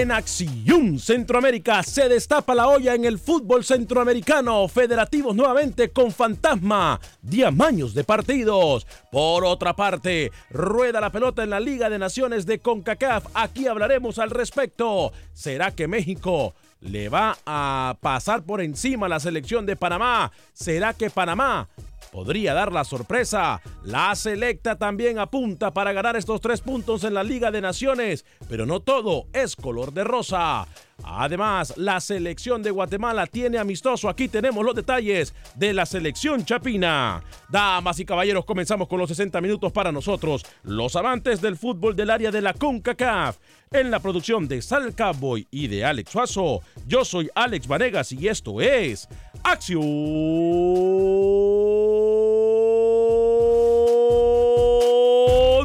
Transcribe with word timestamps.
En 0.00 0.12
Acción 0.12 0.98
Centroamérica 0.98 1.82
se 1.82 2.06
destapa 2.08 2.54
la 2.54 2.68
olla 2.68 2.94
en 2.94 3.06
el 3.06 3.18
fútbol 3.18 3.64
centroamericano. 3.64 4.68
Federativos 4.68 5.34
nuevamente 5.34 5.90
con 5.90 6.12
fantasma. 6.12 7.00
Diamaños 7.22 7.94
de 7.94 8.04
partidos. 8.04 8.86
Por 9.10 9.46
otra 9.46 9.74
parte, 9.74 10.32
rueda 10.50 11.00
la 11.00 11.10
pelota 11.10 11.42
en 11.42 11.50
la 11.50 11.60
Liga 11.60 11.88
de 11.88 11.98
Naciones 11.98 12.44
de 12.44 12.58
CONCACAF. 12.58 13.24
Aquí 13.32 13.66
hablaremos 13.66 14.18
al 14.18 14.28
respecto. 14.30 15.12
¿Será 15.32 15.70
que 15.70 15.88
México 15.88 16.54
le 16.80 17.08
va 17.08 17.38
a 17.46 17.96
pasar 17.98 18.42
por 18.42 18.60
encima 18.60 19.08
la 19.08 19.18
selección 19.18 19.64
de 19.64 19.76
Panamá? 19.76 20.30
¿Será 20.52 20.92
que 20.92 21.08
Panamá 21.08 21.68
podría 22.16 22.54
dar 22.54 22.72
la 22.72 22.84
sorpresa. 22.84 23.60
La 23.84 24.14
selecta 24.14 24.78
también 24.78 25.18
apunta 25.18 25.70
para 25.70 25.92
ganar 25.92 26.16
estos 26.16 26.40
tres 26.40 26.62
puntos 26.62 27.04
en 27.04 27.12
la 27.12 27.22
Liga 27.22 27.50
de 27.50 27.60
Naciones, 27.60 28.24
pero 28.48 28.64
no 28.64 28.80
todo 28.80 29.26
es 29.34 29.54
color 29.54 29.92
de 29.92 30.02
rosa. 30.02 30.66
Además, 31.04 31.74
la 31.76 32.00
selección 32.00 32.62
de 32.62 32.70
Guatemala 32.70 33.26
tiene 33.26 33.58
amistoso. 33.58 34.08
Aquí 34.08 34.28
tenemos 34.28 34.64
los 34.64 34.74
detalles 34.74 35.34
de 35.56 35.74
la 35.74 35.84
selección 35.84 36.42
chapina. 36.46 37.22
Damas 37.50 38.00
y 38.00 38.06
caballeros, 38.06 38.46
comenzamos 38.46 38.88
con 38.88 38.98
los 38.98 39.10
60 39.10 39.38
minutos 39.42 39.70
para 39.70 39.92
nosotros, 39.92 40.46
los 40.62 40.96
amantes 40.96 41.42
del 41.42 41.58
fútbol 41.58 41.94
del 41.94 42.08
área 42.08 42.30
de 42.30 42.40
la 42.40 42.54
CONCACAF. 42.54 43.36
En 43.72 43.90
la 43.90 43.98
producción 43.98 44.48
de 44.48 44.62
Sal 44.62 44.94
Cowboy 44.94 45.46
y 45.50 45.66
de 45.66 45.84
Alex 45.84 46.12
Suazo, 46.12 46.62
yo 46.86 47.04
soy 47.04 47.28
Alex 47.34 47.66
Vanegas 47.66 48.12
y 48.12 48.28
esto 48.28 48.60
es 48.62 49.06
Acción 49.42 49.82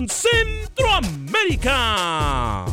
Centroamérica. 0.07 2.66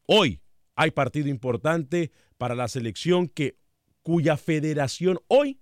hoy 0.07 0.41
hay 0.75 0.91
partido 0.91 1.29
importante 1.29 2.13
para 2.39 2.55
la 2.55 2.67
selección 2.67 3.29
que, 3.29 3.59
cuya 4.03 4.39
federación 4.39 5.19
hoy 5.29 5.61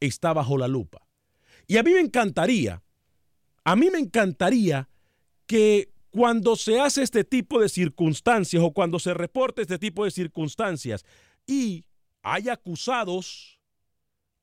está 0.00 0.32
bajo 0.32 0.56
la 0.56 0.66
lupa. 0.66 1.06
Y 1.66 1.76
a 1.76 1.82
mí 1.82 1.90
me 1.90 2.00
encantaría, 2.00 2.82
a 3.64 3.76
mí 3.76 3.90
me 3.90 3.98
encantaría 3.98 4.89
que 5.50 5.90
cuando 6.10 6.54
se 6.54 6.78
hace 6.78 7.02
este 7.02 7.24
tipo 7.24 7.60
de 7.60 7.68
circunstancias 7.68 8.62
o 8.62 8.70
cuando 8.70 9.00
se 9.00 9.14
reporte 9.14 9.62
este 9.62 9.80
tipo 9.80 10.04
de 10.04 10.12
circunstancias 10.12 11.04
y 11.44 11.84
hay 12.22 12.48
acusados 12.48 13.58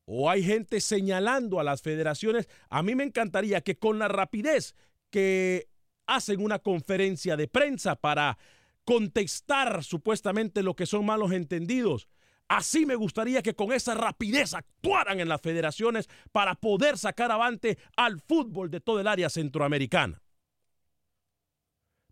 o 0.04 0.30
hay 0.30 0.44
gente 0.44 0.82
señalando 0.82 1.62
a 1.62 1.64
las 1.64 1.82
federaciones, 1.82 2.50
a 2.70 2.84
mí 2.84 2.94
me 2.94 3.06
encantaría 3.06 3.62
que 3.62 3.78
con 3.78 4.00
la 4.00 4.10
rapidez 4.10 4.76
que 5.10 5.70
hacen 6.08 6.44
una 6.44 6.60
conferencia 6.60 7.38
de 7.38 7.48
prensa 7.48 7.96
para 7.96 8.38
contestar 8.84 9.86
supuestamente 9.86 10.62
lo 10.62 10.76
que 10.76 10.86
son 10.86 11.06
malos 11.06 11.32
entendidos, 11.32 12.10
Así 12.50 12.86
me 12.86 12.96
gustaría 12.96 13.42
que 13.42 13.56
con 13.56 13.74
esa 13.74 13.94
rapidez 13.94 14.54
actuaran 14.54 15.20
en 15.20 15.28
las 15.28 15.42
federaciones 15.42 16.08
para 16.32 16.56
poder 16.56 16.98
sacar 16.98 17.30
avante 17.30 17.78
al 17.98 18.22
fútbol 18.22 18.72
de 18.72 18.80
todo 18.80 19.02
el 19.02 19.08
área 19.08 19.30
centroamericana. 19.30 20.22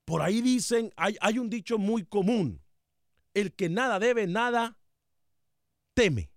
Por 0.06 0.22
ahí 0.22 0.42
dicen, 0.42 0.94
hay, 0.96 1.18
hay 1.19 1.40
un 1.40 1.50
dicho 1.50 1.78
muy 1.78 2.06
común, 2.06 2.62
el 3.34 3.54
que 3.54 3.69
nada 3.69 4.00
debe, 4.00 4.28
nada 4.28 4.78
teme. 5.94 6.31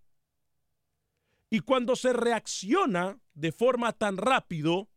Y 1.50 1.60
cuando 1.60 1.94
se 1.96 2.12
reacciona 2.12 3.20
de 3.34 3.52
forma 3.52 3.92
tan 3.92 4.16
rápido, 4.16 4.88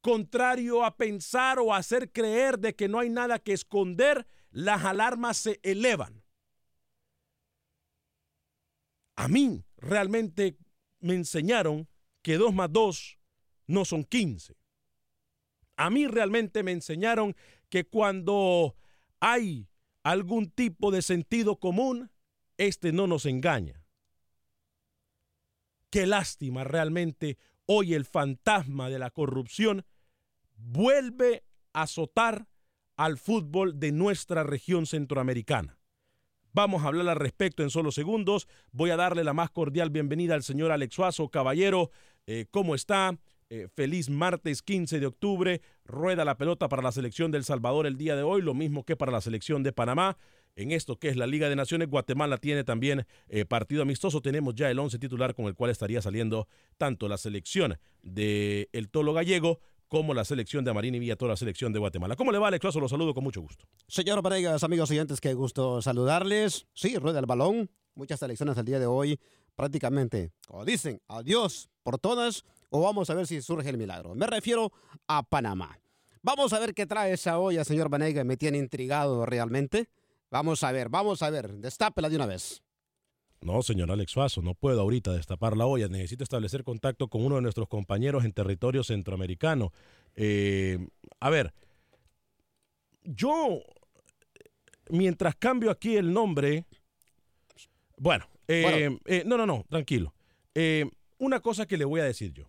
contrario 0.00 0.84
a 0.84 0.96
pensar 0.96 1.58
o 1.58 1.72
hacer 1.72 2.12
creer 2.12 2.58
de 2.58 2.74
que 2.74 2.88
no 2.88 2.98
hay 2.98 3.08
nada 3.08 3.38
que 3.38 3.52
esconder, 3.52 4.26
las 4.50 4.84
alarmas 4.84 5.38
se 5.38 5.60
elevan. 5.62 6.22
A 9.16 9.28
mí 9.28 9.64
realmente 9.76 10.58
me 11.00 11.14
enseñaron 11.14 11.88
que 12.22 12.36
2 12.36 12.52
más 12.52 12.72
2 12.72 13.18
no 13.66 13.84
son 13.84 14.04
15. 14.04 14.56
A 15.76 15.90
mí 15.90 16.06
realmente 16.06 16.62
me 16.62 16.72
enseñaron 16.72 17.34
que 17.68 17.84
cuando 17.84 18.76
hay 19.20 19.68
algún 20.02 20.50
tipo 20.50 20.90
de 20.90 21.02
sentido 21.02 21.56
común, 21.56 22.10
este 22.58 22.92
no 22.92 23.06
nos 23.06 23.26
engaña. 23.26 23.84
Qué 25.90 26.06
lástima 26.06 26.64
realmente 26.64 27.38
hoy 27.66 27.94
el 27.94 28.04
fantasma 28.04 28.90
de 28.90 28.98
la 28.98 29.10
corrupción 29.10 29.84
vuelve 30.56 31.44
a 31.72 31.82
azotar 31.82 32.48
al 32.96 33.18
fútbol 33.18 33.78
de 33.80 33.92
nuestra 33.92 34.44
región 34.44 34.86
centroamericana. 34.86 35.78
Vamos 36.52 36.84
a 36.84 36.86
hablar 36.86 37.08
al 37.08 37.16
respecto 37.16 37.64
en 37.64 37.70
solo 37.70 37.90
segundos. 37.90 38.46
Voy 38.70 38.90
a 38.90 38.96
darle 38.96 39.24
la 39.24 39.32
más 39.32 39.50
cordial 39.50 39.90
bienvenida 39.90 40.34
al 40.34 40.44
señor 40.44 40.70
Alex 40.70 40.94
Suazo. 40.94 41.28
Caballero, 41.28 41.90
eh, 42.26 42.46
¿cómo 42.50 42.76
está? 42.76 43.18
Eh, 43.54 43.68
feliz 43.72 44.10
martes 44.10 44.62
15 44.62 44.98
de 44.98 45.06
octubre. 45.06 45.62
Rueda 45.84 46.24
la 46.24 46.36
pelota 46.36 46.68
para 46.68 46.82
la 46.82 46.90
selección 46.90 47.30
del 47.30 47.44
Salvador 47.44 47.86
el 47.86 47.96
día 47.96 48.16
de 48.16 48.24
hoy, 48.24 48.42
lo 48.42 48.52
mismo 48.52 48.84
que 48.84 48.96
para 48.96 49.12
la 49.12 49.20
selección 49.20 49.62
de 49.62 49.72
Panamá. 49.72 50.16
En 50.56 50.72
esto 50.72 50.98
que 50.98 51.08
es 51.08 51.16
la 51.16 51.28
Liga 51.28 51.48
de 51.48 51.54
Naciones, 51.54 51.88
Guatemala 51.88 52.38
tiene 52.38 52.64
también 52.64 53.06
eh, 53.28 53.44
partido 53.44 53.82
amistoso. 53.82 54.20
Tenemos 54.20 54.56
ya 54.56 54.72
el 54.72 54.78
11 54.80 54.98
titular 54.98 55.36
con 55.36 55.44
el 55.44 55.54
cual 55.54 55.70
estaría 55.70 56.02
saliendo 56.02 56.48
tanto 56.78 57.06
la 57.06 57.16
selección 57.16 57.78
del 58.02 58.68
el 58.72 58.88
Tolo 58.88 59.12
Gallego 59.12 59.60
como 59.86 60.14
la 60.14 60.24
selección 60.24 60.64
de 60.64 60.72
Amarín 60.72 61.00
y 61.00 61.14
toda 61.14 61.30
la 61.30 61.36
selección 61.36 61.72
de 61.72 61.78
Guatemala. 61.78 62.16
¿Cómo 62.16 62.32
le 62.32 62.38
va, 62.38 62.48
Alex 62.48 62.74
Los 62.74 62.90
saludo 62.90 63.14
con 63.14 63.22
mucho 63.22 63.40
gusto. 63.40 63.66
Señor 63.86 64.20
Varegas, 64.20 64.64
amigos 64.64 64.90
oyentes, 64.90 65.20
qué 65.20 65.32
gusto 65.32 65.80
saludarles. 65.80 66.66
Sí, 66.74 66.98
rueda 66.98 67.20
el 67.20 67.26
balón. 67.26 67.70
Muchas 67.94 68.18
selecciones 68.18 68.58
el 68.58 68.64
día 68.64 68.80
de 68.80 68.86
hoy, 68.86 69.20
prácticamente, 69.54 70.32
como 70.48 70.64
dicen, 70.64 71.00
adiós 71.06 71.70
por 71.84 71.98
todas, 71.98 72.44
o 72.76 72.80
vamos 72.80 73.08
a 73.08 73.14
ver 73.14 73.24
si 73.28 73.40
surge 73.40 73.70
el 73.70 73.78
milagro. 73.78 74.16
Me 74.16 74.26
refiero 74.26 74.72
a 75.06 75.22
Panamá. 75.22 75.78
Vamos 76.22 76.52
a 76.52 76.58
ver 76.58 76.74
qué 76.74 76.86
trae 76.86 77.12
esa 77.12 77.38
olla, 77.38 77.62
señor 77.62 77.88
Vanega, 77.88 78.24
me 78.24 78.36
tiene 78.36 78.58
intrigado 78.58 79.24
realmente. 79.24 79.88
Vamos 80.28 80.64
a 80.64 80.72
ver, 80.72 80.88
vamos 80.88 81.22
a 81.22 81.30
ver, 81.30 81.52
destápela 81.54 82.08
de 82.08 82.16
una 82.16 82.26
vez. 82.26 82.64
No, 83.42 83.62
señor 83.62 83.92
Alex 83.92 84.10
Suazo, 84.10 84.42
no 84.42 84.54
puedo 84.54 84.80
ahorita 84.80 85.12
destapar 85.12 85.56
la 85.56 85.66
olla. 85.66 85.86
Necesito 85.86 86.24
establecer 86.24 86.64
contacto 86.64 87.06
con 87.06 87.24
uno 87.24 87.36
de 87.36 87.42
nuestros 87.42 87.68
compañeros 87.68 88.24
en 88.24 88.32
territorio 88.32 88.82
centroamericano. 88.82 89.72
Eh, 90.16 90.84
a 91.20 91.30
ver, 91.30 91.54
yo, 93.04 93.60
mientras 94.88 95.36
cambio 95.36 95.70
aquí 95.70 95.96
el 95.96 96.12
nombre, 96.12 96.64
bueno, 97.98 98.26
eh, 98.48 98.98
eh, 99.04 99.22
no, 99.24 99.36
no, 99.36 99.46
no, 99.46 99.64
tranquilo. 99.68 100.12
una 101.18 101.38
cosa 101.38 101.66
que 101.66 101.76
le 101.76 101.84
voy 101.84 102.00
a 102.00 102.04
decir 102.04 102.32
yo. 102.32 102.48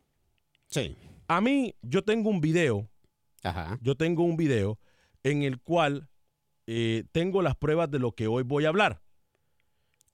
Sí. 0.68 0.96
A 1.28 1.42
mí, 1.42 1.76
yo 1.82 2.04
tengo 2.04 2.30
un 2.30 2.42
video. 2.42 2.90
Ajá. 3.44 3.78
Yo 3.82 3.96
tengo 3.96 4.24
un 4.24 4.38
video 4.38 4.80
en 5.24 5.44
el 5.44 5.60
cual 5.60 6.10
tengo 7.12 7.44
las 7.44 7.56
pruebas 7.56 7.92
de 7.92 8.00
lo 8.00 8.14
que 8.14 8.26
hoy 8.26 8.42
voy 8.42 8.66
a 8.66 8.70
hablar. 8.70 9.00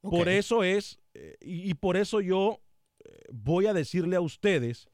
Por 0.02 0.30
eso 0.30 0.64
es, 0.64 1.00
eh, 1.14 1.38
y, 1.42 1.74
por 1.76 1.96
eso 1.96 2.22
yo 2.22 2.62
eh, 3.04 3.24
voy 3.32 3.68
a 3.68 3.74
decirle 3.74 4.16
a 4.16 4.22
ustedes, 4.22 4.90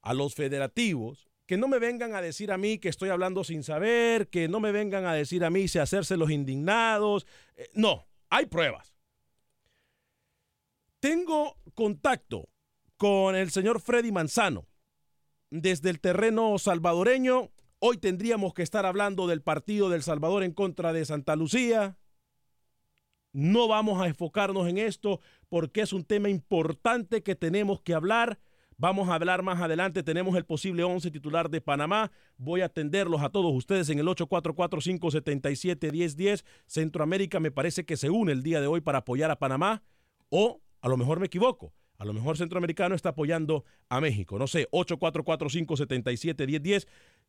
a 0.00 0.14
los 0.14 0.34
federativos, 0.34 1.28
que 1.46 1.58
no 1.58 1.68
me 1.68 1.78
vengan 1.78 2.14
a 2.14 2.22
decir 2.22 2.50
a 2.50 2.56
mí 2.56 2.78
que 2.78 2.88
estoy 2.88 3.10
hablando 3.10 3.44
sin 3.44 3.62
saber, 3.62 4.28
que 4.28 4.48
no 4.48 4.60
me 4.60 4.72
vengan 4.72 5.04
a 5.04 5.12
decir 5.12 5.44
a 5.44 5.50
mí 5.50 5.68
si 5.68 5.78
hacerse 5.78 6.16
los 6.16 6.30
indignados. 6.30 7.26
Eh, 7.56 7.68
no, 7.74 8.06
hay 8.30 8.46
pruebas. 8.46 8.94
Tengo 11.00 11.58
contacto 11.74 12.48
con 13.04 13.36
el 13.36 13.50
señor 13.50 13.82
Freddy 13.82 14.12
Manzano 14.12 14.64
desde 15.50 15.90
el 15.90 16.00
terreno 16.00 16.56
salvadoreño. 16.56 17.50
Hoy 17.78 17.98
tendríamos 17.98 18.54
que 18.54 18.62
estar 18.62 18.86
hablando 18.86 19.26
del 19.26 19.42
partido 19.42 19.90
del 19.90 20.02
Salvador 20.02 20.42
en 20.42 20.54
contra 20.54 20.94
de 20.94 21.04
Santa 21.04 21.36
Lucía. 21.36 21.98
No 23.34 23.68
vamos 23.68 24.00
a 24.00 24.06
enfocarnos 24.06 24.66
en 24.68 24.78
esto 24.78 25.20
porque 25.50 25.82
es 25.82 25.92
un 25.92 26.04
tema 26.04 26.30
importante 26.30 27.22
que 27.22 27.34
tenemos 27.34 27.82
que 27.82 27.92
hablar. 27.92 28.38
Vamos 28.78 29.10
a 29.10 29.16
hablar 29.16 29.42
más 29.42 29.60
adelante. 29.60 30.02
Tenemos 30.02 30.34
el 30.34 30.46
posible 30.46 30.82
11 30.82 31.10
titular 31.10 31.50
de 31.50 31.60
Panamá. 31.60 32.10
Voy 32.38 32.62
a 32.62 32.64
atenderlos 32.64 33.20
a 33.20 33.28
todos 33.28 33.54
ustedes 33.54 33.90
en 33.90 33.98
el 33.98 34.06
844-577-1010. 34.06 36.42
Centroamérica 36.66 37.38
me 37.38 37.50
parece 37.50 37.84
que 37.84 37.98
se 37.98 38.08
une 38.08 38.32
el 38.32 38.42
día 38.42 38.62
de 38.62 38.66
hoy 38.66 38.80
para 38.80 39.00
apoyar 39.00 39.30
a 39.30 39.38
Panamá. 39.38 39.82
O 40.30 40.62
a 40.80 40.88
lo 40.88 40.96
mejor 40.96 41.20
me 41.20 41.26
equivoco. 41.26 41.74
A 42.04 42.06
lo 42.06 42.12
mejor 42.12 42.36
Centroamericano 42.36 42.94
está 42.94 43.08
apoyando 43.08 43.64
a 43.88 43.98
México. 43.98 44.38
No 44.38 44.46
sé, 44.46 44.68
844-577-1010. 44.72 46.86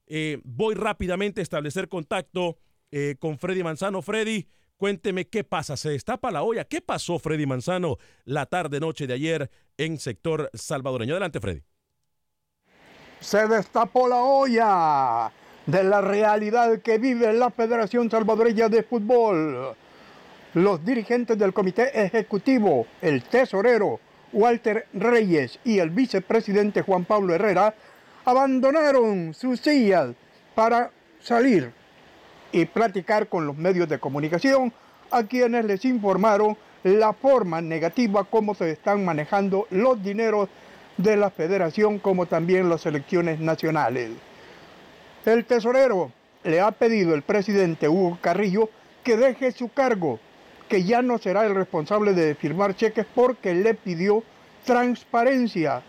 Eh, 0.08 0.42
voy 0.44 0.76
rápidamente 0.76 1.40
a 1.40 1.44
establecer 1.44 1.88
contacto 1.88 2.58
eh, 2.92 3.16
con 3.18 3.40
Freddy 3.40 3.64
Manzano. 3.64 4.02
Freddy, 4.02 4.46
Cuénteme 4.76 5.30
qué 5.30 5.46
pasa, 5.46 5.78
se 5.78 5.92
destapa 5.92 6.30
la 6.30 6.44
olla. 6.44 6.66
¿Qué 6.66 6.82
pasó, 6.82 7.18
Freddy 7.18 7.46
Manzano, 7.46 7.96
la 8.26 8.46
tarde-noche 8.46 9.08
de 9.08 9.14
ayer 9.14 9.50
en 9.78 9.98
sector 9.98 10.50
salvadoreño? 10.54 11.14
Adelante, 11.14 11.40
Freddy. 11.40 11.64
Se 13.22 13.48
destapó 13.48 14.10
la 14.10 14.22
olla 14.22 15.32
de 15.66 15.86
la 15.86 16.02
realidad 16.02 16.82
que 16.82 16.98
vive 16.98 17.32
la 17.32 17.52
Federación 17.52 18.12
Salvadoreña 18.12 18.68
de 18.68 18.84
Fútbol. 18.84 19.78
Los 20.56 20.84
dirigentes 20.84 21.38
del 21.38 21.54
comité 21.54 22.04
ejecutivo, 22.04 22.86
el 23.02 23.24
tesorero 23.24 24.02
Walter 24.36 24.86
Reyes 24.94 25.60
y 25.64 25.80
el 25.80 25.92
vicepresidente 25.92 26.82
Juan 26.82 27.06
Pablo 27.06 27.34
Herrera, 27.34 27.74
abandonaron 28.26 29.34
sus 29.34 29.62
sillas 29.62 30.10
para 30.54 30.92
salir 31.22 31.72
y 32.52 32.66
platicar 32.66 33.30
con 33.30 33.48
los 33.48 33.58
medios 33.58 33.88
de 33.88 33.98
comunicación 33.98 34.74
a 35.10 35.24
quienes 35.24 35.64
les 35.64 35.86
informaron 35.86 36.58
la 36.84 37.14
forma 37.14 37.62
negativa 37.62 38.26
como 38.26 38.56
se 38.56 38.72
están 38.72 39.06
manejando 39.06 39.68
los 39.70 40.04
dineros 40.04 40.50
de 40.98 41.16
la 41.16 41.30
federación 41.30 41.98
como 42.00 42.26
también 42.26 42.70
las 42.70 42.86
elecciones 42.86 43.40
nacionales. 43.40 44.12
El 45.26 45.46
tesorero 45.46 46.12
le 46.44 46.60
ha 46.60 46.72
pedido 46.72 47.14
al 47.14 47.22
presidente 47.22 47.88
Hugo 47.88 48.18
Carrillo 48.22 48.70
que 49.04 49.16
deje 49.16 49.54
su 49.54 49.70
cargo, 49.70 50.20
que 50.70 50.84
ya 50.84 51.02
no 51.02 51.18
será 51.18 51.46
el 51.46 51.56
responsable 51.56 52.14
de 52.14 52.36
firmar 52.36 52.76
cheques 52.76 53.06
porque 53.14 53.54
le 53.54 53.74
pidió 53.74 54.24
transparencia. 54.66 55.82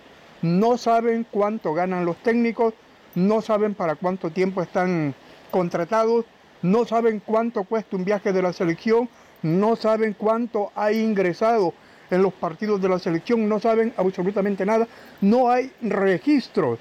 No 0.43 0.77
saben 0.77 1.27
cuánto 1.31 1.75
ganan 1.75 2.05
los 2.05 2.17
técnicos, 2.19 2.75
no 3.15 3.41
saben 3.41 3.75
para 3.75 3.95
cuánto 3.95 4.31
tiempo 4.31 4.63
están 4.63 5.15
contratados 5.51 6.25
no 6.63 6.85
saben 6.85 7.21
cuánto 7.21 7.65
cuesta 7.65 7.97
un 7.97 8.05
viaje 8.05 8.33
de 8.33 8.43
la 8.43 8.53
selección, 8.53 9.09
no 9.43 9.77
saben 9.77 10.15
cuánto 10.15 10.73
ha 10.75 10.91
ingresado 10.91 11.75
en 12.11 12.23
los 12.23 12.33
partidos 12.33 12.81
de 12.81 12.89
la 12.89 12.99
selección, 12.99 13.49
no 13.49 13.61
saben 13.61 13.93
absolutamente 13.97 14.65
nada, 14.65 14.89
no 15.21 15.51
hay 15.51 15.71
registros 15.83 16.79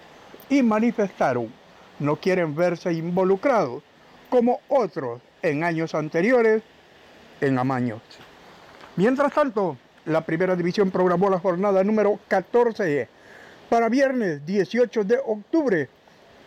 y 0.50 0.64
manifestaron 0.64 1.52
no 2.00 2.18
quieren 2.18 2.56
verse 2.56 2.92
involucrados, 2.92 3.82
como 4.30 4.60
otros 4.68 5.22
en 5.42 5.64
años 5.64 5.96
anteriores, 5.96 6.62
en 7.42 7.58
amaños. 7.58 8.02
Mientras 8.96 9.34
tanto, 9.34 9.78
la 10.06 10.22
primera 10.22 10.56
división 10.56 10.92
programó 10.92 11.30
la 11.30 11.40
jornada 11.40 11.84
número 11.84 12.20
14 12.28 13.08
para 13.70 13.90
viernes 13.90 14.46
18 14.46 15.04
de 15.04 15.20
octubre. 15.26 15.90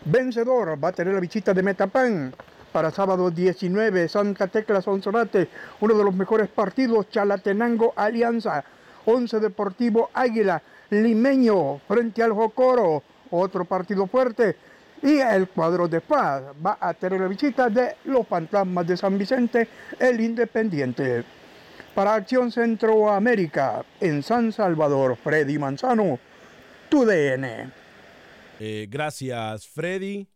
Vencedor 0.04 0.82
va 0.82 0.88
a 0.88 0.92
tener 0.92 1.14
la 1.14 1.20
visita 1.20 1.52
de 1.52 1.62
Metapán. 1.62 2.32
Para 2.72 2.90
sábado 2.90 3.30
19, 3.30 4.08
Santa 4.08 4.46
Tecla 4.46 4.82
Sonsonate, 4.82 5.48
uno 5.80 5.94
de 5.94 6.04
los 6.04 6.14
mejores 6.14 6.48
partidos, 6.48 7.08
Chalatenango 7.10 7.94
Alianza, 7.96 8.62
11 9.06 9.40
Deportivo 9.40 10.10
Águila, 10.12 10.62
Limeño 10.90 11.78
frente 11.88 12.22
al 12.22 12.32
Jocoro, 12.32 13.02
otro 13.30 13.64
partido 13.64 14.06
fuerte. 14.06 14.56
Y 15.02 15.18
el 15.18 15.48
cuadro 15.48 15.86
de 15.86 16.00
paz 16.00 16.42
va 16.64 16.78
a 16.80 16.92
tener 16.94 17.20
la 17.20 17.28
visita 17.28 17.68
de 17.68 17.96
los 18.04 18.26
fantasmas 18.26 18.86
de 18.86 18.96
San 18.96 19.16
Vicente, 19.16 19.68
el 19.98 20.20
Independiente. 20.20 21.24
Para 21.94 22.14
Acción 22.14 22.50
Centroamérica, 22.50 23.84
en 24.00 24.22
San 24.22 24.52
Salvador, 24.52 25.16
Freddy 25.16 25.58
Manzano, 25.58 26.18
tu 26.88 27.04
DN. 27.04 27.72
Eh, 28.60 28.86
gracias, 28.90 29.66
Freddy. 29.68 30.28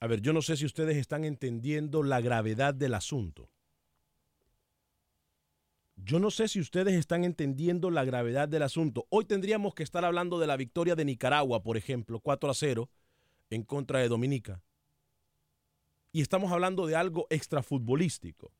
A 0.00 0.06
ver, 0.06 0.20
yo 0.20 0.32
no 0.32 0.42
sé 0.42 0.56
si 0.56 0.66
ustedes 0.66 0.96
están 0.96 1.24
entendiendo 1.24 2.02
la 2.02 2.20
gravedad 2.20 2.74
del 2.74 2.94
asunto. 2.94 3.50
Yo 5.96 6.18
no 6.18 6.30
sé 6.30 6.48
si 6.48 6.60
ustedes 6.60 6.94
están 6.94 7.24
entendiendo 7.24 7.90
la 7.90 8.04
gravedad 8.04 8.48
del 8.48 8.62
asunto. 8.62 9.06
Hoy 9.10 9.24
tendríamos 9.24 9.74
que 9.74 9.82
estar 9.82 10.04
hablando 10.04 10.38
de 10.38 10.46
la 10.46 10.56
victoria 10.56 10.94
de 10.94 11.04
Nicaragua, 11.04 11.62
por 11.62 11.76
ejemplo, 11.76 12.20
4 12.20 12.50
a 12.50 12.54
0 12.54 12.90
en 13.54 13.62
contra 13.62 14.00
de 14.00 14.08
Dominica. 14.08 14.62
Y 16.12 16.20
estamos 16.20 16.52
hablando 16.52 16.86
de 16.86 16.96
algo 16.96 17.26
extrafutbolístico. 17.30 18.52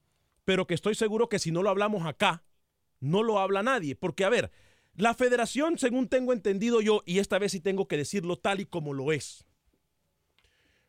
Pero 0.44 0.66
que 0.66 0.74
estoy 0.74 0.94
seguro 0.94 1.28
que 1.28 1.38
si 1.38 1.50
no 1.50 1.62
lo 1.62 1.70
hablamos 1.70 2.06
acá, 2.06 2.42
no 3.00 3.22
lo 3.22 3.38
habla 3.38 3.62
nadie. 3.62 3.94
Porque, 3.94 4.24
a 4.24 4.28
ver, 4.28 4.50
la 4.94 5.14
federación, 5.14 5.78
según 5.78 6.08
tengo 6.08 6.32
entendido 6.32 6.80
yo, 6.80 7.02
y 7.06 7.18
esta 7.18 7.38
vez 7.38 7.52
sí 7.52 7.60
tengo 7.60 7.88
que 7.88 7.96
decirlo 7.96 8.36
tal 8.36 8.60
y 8.60 8.66
como 8.66 8.92
lo 8.92 9.12
es, 9.12 9.46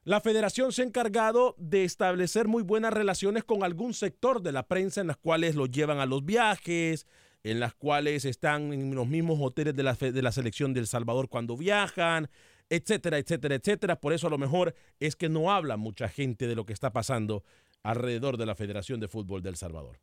la 0.04 0.22
federación 0.22 0.72
se 0.72 0.84
ha 0.84 0.86
encargado 0.86 1.56
de 1.58 1.84
establecer 1.84 2.48
muy 2.48 2.62
buenas 2.62 2.94
relaciones 2.94 3.44
con 3.44 3.64
algún 3.64 3.96
sector 3.96 4.44
de 4.44 4.52
la 4.52 4.68
prensa 4.68 5.02
en 5.02 5.08
las 5.08 5.18
cuales 5.18 5.56
los 5.56 5.72
llevan 5.72 5.98
a 6.00 6.06
los 6.06 6.24
viajes, 6.24 7.08
en 7.44 7.60
las 7.60 7.74
cuales 7.74 8.24
están 8.26 8.72
en 8.72 8.94
los 8.94 9.08
mismos 9.08 9.40
hoteles 9.42 9.76
de 9.76 9.82
la, 9.82 9.94
de 9.94 10.22
la 10.22 10.32
selección 10.32 10.76
del 10.76 10.86
Salvador 10.86 11.28
cuando 11.28 11.58
viajan, 11.58 12.30
etcétera, 12.70 13.18
etcétera, 13.18 13.56
etcétera. 13.56 14.00
Por 14.00 14.14
eso 14.14 14.28
a 14.28 14.30
lo 14.30 14.38
mejor 14.38 14.76
es 15.00 15.16
que 15.16 15.30
no 15.30 15.52
habla 15.52 15.78
mucha 15.78 16.08
gente 16.08 16.48
de 16.48 16.56
lo 16.56 16.66
que 16.66 16.74
está 16.74 16.92
pasando 16.92 17.44
alrededor 17.84 18.38
de 18.38 18.46
la 18.46 18.56
Federación 18.56 19.00
de 19.00 19.08
Fútbol 19.08 19.42
del 19.42 19.56
Salvador. 19.56 20.00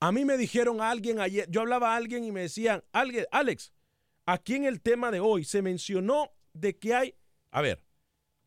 A 0.00 0.12
mí 0.12 0.24
me 0.24 0.36
dijeron 0.36 0.80
a 0.80 0.90
alguien 0.90 1.20
ayer, 1.20 1.48
yo 1.50 1.60
hablaba 1.60 1.92
a 1.92 1.96
alguien 1.96 2.24
y 2.24 2.32
me 2.32 2.42
decían, 2.42 2.84
alguien, 2.92 3.26
Alex, 3.32 3.72
aquí 4.26 4.54
en 4.54 4.64
el 4.64 4.80
tema 4.80 5.10
de 5.10 5.20
hoy 5.20 5.44
se 5.44 5.60
mencionó 5.62 6.30
de 6.52 6.76
que 6.78 6.94
hay, 6.94 7.14
a 7.50 7.62
ver, 7.62 7.82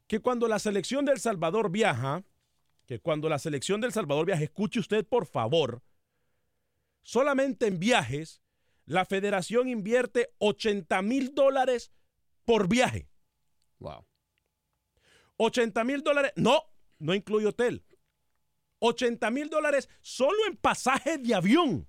que 0.08 0.20
cuando 0.20 0.48
la 0.48 0.60
selección 0.60 1.06
del 1.06 1.20
Salvador 1.20 1.70
viaja, 1.70 2.24
que 2.86 3.00
cuando 3.00 3.30
la 3.30 3.40
selección 3.40 3.82
del 3.82 3.92
Salvador 3.92 4.26
viaja, 4.26 4.44
escuche 4.44 4.80
usted 4.80 5.06
por 5.06 5.26
favor, 5.26 5.82
solamente 7.04 7.68
en 7.68 7.80
viajes, 7.80 8.42
la 8.86 9.06
federación 9.06 9.68
invierte 9.68 10.34
80 10.40 11.02
mil 11.02 11.34
dólares 11.34 11.92
por 12.46 12.68
viaje. 12.68 13.10
Wow. 13.80 14.06
80 15.38 15.84
mil 15.84 16.04
dólares, 16.04 16.34
no, 16.36 16.64
no 17.00 17.14
incluye 17.14 17.48
hotel. 17.48 17.84
80 18.80 19.32
mil 19.32 19.50
dólares 19.50 19.90
solo 20.02 20.38
en 20.48 20.58
pasajes 20.58 21.22
de 21.22 21.36
avión. 21.36 21.88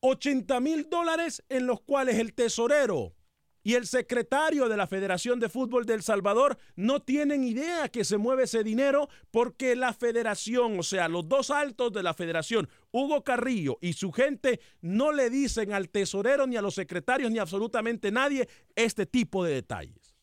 80 0.00 0.60
mil 0.60 0.90
dólares 0.90 1.44
en 1.48 1.66
los 1.66 1.80
cuales 1.80 2.18
el 2.18 2.34
tesorero 2.34 3.14
y 3.62 3.74
el 3.74 3.86
secretario 3.86 4.68
de 4.68 4.76
la 4.76 4.86
Federación 4.86 5.38
de 5.40 5.48
Fútbol 5.48 5.86
del 5.86 6.02
Salvador 6.02 6.58
no 6.76 7.00
tienen 7.00 7.44
idea 7.44 7.88
que 7.88 8.04
se 8.04 8.18
mueve 8.18 8.44
ese 8.44 8.64
dinero 8.64 9.08
porque 9.30 9.76
la 9.76 9.92
federación, 9.92 10.78
o 10.78 10.82
sea, 10.82 11.08
los 11.08 11.28
dos 11.28 11.50
altos 11.50 11.92
de 11.92 12.02
la 12.02 12.14
federación, 12.14 12.68
Hugo 12.90 13.22
Carrillo 13.22 13.78
y 13.80 13.92
su 13.92 14.12
gente, 14.12 14.60
no 14.80 15.12
le 15.12 15.30
dicen 15.30 15.72
al 15.72 15.88
tesorero 15.88 16.46
ni 16.46 16.56
a 16.56 16.62
los 16.62 16.74
secretarios 16.74 17.30
ni 17.30 17.38
absolutamente 17.38 18.10
nadie 18.10 18.48
este 18.74 19.06
tipo 19.06 19.44
de 19.44 19.54
detalles. 19.54 20.14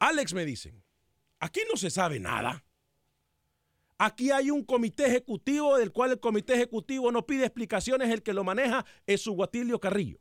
Alex 0.00 0.34
me 0.34 0.44
dicen, 0.44 0.82
aquí 1.40 1.60
no 1.70 1.76
se 1.76 1.90
sabe 1.90 2.20
nada. 2.20 2.64
Aquí 3.98 4.30
hay 4.30 4.50
un 4.50 4.64
comité 4.64 5.06
ejecutivo 5.06 5.78
del 5.78 5.92
cual 5.92 6.12
el 6.12 6.20
comité 6.20 6.54
ejecutivo 6.54 7.12
no 7.12 7.26
pide 7.26 7.44
explicaciones, 7.44 8.10
el 8.10 8.22
que 8.22 8.34
lo 8.34 8.42
maneja 8.42 8.84
es 9.06 9.20
su 9.20 9.32
Guatilio 9.32 9.78
Carrillo. 9.78 10.18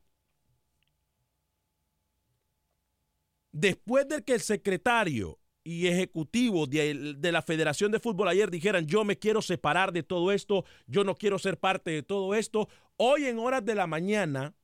Después 3.52 4.08
de 4.08 4.24
que 4.24 4.34
el 4.34 4.42
secretario 4.42 5.40
y 5.64 5.88
ejecutivo 5.88 6.68
de, 6.68 7.16
de, 7.18 7.32
la 7.32 7.42
Federación 7.42 7.92
de 7.92 8.00
Fútbol 8.00 8.28
ayer 8.28 8.52
dijeran 8.52 8.86
yo 8.86 9.06
me 9.06 9.18
quiero 9.18 9.42
separar 9.42 9.94
de 9.94 10.04
todo 10.04 10.32
esto, 10.32 10.66
yo 10.88 11.04
no 11.04 11.16
quiero 11.16 11.40
ser 11.40 11.60
parte 11.60 11.92
de 11.92 12.04
todo 12.04 12.36
esto, 12.36 12.68
hoy 12.98 13.26
en 13.26 13.40
horas 13.40 13.64
de 13.64 13.76
la 13.76 13.88
mañana 13.88 14.56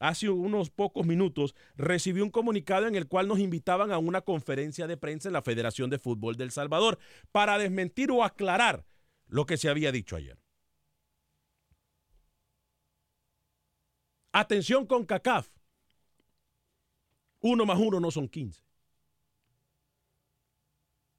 hace 0.00 0.28
unos 0.30 0.70
pocos 0.70 1.06
minutos, 1.06 1.54
recibí 1.76 2.20
un 2.22 2.30
comunicado 2.30 2.88
en 2.88 2.96
el 2.96 3.06
cual 3.06 3.28
nos 3.28 3.38
invitaban 3.38 3.92
a 3.92 3.98
una 3.98 4.22
conferencia 4.22 4.88
de 4.88 4.96
prensa 4.96 5.28
en 5.28 5.34
la 5.34 5.42
Federación 5.42 5.90
de 5.90 5.98
Fútbol 5.98 6.36
del 6.36 6.50
Salvador 6.50 6.98
para 7.30 7.58
desmentir 7.58 8.10
o 8.10 8.24
aclarar 8.24 8.84
lo 9.28 9.46
que 9.46 9.56
se 9.56 9.68
había 9.68 9.92
dicho 9.92 10.16
ayer. 10.16 10.38
Atención 14.32 14.86
con 14.86 15.04
CACAF. 15.04 15.48
Uno 17.40 17.66
más 17.66 17.78
uno 17.78 18.00
no 18.00 18.10
son 18.10 18.28
15. 18.28 18.69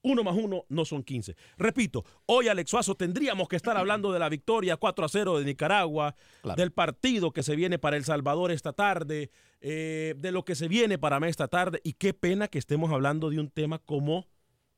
Uno 0.03 0.23
más 0.23 0.35
uno 0.35 0.65
no 0.69 0.83
son 0.83 1.03
15. 1.03 1.35
Repito, 1.57 2.03
hoy 2.25 2.47
Alex 2.47 2.71
Suazo 2.71 2.95
tendríamos 2.95 3.47
que 3.47 3.55
estar 3.55 3.77
hablando 3.77 4.11
de 4.11 4.19
la 4.19 4.29
victoria 4.29 4.77
4 4.77 5.05
a 5.05 5.09
0 5.09 5.39
de 5.39 5.45
Nicaragua, 5.45 6.15
claro. 6.41 6.57
del 6.57 6.71
partido 6.71 7.31
que 7.31 7.43
se 7.43 7.55
viene 7.55 7.77
para 7.77 7.97
El 7.97 8.03
Salvador 8.03 8.51
esta 8.51 8.73
tarde, 8.73 9.29
eh, 9.59 10.15
de 10.17 10.31
lo 10.31 10.43
que 10.43 10.55
se 10.55 10.67
viene 10.67 10.97
para 10.97 11.19
mí 11.19 11.27
esta 11.27 11.47
tarde. 11.47 11.81
Y 11.83 11.93
qué 11.93 12.13
pena 12.13 12.47
que 12.47 12.57
estemos 12.57 12.91
hablando 12.91 13.29
de 13.29 13.39
un 13.39 13.49
tema 13.49 13.77
como, 13.77 14.27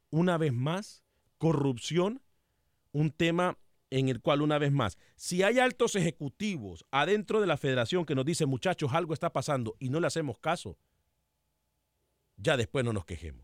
una 0.09 0.37
vez 0.37 0.51
más, 0.51 1.03
corrupción, 1.37 2.21
un 2.91 3.11
tema 3.11 3.57
en 3.89 4.09
el 4.09 4.21
cual, 4.21 4.41
una 4.41 4.57
vez 4.57 4.71
más, 4.71 4.97
si 5.15 5.43
hay 5.43 5.59
altos 5.59 5.95
ejecutivos 5.95 6.83
adentro 6.89 7.39
de 7.39 7.47
la 7.47 7.57
federación 7.57 8.05
que 8.05 8.15
nos 8.15 8.25
dicen, 8.25 8.49
muchachos, 8.49 8.91
algo 8.91 9.13
está 9.13 9.31
pasando 9.31 9.75
y 9.79 9.89
no 9.89 9.99
le 9.99 10.07
hacemos 10.07 10.39
caso, 10.39 10.77
ya 12.37 12.57
después 12.57 12.83
no 12.83 12.91
nos 12.91 13.05
quejemos. 13.05 13.42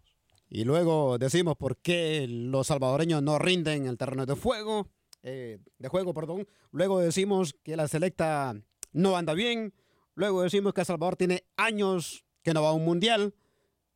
Y 0.49 0.63
luego 0.63 1.17
decimos 1.19 1.55
por 1.57 1.77
qué 1.77 2.25
los 2.27 2.67
salvadoreños 2.67 3.21
no 3.21 3.37
rinden 3.37 3.83
en 3.83 3.87
el 3.87 3.97
terreno 3.97 4.25
de 4.25 4.35
fuego, 4.35 4.87
eh, 5.21 5.59
de 5.77 5.87
juego, 5.89 6.13
perdón. 6.13 6.47
Luego 6.71 6.99
decimos 6.99 7.55
que 7.63 7.75
la 7.75 7.87
selecta 7.87 8.55
no 8.91 9.15
anda 9.15 9.33
bien. 9.33 9.73
Luego 10.15 10.41
decimos 10.41 10.73
que 10.73 10.81
El 10.81 10.87
Salvador 10.87 11.15
tiene 11.15 11.43
años 11.55 12.25
que 12.41 12.53
no 12.53 12.63
va 12.63 12.69
a 12.69 12.73
un 12.73 12.83
mundial. 12.83 13.35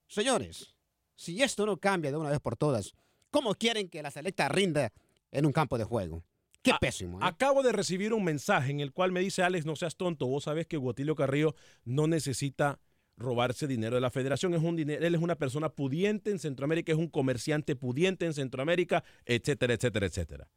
Señores, 0.08 0.76
si 1.16 1.42
esto 1.42 1.66
no 1.66 1.78
cambia 1.78 2.12
de 2.12 2.18
una 2.18 2.30
vez 2.30 2.40
por 2.40 2.56
todas, 2.56 2.94
¿cómo 3.32 3.56
quieren 3.56 3.90
que 3.90 4.04
la 4.04 4.12
selecta 4.12 4.48
rinda 4.48 4.94
en 5.32 5.46
un 5.46 5.52
campo 5.52 5.78
de 5.78 5.84
juego? 5.86 6.24
Qué 6.62 6.72
A- 6.72 6.78
pésimo. 6.80 7.18
¿eh? 7.18 7.22
Acabo 7.24 7.64
de 7.64 7.72
recibir 7.72 8.14
un 8.14 8.24
mensaje 8.24 8.72
en 8.72 8.80
el 8.80 8.94
cual 8.94 9.12
me 9.12 9.20
dice 9.22 9.42
Alex, 9.44 9.66
no 9.66 9.76
seas 9.76 9.96
tonto, 9.96 10.28
vos 10.28 10.44
sabes 10.46 10.68
que 10.68 10.78
Guatilio 10.78 11.16
Carrillo 11.16 11.56
no 11.84 12.08
necesita 12.08 12.80
robarse 13.18 13.68
dinero 13.68 13.96
de 13.96 14.02
la 14.02 14.10
federación, 14.10 14.54
es 14.54 14.62
un 14.62 14.76
dinero, 14.76 15.06
él 15.06 15.16
es 15.16 15.22
una 15.22 15.36
persona 15.36 15.70
pudiente 15.70 16.32
en 16.32 16.40
Centroamérica, 16.40 16.92
es 16.92 16.98
un 16.98 17.10
comerciante 17.10 17.76
pudiente 17.76 18.26
en 18.26 18.34
Centroamérica, 18.34 19.04
etcétera, 19.26 19.74
etcétera, 19.74 20.06
etcétera. 20.06 20.50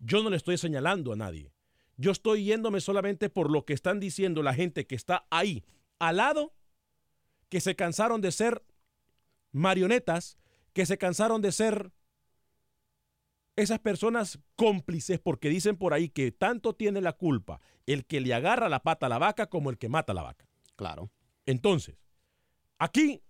Yo 0.00 0.22
no 0.22 0.30
le 0.30 0.36
estoy 0.36 0.58
señalando 0.58 1.12
a 1.12 1.16
nadie. 1.16 1.52
Yo 1.96 2.12
estoy 2.12 2.44
yéndome 2.44 2.80
solamente 2.80 3.28
por 3.28 3.50
lo 3.50 3.64
que 3.64 3.72
están 3.72 3.98
diciendo 3.98 4.42
la 4.42 4.54
gente 4.54 4.86
que 4.86 4.94
está 4.94 5.26
ahí, 5.30 5.64
al 5.98 6.18
lado, 6.18 6.54
que 7.48 7.60
se 7.60 7.74
cansaron 7.74 8.20
de 8.20 8.30
ser 8.30 8.62
marionetas, 9.52 10.38
que 10.72 10.86
se 10.86 10.98
cansaron 10.98 11.42
de 11.42 11.52
ser 11.52 11.90
esas 13.56 13.80
personas 13.80 14.38
cómplices 14.54 15.18
porque 15.18 15.48
dicen 15.48 15.76
por 15.76 15.92
ahí 15.92 16.08
que 16.08 16.30
tanto 16.30 16.74
tiene 16.74 17.00
la 17.00 17.12
culpa 17.12 17.60
el 17.86 18.04
que 18.04 18.20
le 18.20 18.32
agarra 18.32 18.68
la 18.68 18.82
pata 18.82 19.06
a 19.06 19.08
la 19.08 19.18
vaca 19.18 19.48
como 19.48 19.70
el 19.70 19.78
que 19.78 19.88
mata 19.88 20.12
a 20.12 20.14
la 20.14 20.22
vaca. 20.22 20.46
Claro. 20.76 21.10
Entonces, 21.48 21.96
aquí 22.76 23.22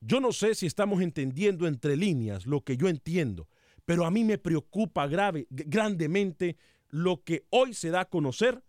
yo 0.00 0.20
no 0.20 0.30
sé 0.32 0.54
si 0.54 0.66
estamos 0.66 1.00
entendiendo 1.00 1.66
entre 1.66 1.96
líneas 1.96 2.44
lo 2.44 2.62
que 2.62 2.76
yo 2.76 2.86
entiendo, 2.86 3.48
pero 3.86 4.04
a 4.04 4.10
mí 4.10 4.24
me 4.24 4.36
preocupa 4.36 5.06
grave, 5.06 5.46
grandemente 5.48 6.58
lo 6.90 7.24
que 7.24 7.46
hoy 7.48 7.72
se 7.72 7.88
da 7.88 8.02
a 8.02 8.10
conocer 8.10 8.62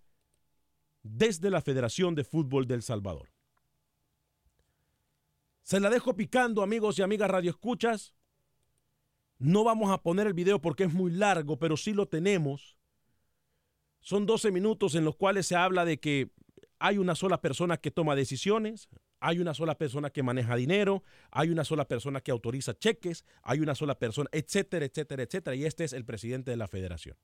desde 1.03 1.50
la 1.50 1.60
Federación 1.60 2.15
de 2.15 2.24
Fútbol 2.24 2.65
del 2.65 2.82
Salvador. 2.82 3.29
Se 5.63 5.82
la 5.82 5.89
dejo 5.89 6.15
picando, 6.15 6.63
amigos 6.63 6.98
y 6.98 7.01
amigas 7.01 7.29
radioescuchas. 7.29 8.15
No 9.38 9.65
vamos 9.65 9.91
a 9.91 10.01
poner 10.01 10.27
el 10.27 10.34
video 10.34 10.62
porque 10.62 10.86
es 10.86 10.94
muy 10.94 11.12
largo, 11.12 11.60
pero 11.60 11.75
sí 11.75 11.91
lo 11.91 12.08
tenemos. 12.08 12.77
Son 14.00 14.25
12 14.25 14.50
minutos 14.51 14.96
en 14.96 15.03
los 15.03 15.17
cuales 15.17 15.46
se 15.46 15.58
habla 15.58 15.84
de 15.84 16.00
que 16.00 16.32
hay 16.79 16.98
una 16.98 17.15
sola 17.15 17.41
persona 17.41 17.77
que 17.77 17.91
toma 17.91 18.15
decisiones, 18.15 18.89
hay 19.19 19.39
una 19.39 19.53
sola 19.53 19.77
persona 19.77 20.10
que 20.10 20.24
maneja 20.24 20.55
dinero, 20.55 21.03
hay 21.31 21.50
una 21.50 21.63
sola 21.63 21.88
persona 21.88 22.22
que 22.22 22.31
autoriza 22.31 22.77
cheques, 22.77 23.25
hay 23.41 23.60
una 23.60 23.75
sola 23.75 23.98
persona, 23.98 24.29
etcétera, 24.31 24.86
etcétera, 24.86 25.24
etcétera. 25.24 25.55
Y 25.55 25.65
este 25.65 25.84
es 25.84 25.93
el 25.93 26.05
presidente 26.05 26.51
de 26.51 26.57
la 26.57 26.67
federación. 26.67 27.17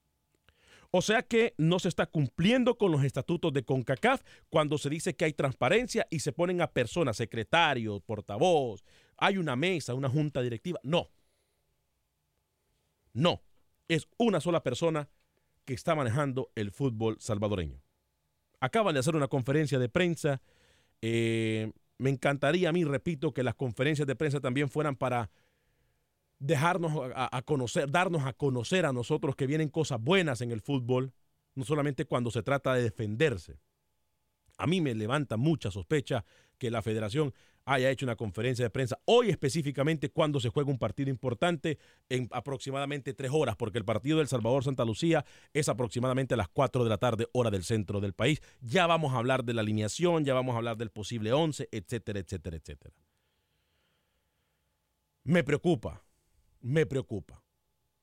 O 0.95 1.01
sea 1.01 1.23
que 1.23 1.55
no 1.57 1.79
se 1.79 1.89
está 1.89 2.05
cumpliendo 2.05 2.77
con 2.77 2.91
los 2.91 3.03
estatutos 3.03 3.51
de 3.51 3.63
CONCACAF 3.63 4.21
cuando 4.49 4.77
se 4.77 4.89
dice 4.89 5.15
que 5.15 5.25
hay 5.25 5.33
transparencia 5.33 6.05
y 6.11 6.19
se 6.19 6.31
ponen 6.31 6.61
a 6.61 6.71
personas, 6.71 7.17
secretario, 7.17 7.99
portavoz, 7.99 8.83
hay 9.17 9.37
una 9.37 9.55
mesa, 9.55 9.95
una 9.95 10.09
junta 10.09 10.41
directiva. 10.41 10.79
No. 10.83 11.09
No. 13.11 13.41
Es 13.87 14.07
una 14.17 14.39
sola 14.39 14.63
persona 14.63 15.09
que 15.65 15.73
está 15.73 15.95
manejando 15.95 16.51
el 16.55 16.71
fútbol 16.71 17.17
salvadoreño. 17.19 17.82
Acaban 18.63 18.93
de 18.93 19.01
hacer 19.01 19.13
una 19.17 19.27
conferencia 19.27 19.77
de 19.77 19.89
prensa. 19.89 20.41
Eh, 21.01 21.69
me 21.97 22.09
encantaría 22.09 22.69
a 22.69 22.71
mí, 22.71 22.85
repito, 22.85 23.33
que 23.33 23.43
las 23.43 23.55
conferencias 23.55 24.07
de 24.07 24.15
prensa 24.15 24.39
también 24.39 24.69
fueran 24.69 24.95
para 24.95 25.29
dejarnos 26.39 27.11
a, 27.13 27.35
a, 27.35 27.41
conocer, 27.41 27.91
darnos 27.91 28.25
a 28.25 28.31
conocer 28.31 28.85
a 28.85 28.93
nosotros 28.93 29.35
que 29.35 29.47
vienen 29.47 29.67
cosas 29.67 29.99
buenas 29.99 30.39
en 30.39 30.51
el 30.51 30.61
fútbol, 30.61 31.11
no 31.55 31.65
solamente 31.65 32.05
cuando 32.05 32.31
se 32.31 32.41
trata 32.41 32.73
de 32.73 32.83
defenderse. 32.83 33.59
A 34.57 34.67
mí 34.67 34.81
me 34.81 34.93
levanta 34.93 35.37
mucha 35.37 35.71
sospecha 35.71 36.25
que 36.57 36.71
la 36.71 36.81
federación 36.81 37.33
haya 37.65 37.89
hecho 37.89 38.05
una 38.05 38.15
conferencia 38.15 38.65
de 38.65 38.69
prensa 38.69 38.99
hoy 39.05 39.29
específicamente 39.29 40.09
cuando 40.09 40.39
se 40.39 40.49
juega 40.49 40.69
un 40.69 40.77
partido 40.77 41.09
importante 41.09 41.77
en 42.09 42.27
aproximadamente 42.31 43.13
tres 43.13 43.31
horas, 43.33 43.55
porque 43.55 43.77
el 43.77 43.85
partido 43.85 44.17
del 44.17 44.27
Salvador 44.27 44.63
Santa 44.63 44.85
Lucía 44.85 45.25
es 45.53 45.69
aproximadamente 45.69 46.33
a 46.33 46.37
las 46.37 46.49
cuatro 46.49 46.83
de 46.83 46.89
la 46.89 46.97
tarde, 46.97 47.27
hora 47.31 47.51
del 47.51 47.63
centro 47.63 48.01
del 48.01 48.13
país. 48.13 48.41
Ya 48.61 48.87
vamos 48.87 49.13
a 49.13 49.17
hablar 49.17 49.43
de 49.43 49.53
la 49.53 49.61
alineación, 49.61 50.25
ya 50.25 50.33
vamos 50.33 50.55
a 50.55 50.57
hablar 50.57 50.77
del 50.77 50.89
posible 50.89 51.31
once, 51.31 51.69
etcétera, 51.71 52.19
etcétera, 52.19 52.57
etcétera. 52.57 52.93
Me 55.23 55.43
preocupa, 55.43 56.03
me 56.61 56.85
preocupa. 56.85 57.41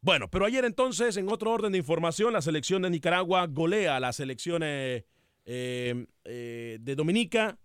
Bueno, 0.00 0.30
pero 0.30 0.46
ayer 0.46 0.64
entonces, 0.64 1.18
en 1.18 1.28
otro 1.28 1.50
orden 1.50 1.72
de 1.72 1.78
información, 1.78 2.32
la 2.32 2.40
selección 2.40 2.80
de 2.80 2.88
Nicaragua 2.88 3.46
golea 3.46 3.96
a 3.96 4.00
la 4.00 4.14
selección 4.14 4.62
eh, 4.64 5.04
eh, 5.52 6.06
eh, 6.26 6.78
de 6.80 6.94
Dominica. 6.94 7.58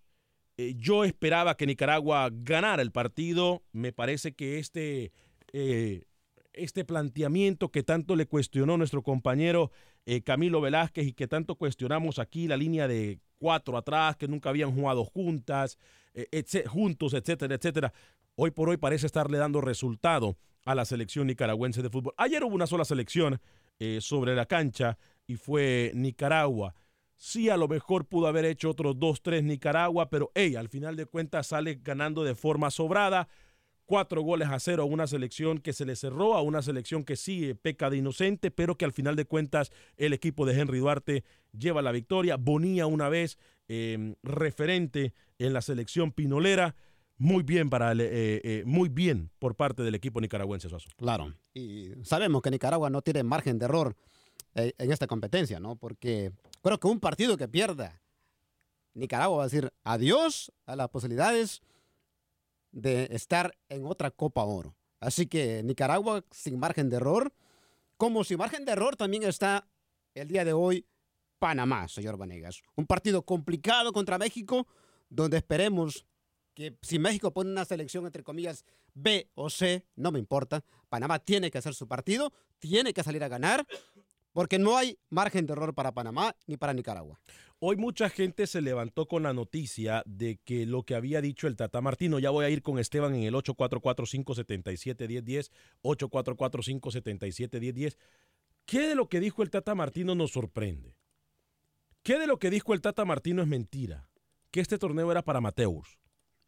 Eh, 0.58 0.74
yo 0.76 1.04
esperaba 1.04 1.56
que 1.56 1.68
Nicaragua 1.68 2.32
ganara 2.32 2.82
el 2.82 2.92
partido. 2.92 3.62
Me 3.74 3.94
parece 3.94 4.34
que 4.34 4.58
este, 4.58 5.12
este 6.54 6.84
planteamiento 6.84 7.70
que 7.70 7.84
tanto 7.84 8.16
le 8.16 8.26
cuestionó 8.26 8.76
nuestro 8.76 9.04
compañero 9.04 9.72
Camilo 10.24 10.62
Velázquez 10.62 11.06
y 11.06 11.14
que 11.14 11.28
tanto 11.28 11.56
cuestionamos 11.56 12.18
aquí, 12.18 12.48
la 12.48 12.58
línea 12.58 12.88
de 12.88 13.20
cuatro 13.38 13.78
atrás, 13.78 14.16
que 14.18 14.28
nunca 14.28 14.50
habían 14.50 14.74
jugado 14.74 15.04
juntas, 15.04 15.78
etc 16.14 16.68
juntos, 16.68 17.14
etcétera, 17.14 17.56
etcétera. 17.56 17.94
Hoy 18.36 18.52
por 18.52 18.70
hoy 18.70 18.78
parece 18.78 19.06
estarle 19.06 19.38
dando 19.38 19.62
resultado 19.62 20.38
a 20.64 20.76
la 20.76 20.86
selección 20.86 21.28
nicaragüense 21.28 21.82
de 21.82 21.90
fútbol. 21.90 22.14
Ayer 22.18 22.44
hubo 22.44 22.56
una 22.56 22.68
sola 22.68 22.86
selección 22.86 23.40
sobre 24.00 24.36
la 24.36 24.46
cancha 24.46 24.98
y 25.28 25.36
fue 25.36 25.92
Nicaragua. 25.96 26.74
Sí, 27.18 27.50
a 27.50 27.58
lo 27.58 27.68
mejor 27.68 28.06
pudo 28.06 28.28
haber 28.28 28.46
hecho 28.46 28.70
otros 28.70 29.00
dos, 29.00 29.22
tres 29.22 29.44
Nicaragua, 29.44 30.10
pero 30.10 30.32
hey, 30.36 30.56
al 30.56 30.70
final 30.70 30.96
de 30.96 31.06
cuentas 31.06 31.48
sale 31.48 31.80
ganando 31.82 32.24
de 32.24 32.36
forma 32.36 32.72
sobrada. 32.72 33.28
Cuatro 33.86 34.22
goles 34.22 34.50
a 34.50 34.60
cero 34.60 34.84
a 34.84 34.86
una 34.86 35.06
selección 35.06 35.60
que 35.60 35.72
se 35.72 35.86
le 35.86 35.96
cerró, 35.96 36.34
a 36.34 36.42
una 36.42 36.62
selección 36.62 37.04
que 37.04 37.16
sí 37.16 37.54
peca 37.54 37.90
de 37.90 37.98
inocente, 37.98 38.50
pero 38.50 38.78
que 38.78 38.86
al 38.86 38.92
final 38.92 39.16
de 39.16 39.26
cuentas 39.26 39.72
el 39.98 40.12
equipo 40.12 40.46
de 40.46 40.60
Henry 40.60 40.80
Duarte 40.80 41.24
lleva 41.58 41.84
la 41.84 41.92
victoria. 41.92 42.36
Bonía 42.36 42.88
una 42.88 43.10
vez 43.10 43.38
eh, 43.68 44.16
referente 44.24 45.14
en 45.38 45.54
la 45.54 45.62
selección 45.62 46.12
pinolera. 46.12 46.76
Muy 47.18 47.44
bien 47.44 47.70
para 47.70 47.92
el, 47.94 48.02
eh, 48.02 48.42
eh, 48.44 48.64
muy 48.66 48.90
bien 48.90 49.30
por 49.40 49.56
parte 49.56 49.84
del 49.84 49.96
equipo 49.96 50.20
nicaragüense, 50.20 50.68
Suazo. 50.68 50.90
Claro. 50.98 51.34
Y 51.54 51.92
sabemos 52.04 52.42
que 52.42 52.52
Nicaragua 52.52 52.90
no 52.90 53.02
tiene 53.02 53.24
margen 53.24 53.58
de 53.58 53.66
error 53.66 53.96
eh, 54.56 54.74
en 54.78 54.92
esta 54.92 55.08
competencia, 55.08 55.60
¿no? 55.60 55.76
Porque 55.78 56.32
creo 56.66 56.80
que 56.80 56.88
un 56.88 57.00
partido 57.00 57.38
que 57.38 57.48
pierda 57.48 58.02
Nicaragua 58.96 59.38
va 59.38 59.44
a 59.44 59.46
decir 59.46 59.72
adiós 59.84 60.52
a 60.66 60.76
las 60.76 60.90
posibilidades 60.90 61.62
de 62.72 63.08
estar 63.12 63.56
en 63.70 63.86
otra 63.86 64.10
Copa 64.10 64.44
Oro. 64.44 64.76
Así 65.00 65.28
que 65.28 65.62
Nicaragua 65.62 66.26
sin 66.32 66.58
margen 66.58 66.90
de 66.90 66.96
error, 66.96 67.34
como 67.98 68.24
sin 68.24 68.40
margen 68.40 68.66
de 68.66 68.72
error 68.72 68.96
también 68.96 69.22
está 69.22 69.68
el 70.16 70.28
día 70.28 70.44
de 70.44 70.54
hoy 70.54 70.88
Panamá, 71.38 71.88
señor 71.88 72.18
Vanegas. 72.18 72.64
Un 72.76 72.88
partido 72.88 73.22
complicado 73.22 73.94
contra 73.94 74.18
México, 74.18 74.66
donde 75.10 75.38
esperemos 75.38 76.08
que 76.56 76.76
si 76.82 76.98
México 76.98 77.32
pone 77.32 77.52
una 77.52 77.66
selección 77.66 78.08
entre 78.08 78.24
comillas 78.24 78.66
B 78.96 79.30
o 79.36 79.52
C, 79.52 79.86
no 79.96 80.12
me 80.12 80.18
importa. 80.18 80.64
Panamá 80.90 81.20
tiene 81.20 81.52
que 81.52 81.60
hacer 81.60 81.76
su 81.76 81.88
partido, 81.88 82.34
tiene 82.58 82.92
que 82.92 83.04
salir 83.04 83.24
a 83.24 83.28
ganar, 83.28 83.68
porque 84.36 84.60
no 84.60 84.76
hay 84.76 85.00
margen 85.10 85.46
de 85.46 85.54
error 85.54 85.74
para 85.74 85.94
Panamá 85.94 86.36
ni 86.46 86.58
para 86.58 86.74
Nicaragua. 86.74 87.22
Hoy 87.60 87.78
mucha 87.78 88.10
gente 88.10 88.48
se 88.48 88.60
levantó 88.60 89.08
con 89.08 89.24
la 89.24 89.32
noticia 89.32 90.04
de 90.06 90.42
que 90.44 90.66
lo 90.66 90.84
que 90.84 90.94
había 90.94 91.22
dicho 91.22 91.48
el 91.48 91.56
Tata 91.56 91.80
Martino, 91.80 92.20
ya 92.20 92.32
voy 92.32 92.44
a 92.44 92.50
ir 92.50 92.62
con 92.62 92.78
Esteban 92.78 93.16
en 93.16 93.24
el 93.24 93.34
844-577-1010, 93.34 95.52
844-577-1010. 95.84 97.96
¿Qué 98.66 98.82
de 98.82 98.96
lo 98.96 99.08
que 99.08 99.22
dijo 99.22 99.42
el 99.42 99.50
Tata 99.50 99.74
Martino 99.74 100.16
nos 100.16 100.34
sorprende? 100.34 100.98
¿Qué 102.04 102.20
de 102.20 102.28
lo 102.28 102.38
que 102.38 102.50
dijo 102.50 102.74
el 102.74 102.82
Tata 102.82 103.06
Martino 103.06 103.42
es 103.42 103.48
mentira? 103.48 104.10
Que 104.52 104.60
este 104.60 104.78
torneo 104.78 105.10
era 105.14 105.24
para 105.24 105.38
amateurs. 105.38 105.98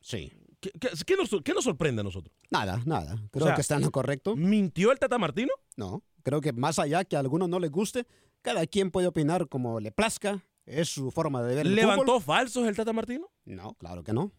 Sí. 0.02 0.34
¿Qué, 0.60 0.72
qué, 0.72 0.90
qué 1.06 1.16
nos, 1.16 1.30
qué 1.42 1.54
nos 1.54 1.64
sorprende 1.64 2.02
a 2.02 2.04
nosotros? 2.04 2.36
Nada, 2.52 2.84
nada. 2.86 3.16
Creo 3.32 3.46
O 3.46 3.48
sea, 3.48 3.56
que 3.56 3.62
está 3.62 3.76
en 3.76 3.84
lo 3.84 3.92
correcto. 3.92 4.36
¿Mintió 4.36 4.92
el 4.92 5.00
Tata 5.00 5.18
Martino? 5.18 5.54
No, 5.78 6.04
creo 6.28 6.42
que 6.42 6.52
más 6.52 6.78
allá 6.78 7.06
que 7.06 7.16
a 7.16 7.20
algunos 7.20 7.48
no 7.48 7.58
les 7.58 7.72
guste, 7.72 8.06
cada 8.42 8.68
quien 8.68 8.92
puede 8.92 9.08
opinar 9.08 9.48
como 9.48 9.80
le 9.80 9.94
plazca. 9.94 10.44
Es 10.66 10.90
su 10.90 11.10
forma 11.10 11.42
de 11.42 11.56
ver 11.56 11.66
el 11.66 11.74
¿Levantó 11.74 12.20
fútbol. 12.20 12.22
falsos 12.22 12.68
el 12.68 12.76
Tata 12.76 12.92
Martino? 12.92 13.30
No, 13.46 13.76
claro 13.76 14.04
que 14.04 14.12
no. 14.12 14.34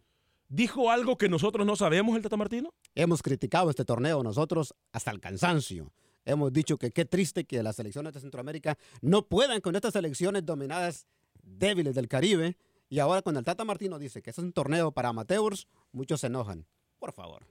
¿Dijo 0.49 0.91
algo 0.91 1.17
que 1.17 1.31
nosotros 1.31 1.67
no 1.67 1.77
sabemos 1.77 2.15
el 2.15 2.23
Tata 2.23 2.37
Martino? 2.37 2.75
Hemos 2.95 3.23
criticado 3.23 3.71
este 3.71 3.87
torneo 3.87 4.23
nosotros 4.23 4.75
hasta 4.93 5.11
el 5.13 5.19
cansancio. 5.19 5.91
Hemos 6.27 6.53
dicho 6.53 6.77
que 6.77 6.91
qué 6.91 7.07
triste 7.07 7.45
que 7.47 7.63
las 7.63 7.77
selecciones 7.77 8.13
de 8.13 8.21
Centroamérica 8.21 8.77
no 9.01 9.27
puedan 9.27 9.63
con 9.63 9.75
estas 9.75 9.95
selecciones 9.95 10.45
dominadas 10.45 11.07
débiles 11.43 11.95
del 11.95 12.07
Caribe. 12.07 12.59
Y 12.91 12.99
ahora 12.99 13.23
cuando 13.23 13.39
el 13.39 13.47
Tata 13.47 13.65
Martino 13.65 13.99
dice 13.99 14.21
que 14.21 14.29
este 14.29 14.43
es 14.43 14.45
un 14.45 14.53
torneo 14.53 14.93
para 14.93 15.09
amateurs, 15.09 15.67
muchos 15.93 16.21
se 16.21 16.27
enojan. 16.27 16.67
Por 16.99 17.15
favor. 17.15 17.47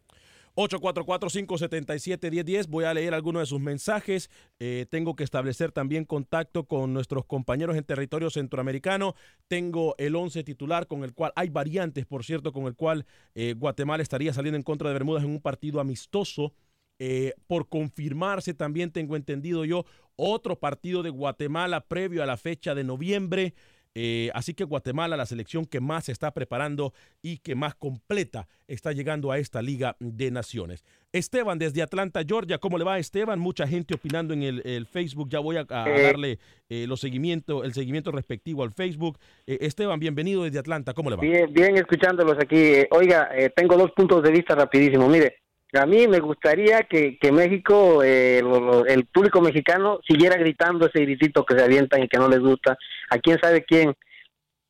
844-577-1010. 0.58 2.68
Voy 2.68 2.84
a 2.86 2.94
leer 2.94 3.14
algunos 3.14 3.44
de 3.44 3.46
sus 3.46 3.62
mensajes. 3.62 4.32
Eh, 4.60 4.88
tengo 4.90 5.16
que 5.16 5.24
establecer 5.24 5.72
también 5.72 6.04
contacto 6.04 6.66
con 6.66 6.94
nuestros 6.94 7.26
compañeros 7.26 7.78
en 7.78 7.84
territorio 7.84 8.32
centroamericano. 8.32 9.14
Tengo 9.48 9.94
el 10.00 10.16
11 10.16 10.44
titular 10.44 10.88
con 10.88 11.04
el 11.04 11.14
cual 11.14 11.32
hay 11.36 11.50
variantes, 11.50 12.08
por 12.08 12.26
cierto, 12.26 12.52
con 12.52 12.66
el 12.66 12.76
cual 12.76 13.06
eh, 13.36 13.54
Guatemala 13.56 14.02
estaría 14.02 14.34
saliendo 14.34 14.58
en 14.58 14.64
contra 14.64 14.90
de 14.90 14.94
Bermudas 14.94 15.24
en 15.24 15.30
un 15.30 15.42
partido 15.42 15.80
amistoso. 15.80 16.54
Eh, 17.00 17.36
por 17.46 17.70
confirmarse 17.70 18.56
también 18.56 18.92
tengo 18.92 19.16
entendido 19.16 19.66
yo 19.66 19.86
otro 20.16 20.60
partido 20.60 21.04
de 21.04 21.12
Guatemala 21.12 21.82
previo 21.82 22.24
a 22.24 22.26
la 22.26 22.38
fecha 22.38 22.74
de 22.74 22.84
noviembre. 22.84 23.54
Eh, 24.00 24.30
así 24.36 24.54
que 24.54 24.64
Guatemala, 24.64 25.18
la 25.18 25.26
selección 25.26 25.66
que 25.66 25.80
más 25.80 26.06
se 26.06 26.12
está 26.12 26.32
preparando 26.32 26.94
y 27.24 27.40
que 27.40 27.56
más 27.56 27.74
completa 27.74 28.48
está 28.68 28.92
llegando 28.92 29.32
a 29.32 29.40
esta 29.40 29.60
Liga 29.64 29.96
de 30.00 30.30
Naciones. 30.30 30.84
Esteban 31.12 31.58
desde 31.58 31.82
Atlanta, 31.82 32.22
Georgia, 32.24 32.60
¿cómo 32.60 32.78
le 32.78 32.84
va 32.84 33.00
Esteban? 33.00 33.40
Mucha 33.40 33.66
gente 33.68 33.96
opinando 33.96 34.36
en 34.36 34.44
el, 34.44 34.62
el 34.66 34.86
Facebook, 34.86 35.30
ya 35.32 35.40
voy 35.40 35.58
a, 35.58 35.66
a 35.68 35.90
Eh. 35.90 36.02
darle 36.04 36.38
eh, 36.70 36.86
los 36.86 37.00
seguimiento, 37.00 37.64
el 37.64 37.74
seguimiento 37.74 38.12
respectivo 38.12 38.62
al 38.62 38.72
Facebook. 38.72 39.18
Eh, 39.48 39.58
Esteban, 39.62 40.00
bienvenido 40.00 40.44
desde 40.44 40.60
Atlanta, 40.60 40.94
¿cómo 40.94 41.10
le 41.10 41.16
va? 41.16 41.24
Bien, 41.24 41.52
bien 41.52 41.76
escuchándolos 41.76 42.38
aquí. 42.40 42.84
Oiga, 42.92 43.30
tengo 43.56 43.78
dos 43.78 43.90
puntos 43.96 44.22
de 44.22 44.30
vista 44.30 44.54
rapidísimo. 44.54 45.10
Mire, 45.10 45.38
a 45.78 45.86
mí 45.86 46.08
me 46.08 46.20
gustaría 46.20 46.84
que, 46.84 47.18
que 47.20 47.32
México, 47.32 48.02
eh, 48.04 48.42
lo- 48.44 48.60
lo- 48.60 48.86
el 48.86 49.06
público 49.06 49.42
mexicano, 49.42 50.00
siguiera 50.08 50.36
gritando 50.38 50.88
ese 50.88 51.02
gritito 51.02 51.46
que 51.46 51.58
se 51.58 51.64
avientan 51.64 52.04
y 52.04 52.08
que 52.08 52.18
no 52.18 52.28
les 52.28 52.40
gusta. 52.40 52.78
A 53.10 53.18
quién 53.20 53.40
sabe 53.42 53.64
quién. 53.64 53.94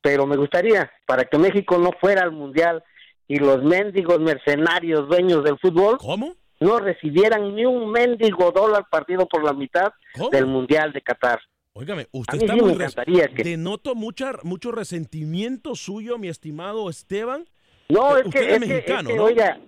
Pero 0.00 0.26
me 0.26 0.36
gustaría, 0.36 0.90
para 1.06 1.24
que 1.24 1.38
México 1.38 1.76
no 1.78 1.90
fuera 2.00 2.22
al 2.22 2.32
Mundial 2.32 2.82
y 3.26 3.36
los 3.38 3.62
mendigos 3.64 4.20
mercenarios 4.20 5.08
dueños 5.08 5.42
del 5.44 5.58
fútbol 5.58 5.98
no 6.60 6.78
recibieran 6.80 7.54
ni 7.54 7.64
un 7.66 7.90
mendigo 7.90 8.50
dólar 8.52 8.86
partido 8.90 9.26
por 9.26 9.44
la 9.44 9.52
mitad 9.52 9.92
del 10.32 10.46
Mundial 10.46 10.92
de 10.92 11.02
Qatar. 11.02 11.40
Óigame, 11.74 12.02
A 12.02 12.06
usted 12.12 12.38
mí 12.38 12.44
está 12.44 12.54
sí 12.54 12.60
me 12.60 12.66
muy 12.66 12.72
encantaría 12.74 13.28
que... 13.28 13.44
Denoto 13.44 13.94
mucha, 13.94 14.32
mucho 14.42 14.72
resentimiento 14.72 15.74
suyo, 15.76 16.18
mi 16.18 16.28
estimado 16.28 16.88
Esteban. 16.90 17.44
No, 17.88 18.16
es 18.16 18.26
usted 18.26 18.40
que, 18.40 18.46
es 18.46 18.52
es 18.54 18.60
que- 18.62 18.68
mexicano, 18.74 19.00
es 19.08 19.12
que, 19.14 19.16
¿no? 19.16 19.24
oiga, 19.24 19.58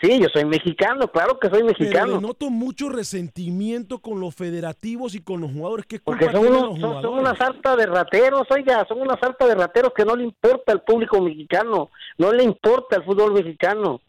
sí, 0.00 0.20
yo 0.20 0.28
soy 0.32 0.44
mexicano, 0.44 1.08
claro 1.10 1.38
que 1.38 1.48
soy 1.48 1.62
Pero 1.62 1.72
mexicano. 1.78 2.14
denoto 2.14 2.50
mucho 2.50 2.88
resentimiento 2.88 3.98
con 3.98 4.20
los 4.20 4.34
federativos 4.34 5.14
y 5.14 5.22
con 5.22 5.40
los 5.40 5.52
jugadores. 5.52 5.86
¿Qué 5.86 6.00
Porque 6.00 6.30
son, 6.30 6.46
unos, 6.46 6.78
los 6.78 7.02
son, 7.02 7.18
una 7.18 7.34
sarta 7.36 7.76
de 7.76 7.86
rateros, 7.86 8.46
oiga, 8.50 8.84
son 8.88 9.00
una 9.00 9.18
sarta 9.18 9.46
de 9.46 9.54
rateros 9.54 9.92
que 9.94 10.04
no 10.04 10.16
le 10.16 10.24
importa 10.24 10.72
al 10.72 10.82
público 10.82 11.20
mexicano, 11.20 11.90
no 12.18 12.32
le 12.32 12.42
importa 12.44 12.96
el 12.96 13.04
fútbol 13.04 13.32
mexicano. 13.32 14.00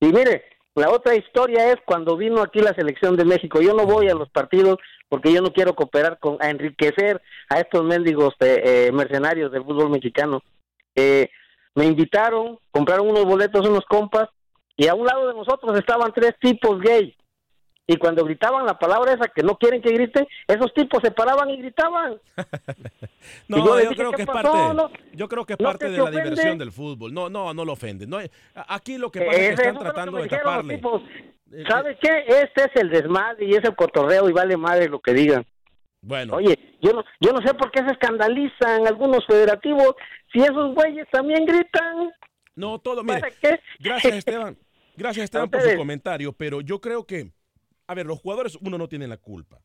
Y 0.00 0.06
mire, 0.06 0.44
la 0.74 0.90
otra 0.90 1.16
historia 1.16 1.72
es 1.72 1.76
cuando 1.84 2.16
vino 2.16 2.40
aquí 2.40 2.60
la 2.60 2.72
selección 2.74 3.16
de 3.16 3.24
México. 3.24 3.60
Yo 3.60 3.74
no 3.74 3.84
voy 3.84 4.08
a 4.08 4.14
los 4.14 4.30
partidos 4.30 4.78
porque 5.08 5.32
yo 5.32 5.40
no 5.42 5.52
quiero 5.52 5.74
cooperar 5.74 6.18
con 6.18 6.36
a 6.40 6.50
enriquecer 6.50 7.20
a 7.48 7.58
estos 7.58 7.84
mendigos 7.84 8.34
eh, 8.40 8.62
eh, 8.64 8.92
mercenarios 8.92 9.50
del 9.50 9.64
fútbol 9.64 9.90
mexicano. 9.90 10.42
Eh, 10.94 11.30
me 11.74 11.86
invitaron, 11.86 12.58
compraron 12.70 13.08
unos 13.08 13.24
boletos 13.24 13.66
unos 13.66 13.84
compas 13.86 14.28
y 14.78 14.86
a 14.88 14.94
un 14.94 15.04
lado 15.06 15.28
de 15.28 15.34
nosotros 15.34 15.78
estaban 15.78 16.10
tres 16.14 16.32
tipos 16.40 16.80
gay. 16.80 17.14
Y 17.90 17.96
cuando 17.96 18.22
gritaban 18.24 18.66
la 18.66 18.78
palabra 18.78 19.14
esa 19.14 19.28
que 19.28 19.42
no 19.42 19.56
quieren 19.56 19.80
que 19.80 19.90
griten, 19.90 20.26
esos 20.46 20.72
tipos 20.74 21.00
se 21.02 21.10
paraban 21.10 21.48
y 21.50 21.56
gritaban. 21.58 22.18
No, 23.48 23.58
Y 23.58 23.64
yo 23.64 23.76
le 23.76 23.84
yo, 23.84 23.90
dije, 23.90 24.00
creo 24.00 24.10
¿qué 24.10 24.16
que 24.16 24.22
es 24.22 24.28
parte, 24.28 24.48
No, 24.74 24.90
yo 25.12 25.28
creo 25.28 25.44
que 25.44 25.52
es 25.54 25.58
¿no 25.58 25.64
parte 25.68 25.86
te 25.86 25.90
de 25.92 25.96
la 25.98 26.04
ofende? 26.04 26.22
diversión 26.22 26.58
del 26.58 26.70
fútbol. 26.72 27.12
No, 27.12 27.28
no, 27.28 27.52
no 27.52 27.64
lo 27.64 27.72
ofende. 27.72 28.06
No, 28.06 28.18
aquí 28.54 28.96
lo 28.98 29.10
que 29.10 29.20
pasa 29.22 29.38
es 29.40 29.46
que 29.48 29.54
están 29.54 29.78
tratando 29.78 30.16
que 30.18 30.22
de 30.24 30.28
taparle. 30.28 30.74
tipos. 30.76 31.02
Eh, 31.52 31.64
¿Sabes 31.68 31.96
qué? 32.00 32.24
Este 32.26 32.64
es 32.64 32.76
el 32.76 32.90
desmadre 32.90 33.44
y 33.46 33.54
es 33.54 33.64
el 33.64 33.74
cotorreo 33.74 34.28
y 34.28 34.32
vale 34.32 34.56
madre 34.56 34.88
lo 34.88 35.00
que 35.00 35.12
digan. 35.14 35.44
Bueno, 36.02 36.36
Oye, 36.36 36.76
yo 36.80 36.92
no, 36.92 37.02
yo 37.20 37.32
no 37.32 37.40
sé 37.46 37.54
por 37.54 37.70
qué 37.70 37.80
se 37.84 37.90
escandalizan 37.92 38.86
algunos 38.86 39.26
federativos 39.26 39.94
si 40.32 40.40
esos 40.40 40.74
güeyes 40.74 41.08
también 41.10 41.44
gritan. 41.44 42.12
no, 42.54 42.78
todo, 42.78 43.02
mire, 43.02 43.20
gracias 43.80 44.14
Esteban, 44.14 44.56
gracias 44.98 45.24
Esteban 45.24 45.48
por 45.48 45.62
su 45.62 45.76
comentario, 45.76 46.32
pero 46.32 46.60
yo 46.60 46.80
creo 46.80 47.06
que, 47.06 47.32
a 47.86 47.94
ver, 47.94 48.06
los 48.06 48.18
jugadores, 48.18 48.58
uno 48.60 48.76
no 48.76 48.88
tiene 48.88 49.06
la 49.06 49.16
culpa. 49.16 49.62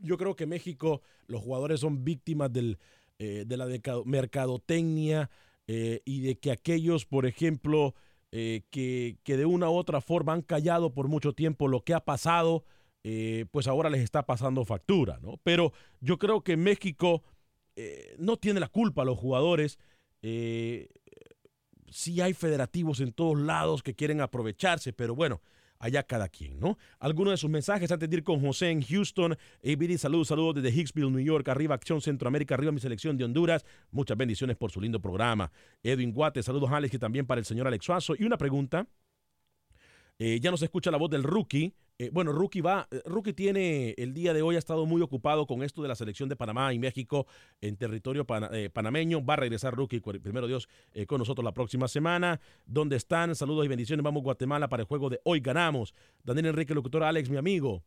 Yo 0.00 0.16
creo 0.16 0.36
que 0.36 0.46
México, 0.46 1.02
los 1.26 1.42
jugadores 1.42 1.80
son 1.80 2.04
víctimas 2.04 2.52
del, 2.52 2.78
eh, 3.18 3.44
de 3.46 3.56
la 3.56 3.66
mercadotecnia 4.04 5.28
eh, 5.66 6.00
y 6.04 6.20
de 6.20 6.38
que 6.38 6.52
aquellos, 6.52 7.04
por 7.04 7.26
ejemplo, 7.26 7.94
eh, 8.30 8.62
que, 8.70 9.18
que 9.24 9.36
de 9.36 9.44
una 9.44 9.68
u 9.68 9.74
otra 9.74 10.00
forma 10.00 10.32
han 10.32 10.42
callado 10.42 10.94
por 10.94 11.08
mucho 11.08 11.32
tiempo 11.32 11.66
lo 11.66 11.82
que 11.82 11.94
ha 11.94 12.00
pasado, 12.00 12.64
pues 13.50 13.66
ahora 13.66 13.88
les 13.88 14.02
está 14.02 14.26
pasando 14.26 14.66
factura, 14.66 15.18
¿no? 15.22 15.40
Pero 15.42 15.72
yo 16.02 16.18
creo 16.18 16.42
que 16.42 16.58
México 16.58 17.22
no 18.18 18.36
tiene 18.36 18.60
la 18.60 18.68
culpa 18.68 19.00
a 19.00 19.06
los 19.06 19.16
jugadores. 19.16 19.78
Sí 21.90 22.20
hay 22.20 22.34
federativos 22.34 23.00
en 23.00 23.12
todos 23.12 23.38
lados 23.38 23.82
que 23.82 23.94
quieren 23.94 24.20
aprovecharse, 24.20 24.92
pero 24.92 25.14
bueno, 25.14 25.40
allá 25.78 26.02
cada 26.02 26.28
quien, 26.28 26.58
¿no? 26.58 26.78
Algunos 26.98 27.32
de 27.32 27.36
sus 27.36 27.50
mensajes 27.50 27.90
antes 27.90 28.08
de 28.10 28.16
ir 28.16 28.24
con 28.24 28.40
José 28.40 28.70
en 28.70 28.82
Houston. 28.82 29.32
ABD, 29.64 29.96
saludos, 29.96 30.28
saludos 30.28 30.56
desde 30.56 30.76
Hicksville, 30.76 31.10
New 31.10 31.24
York. 31.24 31.48
Arriba 31.48 31.74
Acción 31.74 32.00
Centroamérica, 32.00 32.54
arriba 32.54 32.72
mi 32.72 32.80
selección 32.80 33.16
de 33.16 33.24
Honduras. 33.24 33.64
Muchas 33.90 34.16
bendiciones 34.16 34.56
por 34.56 34.70
su 34.70 34.80
lindo 34.80 35.00
programa. 35.00 35.50
Edwin 35.82 36.12
Guate, 36.12 36.42
saludos 36.42 36.70
Alex 36.72 36.94
y 36.94 36.98
también 36.98 37.26
para 37.26 37.38
el 37.38 37.44
señor 37.44 37.66
Alex 37.66 37.84
Suazo. 37.84 38.14
Y 38.18 38.24
una 38.24 38.38
pregunta. 38.38 38.86
Eh, 40.18 40.40
ya 40.40 40.50
no 40.50 40.56
se 40.56 40.64
escucha 40.64 40.90
la 40.90 40.98
voz 40.98 41.10
del 41.10 41.22
rookie. 41.22 41.72
Eh, 42.00 42.10
bueno, 42.12 42.30
Rookie 42.30 42.60
va, 42.60 42.86
eh, 42.92 43.02
Rookie 43.06 43.32
tiene 43.32 43.92
el 43.98 44.14
día 44.14 44.32
de 44.32 44.40
hoy 44.40 44.54
ha 44.54 44.60
estado 44.60 44.86
muy 44.86 45.02
ocupado 45.02 45.48
con 45.48 45.64
esto 45.64 45.82
de 45.82 45.88
la 45.88 45.96
selección 45.96 46.28
de 46.28 46.36
Panamá 46.36 46.72
y 46.72 46.78
México 46.78 47.26
en 47.60 47.76
territorio 47.76 48.24
eh, 48.52 48.70
panameño. 48.72 49.24
Va 49.24 49.34
a 49.34 49.38
regresar 49.38 49.74
Rookie, 49.74 50.00
primero 50.00 50.46
Dios, 50.46 50.68
con 51.08 51.18
nosotros 51.18 51.44
la 51.44 51.52
próxima 51.52 51.88
semana. 51.88 52.40
¿Dónde 52.66 52.96
están? 52.96 53.34
Saludos 53.34 53.64
y 53.64 53.68
bendiciones. 53.68 54.04
Vamos 54.04 54.22
Guatemala 54.22 54.68
para 54.68 54.82
el 54.82 54.86
juego 54.86 55.10
de 55.10 55.20
hoy. 55.24 55.40
Ganamos. 55.40 55.92
Daniel 56.22 56.46
Enrique, 56.46 56.72
locutor 56.72 57.02
Alex, 57.02 57.28
mi 57.30 57.36
amigo. 57.36 57.82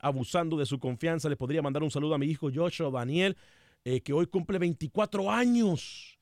abusando 0.00 0.56
de 0.56 0.66
su 0.66 0.80
confianza, 0.80 1.28
le 1.28 1.36
podría 1.36 1.62
mandar 1.62 1.84
un 1.84 1.92
saludo 1.92 2.14
a 2.14 2.18
mi 2.18 2.26
hijo 2.26 2.50
Joshua 2.52 2.90
Daniel, 2.90 3.36
que 3.84 4.12
hoy 4.12 4.26
cumple 4.26 4.58
24 4.58 5.30
años. 5.30 6.19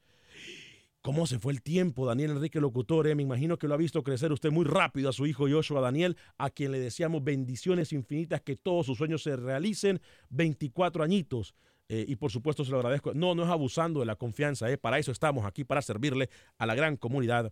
¿Cómo 1.00 1.26
se 1.26 1.38
fue 1.38 1.52
el 1.52 1.62
tiempo, 1.62 2.06
Daniel 2.06 2.32
Enrique 2.32 2.60
Locutor? 2.60 3.06
eh? 3.06 3.14
Me 3.14 3.22
imagino 3.22 3.56
que 3.56 3.68
lo 3.68 3.74
ha 3.74 3.78
visto 3.78 4.02
crecer 4.02 4.32
usted 4.32 4.50
muy 4.50 4.64
rápido 4.64 5.08
a 5.08 5.12
su 5.12 5.26
hijo 5.26 5.46
Joshua 5.48 5.80
Daniel, 5.80 6.16
a 6.36 6.50
quien 6.50 6.72
le 6.72 6.80
deseamos 6.80 7.22
bendiciones 7.24 7.92
infinitas, 7.92 8.42
que 8.42 8.56
todos 8.56 8.86
sus 8.86 8.98
sueños 8.98 9.22
se 9.22 9.36
realicen. 9.36 10.00
24 10.30 11.02
añitos. 11.04 11.54
eh, 11.90 12.04
y 12.06 12.16
por 12.16 12.30
supuesto 12.30 12.64
se 12.64 12.70
lo 12.70 12.78
agradezco. 12.78 13.14
No, 13.14 13.34
no 13.34 13.44
es 13.44 13.48
abusando 13.48 14.00
de 14.00 14.06
la 14.06 14.16
confianza. 14.16 14.70
eh, 14.70 14.76
Para 14.76 14.98
eso 14.98 15.10
estamos 15.12 15.46
aquí, 15.46 15.64
para 15.64 15.80
servirle 15.80 16.28
a 16.58 16.66
la 16.66 16.74
gran 16.74 16.96
comunidad 16.98 17.50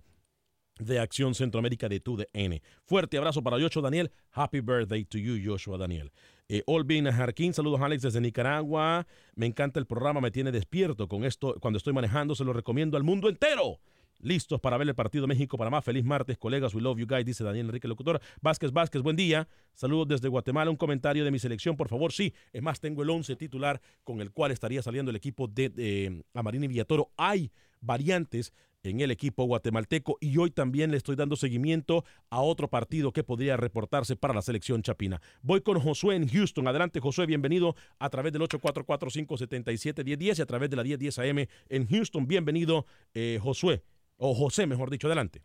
de 0.78 0.98
Acción 0.98 1.34
Centroamérica 1.34 1.88
de 1.88 2.00
TUDN. 2.00 2.60
Fuerte 2.84 3.18
abrazo 3.18 3.42
para 3.42 3.58
Joshua 3.58 3.82
Daniel. 3.82 4.10
Happy 4.32 4.60
birthday 4.60 5.04
to 5.04 5.18
you, 5.18 5.38
Joshua 5.42 5.78
Daniel. 5.78 6.12
Eh, 6.48 6.62
Olvin 6.66 7.10
Jarquín, 7.10 7.52
saludos 7.52 7.80
Alex 7.80 8.02
desde 8.02 8.20
Nicaragua. 8.20 9.06
Me 9.34 9.46
encanta 9.46 9.80
el 9.80 9.86
programa, 9.86 10.20
me 10.20 10.30
tiene 10.30 10.52
despierto 10.52 11.08
con 11.08 11.24
esto. 11.24 11.56
Cuando 11.60 11.78
estoy 11.78 11.92
manejando, 11.92 12.34
se 12.34 12.44
lo 12.44 12.52
recomiendo 12.52 12.96
al 12.96 13.02
mundo 13.02 13.28
entero. 13.28 13.80
Listos 14.20 14.60
para 14.60 14.78
ver 14.78 14.88
el 14.88 14.94
partido 14.94 15.26
México-Panamá. 15.26 15.82
Feliz 15.82 16.04
martes, 16.04 16.38
colegas. 16.38 16.74
We 16.74 16.80
love 16.80 16.98
you 16.98 17.06
guys, 17.06 17.24
dice 17.24 17.44
Daniel 17.44 17.66
Enrique 17.66 17.86
Locutor. 17.86 18.20
Vázquez 18.40 18.72
Vázquez, 18.72 19.02
buen 19.02 19.16
día. 19.16 19.46
Saludos 19.74 20.08
desde 20.08 20.28
Guatemala. 20.28 20.70
Un 20.70 20.76
comentario 20.76 21.24
de 21.24 21.30
mi 21.30 21.38
selección, 21.38 21.76
por 21.76 21.88
favor. 21.88 22.12
Sí, 22.12 22.32
es 22.52 22.62
más, 22.62 22.80
tengo 22.80 23.02
el 23.02 23.10
11 23.10 23.36
titular 23.36 23.80
con 24.04 24.20
el 24.20 24.30
cual 24.30 24.52
estaría 24.52 24.82
saliendo 24.82 25.10
el 25.10 25.16
equipo 25.16 25.48
de, 25.48 25.68
de 25.68 26.24
Amarini 26.32 26.66
Villatoro. 26.66 27.10
Hay 27.16 27.50
variantes 27.86 28.52
en 28.82 29.00
el 29.00 29.10
equipo 29.10 29.44
guatemalteco 29.44 30.16
y 30.20 30.36
hoy 30.38 30.50
también 30.50 30.90
le 30.90 30.96
estoy 30.96 31.16
dando 31.16 31.36
seguimiento 31.36 32.04
a 32.30 32.40
otro 32.40 32.68
partido 32.68 33.12
que 33.12 33.24
podría 33.24 33.56
reportarse 33.56 34.16
para 34.16 34.34
la 34.34 34.42
selección 34.42 34.82
chapina. 34.82 35.20
Voy 35.42 35.60
con 35.60 35.80
Josué 35.80 36.16
en 36.16 36.28
Houston. 36.28 36.68
Adelante, 36.68 37.00
Josué, 37.00 37.26
bienvenido 37.26 37.74
a 37.98 38.10
través 38.10 38.32
del 38.32 38.42
844-577-1010 38.42 40.38
y 40.38 40.42
a 40.42 40.46
través 40.46 40.70
de 40.70 40.76
la 40.76 40.84
1010 40.84 41.18
AM 41.18 41.46
en 41.68 41.88
Houston. 41.88 42.26
Bienvenido, 42.26 42.86
eh, 43.14 43.38
Josué, 43.42 43.82
o 44.16 44.34
José, 44.34 44.66
mejor 44.66 44.90
dicho, 44.90 45.08
adelante. 45.08 45.42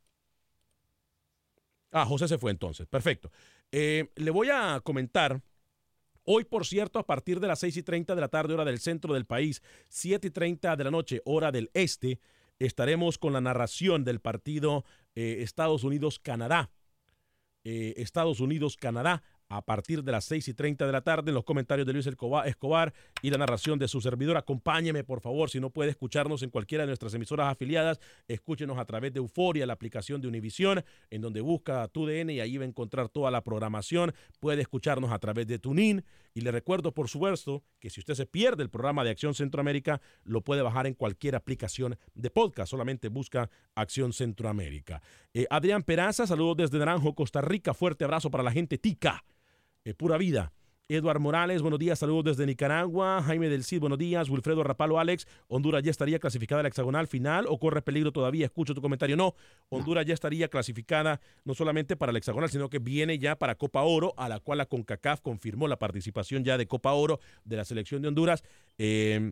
Ah, 1.92 2.06
José 2.06 2.28
se 2.28 2.38
fue 2.38 2.52
entonces, 2.52 2.88
perfecto. 2.88 3.32
Eh, 3.72 4.10
le 4.16 4.32
voy 4.32 4.50
a 4.50 4.80
comentar 4.82 5.42
Hoy, 6.24 6.44
por 6.44 6.66
cierto, 6.66 7.00
a 7.00 7.06
partir 7.06 7.40
de 7.40 7.48
las 7.48 7.60
6 7.60 7.78
y 7.78 7.84
30 7.84 8.16
de 8.16 8.22
la 8.22 8.28
tarde, 8.28 8.54
hora 8.54 8.66
del 8.66 8.80
centro 8.80 9.14
del 9.14 9.26
país, 9.26 9.62
7 9.90 10.28
y 10.28 10.32
30 10.32 10.76
de 10.76 10.84
la 10.84 10.92
noche, 10.92 11.22
hora 11.26 11.52
del 11.52 11.72
este, 11.74 12.20
estaremos 12.60 13.18
con 13.18 13.34
la 13.34 13.42
narración 13.42 14.04
del 14.04 14.20
partido 14.20 14.86
eh, 15.16 15.38
Estados 15.40 15.84
Unidos-Canadá. 15.84 16.72
Eh, 17.64 17.94
Estados 17.98 18.40
Unidos-Canadá 18.40 19.24
a 19.52 19.62
partir 19.62 20.04
de 20.04 20.12
las 20.12 20.26
6 20.26 20.48
y 20.48 20.54
30 20.54 20.86
de 20.86 20.92
la 20.92 21.02
tarde 21.02 21.30
en 21.30 21.36
los 21.36 21.44
comentarios 21.44 21.86
de 21.86 21.94
Luis 21.94 22.08
Escobar, 22.08 22.94
y 23.22 23.30
la 23.30 23.38
narración 23.38 23.78
de 23.78 23.88
su 23.88 24.00
servidor. 24.00 24.38
Acompáñeme, 24.38 25.04
por 25.04 25.20
favor, 25.20 25.50
si 25.50 25.60
no 25.60 25.70
puede 25.70 25.92
escucharnos 25.92 26.42
en 26.42 26.50
cualquiera 26.50 26.84
de 26.84 26.88
nuestras 26.88 27.14
emisoras 27.14 27.52
afiliadas, 27.52 28.00
escúchenos 28.28 28.78
a 28.78 28.86
través 28.86 29.14
de 29.14 29.20
Euforia, 29.20 29.66
la 29.66 29.74
aplicación 29.74 30.22
de 30.22 30.28
Univisión, 30.28 30.84
en 31.10 31.22
donde 31.22 31.42
busca 31.42 31.88
TUDN 31.90 32.30
y 32.30 32.40
ahí 32.40 32.58
va 32.58 32.64
a 32.64 32.68
encontrar 32.68 33.10
toda 33.10 33.30
la 33.30 33.44
programación. 33.44 34.14
Puede 34.40 34.62
escucharnos 34.62 35.12
a 35.12 35.20
través 35.20 35.48
de 35.48 35.60
TuneIn. 35.60 36.04
Y 36.34 36.42
le 36.42 36.52
recuerdo, 36.52 36.94
por 36.94 37.10
supuesto, 37.10 37.62
que 37.80 37.90
si 37.90 38.00
usted 38.00 38.14
se 38.14 38.26
pierde 38.26 38.64
el 38.64 38.70
programa 38.70 39.04
de 39.04 39.10
Acción 39.10 39.34
Centroamérica, 39.34 40.00
lo 40.24 40.42
puede 40.42 40.62
bajar 40.62 40.88
en 40.88 40.94
cualquier 40.94 41.36
aplicación 41.36 41.98
de 42.14 42.30
podcast. 42.30 42.72
Solamente 42.72 43.10
busca 43.10 43.50
Acción 43.76 44.14
Centroamérica. 44.14 45.02
Eh, 45.34 45.46
Adrián 45.50 45.84
Peraza, 45.84 46.26
saludos 46.26 46.56
desde 46.56 46.80
Naranjo, 46.80 47.16
Costa 47.16 47.42
Rica. 47.42 47.74
Fuerte 47.74 48.06
abrazo 48.06 48.32
para 48.32 48.44
la 48.44 48.52
gente 48.52 48.78
tica. 48.78 49.26
Eh, 49.84 49.96
pura 49.96 50.17
vida. 50.17 50.54
Eduard 50.88 51.20
Morales, 51.20 51.62
buenos 51.62 51.80
días, 51.80 51.98
saludos 51.98 52.26
desde 52.26 52.46
Nicaragua. 52.46 53.24
Jaime 53.24 53.50
del 53.50 53.63
Cid, 53.63 53.80
buenos 53.80 53.98
días. 53.98 54.30
Wilfredo 54.30 54.62
Rapalo, 54.62 55.00
Alex, 55.00 55.26
Honduras 55.48 55.82
ya 55.82 55.89
estaría 55.89 56.20
clasificada 56.20 56.60
a 56.60 56.63
la 56.63 56.67
hexagonal 56.67 57.08
final 57.08 57.46
o 57.48 57.58
corre 57.58 57.82
peligro 57.82 58.12
todavía. 58.12 58.46
Escucho 58.46 58.76
tu 58.76 58.82
comentario. 58.82 59.15
No, 59.15 59.34
Honduras 59.70 60.06
ya 60.06 60.13
estaría 60.13 60.50
clasificada 60.50 61.22
no 61.46 61.56
solamente 61.56 61.96
para 61.96 62.12
la 62.12 62.20
hexagonal, 62.20 62.50
sino 62.50 62.70
que 62.70 62.80
viene 62.80 63.17
ya 63.17 63.38
para 63.38 63.56
Copa 63.56 63.82
Oro, 63.82 64.13
a 64.17 64.28
la 64.28 64.39
cual 64.39 64.60
la 64.60 64.65
CONCACAF 64.65 65.22
confirmó 65.22 65.67
la 65.67 65.80
participación 65.80 66.44
ya 66.44 66.58
de 66.58 66.67
Copa 66.67 66.91
Oro 66.91 67.20
de 67.46 67.56
la 67.56 67.65
selección 67.65 68.02
de 68.02 68.10
Honduras. 68.10 68.44
Eh, 68.78 69.32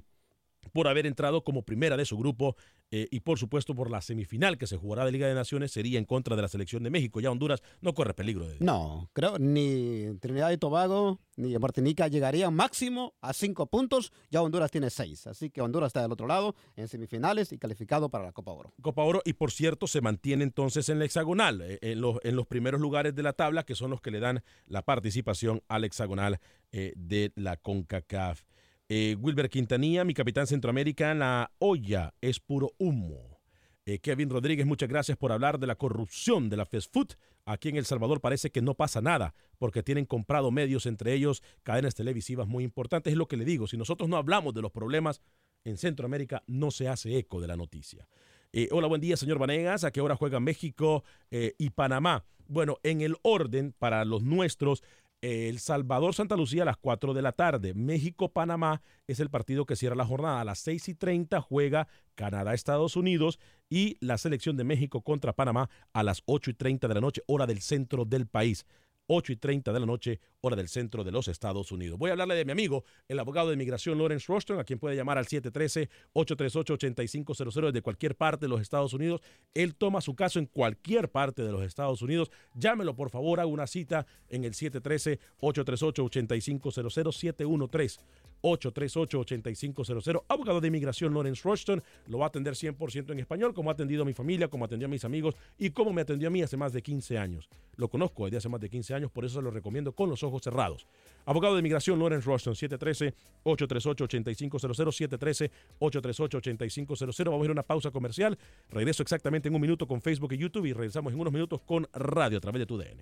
por 0.70 0.88
haber 0.88 1.06
entrado 1.06 1.44
como 1.44 1.64
primera 1.64 1.98
de 1.98 2.06
su 2.06 2.18
grupo 2.18 2.56
eh, 2.92 3.08
y 3.12 3.20
por 3.20 3.38
supuesto 3.38 3.76
por 3.76 3.92
la 3.92 4.02
semifinal 4.02 4.58
que 4.58 4.68
se 4.68 4.78
jugará 4.78 5.06
de 5.06 5.12
Liga 5.12 5.28
de 5.28 5.36
Naciones 5.36 5.72
sería 5.72 6.00
en 6.00 6.06
contra 6.06 6.36
de 6.36 6.42
la 6.42 6.48
selección 6.48 6.84
de 6.84 6.90
México. 6.90 7.20
Ya 7.20 7.32
Honduras 7.32 7.62
no 7.82 7.94
corre 7.94 8.14
peligro 8.14 8.48
de 8.48 8.58
No, 8.60 9.10
creo 9.14 9.38
ni 9.38 10.18
Trinidad 10.20 10.52
y 10.52 10.58
Tobago 10.58 11.20
ni 11.36 11.58
Martinica 11.58 12.08
llegarían 12.08 12.54
máximo 12.54 13.14
a 13.22 13.34
cinco 13.34 13.68
puntos. 13.68 14.12
Ya 14.30 14.42
Honduras 14.42 14.72
tiene 14.72 14.90
seis. 14.90 15.26
Así 15.28 15.50
que 15.50 15.62
Honduras 15.62 15.88
está 15.88 16.02
del 16.02 16.12
otro 16.12 16.28
lado 16.28 16.56
en 16.76 16.88
semifinales 16.88 17.52
y 17.52 17.58
calificado 17.58 18.10
para 18.10 18.26
la 18.26 18.32
Copa 18.32 18.52
Oro. 18.52 18.74
Copa 18.82 19.04
Oro 19.04 19.22
y 19.24 19.34
por 19.34 19.52
cierto 19.52 19.88
se 19.88 20.02
mantiene 20.02 20.44
entonces 20.44 20.90
en 20.90 21.00
la 21.00 21.06
hexagonal, 21.06 21.62
eh, 21.62 21.80
en, 21.82 22.02
los, 22.02 22.18
en 22.24 22.36
los 22.36 22.48
primeros 22.48 22.82
lugares 22.82 23.16
de 23.16 23.24
la 23.24 23.34
tabla 23.34 23.64
que 23.64 23.76
son 23.76 23.92
los 23.92 24.02
que 24.02 24.12
le 24.12 24.20
dan 24.20 24.44
la 24.66 24.82
participación 24.82 25.62
al 25.68 25.84
hexagonal 25.84 26.40
eh, 26.72 26.94
de 26.96 27.32
la 27.36 27.58
CONCACAF. 27.58 28.44
Eh, 28.92 29.16
Wilber 29.20 29.52
Quintanilla, 29.52 30.04
mi 30.04 30.16
capitán 30.16 30.48
Centroamérica, 30.48 31.14
la 31.14 31.52
olla 31.60 32.16
es 32.22 32.40
puro 32.40 32.72
humo. 32.80 33.40
Eh, 33.86 34.00
Kevin 34.00 34.32
Rodríguez, 34.32 34.66
muchas 34.66 34.90
gracias 34.90 35.16
por 35.16 35.32
hablar 35.32 35.60
de 35.60 35.68
la 35.68 35.76
corrupción 35.76 36.50
de 36.50 36.58
la 36.58 36.66
fast 36.66 36.92
food. 36.92 37.10
Aquí 37.46 37.70
en 37.70 37.78
El 37.78 37.86
Salvador 37.86 38.20
parece 38.20 38.50
que 38.50 38.64
no 38.64 38.74
pasa 38.74 39.00
nada 39.00 39.36
porque 39.60 39.84
tienen 39.84 40.06
comprado 40.06 40.50
medios, 40.50 40.88
entre 40.88 41.14
ellos 41.14 41.44
cadenas 41.62 41.94
televisivas 41.94 42.48
muy 42.48 42.64
importantes. 42.64 43.14
Es 43.14 43.18
lo 43.18 43.28
que 43.28 43.38
le 43.38 43.46
digo, 43.46 43.68
si 43.68 43.78
nosotros 43.78 44.10
no 44.10 44.18
hablamos 44.18 44.56
de 44.56 44.64
los 44.64 44.72
problemas 44.72 45.22
en 45.66 45.78
Centroamérica, 45.78 46.42
no 46.48 46.72
se 46.72 46.88
hace 46.88 47.16
eco 47.16 47.40
de 47.40 47.48
la 47.48 47.58
noticia. 47.58 48.08
Eh, 48.54 48.70
hola, 48.72 48.88
buen 48.88 49.02
día, 49.02 49.18
señor 49.18 49.38
Vanegas. 49.38 49.84
¿A 49.84 49.92
qué 49.92 50.02
hora 50.02 50.16
juegan 50.16 50.44
México 50.44 51.04
y 51.30 51.70
Panamá? 51.70 52.26
Bueno, 52.48 52.80
en 52.82 53.02
el 53.02 53.18
orden 53.22 53.76
para 53.78 54.04
los 54.04 54.24
nuestros, 54.24 54.82
el 55.22 55.60
Salvador 55.60 56.14
Santa 56.14 56.36
Lucía 56.38 56.64
a 56.64 56.66
las 56.66 56.78
4 56.78 57.14
de 57.14 57.22
la 57.22 57.34
tarde. 57.34 57.74
México 57.74 58.32
Panamá 58.32 58.82
es 59.08 59.20
el 59.20 59.30
partido 59.30 59.66
que 59.66 59.76
cierra 59.76 59.96
la 59.96 60.06
jornada. 60.06 60.42
A 60.42 60.46
las 60.46 60.60
6 60.60 60.90
y 60.90 60.96
30 60.96 61.42
juega 61.42 61.88
Canadá 62.16 62.54
Estados 62.54 62.96
Unidos 62.96 63.40
y 63.70 63.98
la 64.00 64.18
selección 64.18 64.56
de 64.58 64.64
México 64.64 65.02
contra 65.02 65.34
Panamá 65.34 65.70
a 65.94 66.04
las 66.04 66.22
8 66.26 66.52
y 66.52 66.54
30 66.54 66.88
de 66.88 66.94
la 66.94 67.02
noche, 67.02 67.22
hora 67.28 67.46
del 67.46 67.62
centro 67.62 68.06
del 68.06 68.28
país. 68.28 68.66
8 69.12 69.34
y 69.34 69.38
30 69.38 69.74
de 69.74 69.80
la 69.80 69.88
noche, 69.88 70.20
hora 70.42 70.56
del 70.56 70.68
centro 70.68 71.04
de 71.04 71.12
los 71.12 71.28
Estados 71.28 71.72
Unidos. 71.72 71.98
Voy 71.98 72.12
a 72.12 72.14
hablarle 72.14 72.36
de 72.36 72.46
mi 72.46 72.52
amigo, 72.52 72.84
el 73.08 73.18
abogado 73.20 73.48
de 73.48 73.56
inmigración 73.56 73.98
Lawrence 73.98 74.28
Roston, 74.28 74.60
a 74.60 74.64
quien 74.64 74.78
puede 74.78 74.96
llamar 74.96 75.18
al 75.18 75.26
713-838-8500 75.26 77.66
desde 77.66 77.82
cualquier 77.82 78.16
parte 78.16 78.46
de 78.46 78.50
los 78.50 78.62
Estados 78.62 78.94
Unidos. 78.94 79.22
Él 79.56 79.74
toma 79.76 80.02
su 80.02 80.16
caso 80.16 80.38
en 80.38 80.46
cualquier 80.46 81.10
parte 81.10 81.42
de 81.42 81.52
los 81.52 81.64
Estados 81.64 82.04
Unidos. 82.04 82.30
Llámelo, 82.54 82.96
por 82.96 83.10
favor, 83.10 83.40
haga 83.40 83.48
una 83.48 83.66
cita 83.66 84.06
en 84.30 84.44
el 84.44 84.54
713-838-8500, 84.54 87.12
713 87.12 88.00
838-8500. 88.42 90.24
Abogado 90.28 90.62
de 90.62 90.68
inmigración 90.68 91.14
Lawrence 91.14 91.42
Rushton 91.44 91.84
lo 92.08 92.20
va 92.20 92.26
a 92.26 92.28
atender 92.28 92.54
100% 92.54 93.12
en 93.12 93.20
español, 93.20 93.54
como 93.54 93.70
ha 93.70 93.74
atendido 93.74 94.04
a 94.04 94.06
mi 94.06 94.14
familia, 94.14 94.48
como 94.48 94.66
atendió 94.66 94.88
a 94.88 94.90
mis 94.90 95.06
amigos 95.06 95.36
y 95.58 95.70
como 95.72 95.94
me 95.94 96.02
atendió 96.02 96.28
a 96.28 96.32
mí 96.32 96.42
hace 96.42 96.58
más 96.58 96.74
de 96.74 96.82
15 96.82 97.18
años. 97.18 97.50
Lo 97.76 97.90
conozco 97.90 98.26
desde 98.26 98.38
hace 98.38 98.50
más 98.50 98.60
de 98.60 98.70
15 98.70 98.94
años, 98.94 99.12
por 99.12 99.26
eso 99.26 99.40
se 99.40 99.42
lo 99.42 99.52
recomiendo 99.52 99.94
con 99.94 100.10
los 100.10 100.24
ojos 100.24 100.42
cerrados. 100.44 100.88
Abogado 101.26 101.56
de 101.56 101.60
inmigración 101.60 102.00
Lawrence 102.00 102.30
Rushton, 102.30 102.56
713-838-8500, 102.56 105.50
713-838-8500. 105.80 107.26
Vamos 107.26 107.42
a 107.42 107.46
ir 107.46 107.50
a 107.50 107.54
una 107.54 107.64
pausa 107.64 107.92
comercial. 107.92 108.38
Regreso 108.70 109.04
exactamente 109.04 109.48
en 109.48 109.56
un 109.56 109.62
minuto 109.62 109.88
con 109.88 110.02
Facebook 110.02 110.34
y 110.34 110.38
YouTube 110.38 110.66
y 110.66 110.74
regresamos 110.74 111.14
en 111.14 111.20
unos 111.20 111.32
minutos 111.32 111.62
con 111.62 111.88
radio 111.94 112.38
a 112.38 112.42
través 112.42 112.60
de 112.60 112.66
tu 112.66 112.78
DN. 112.78 113.02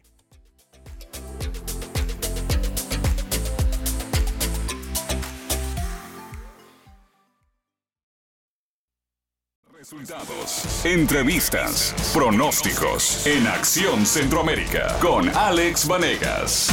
Resultados, 9.89 10.86
entrevistas, 10.86 11.95
pronósticos 12.13 13.26
en 13.26 13.47
Acción 13.47 14.06
Centroamérica 14.06 14.97
con 15.00 15.30
Alex 15.30 15.88
Vanegas. 15.88 16.67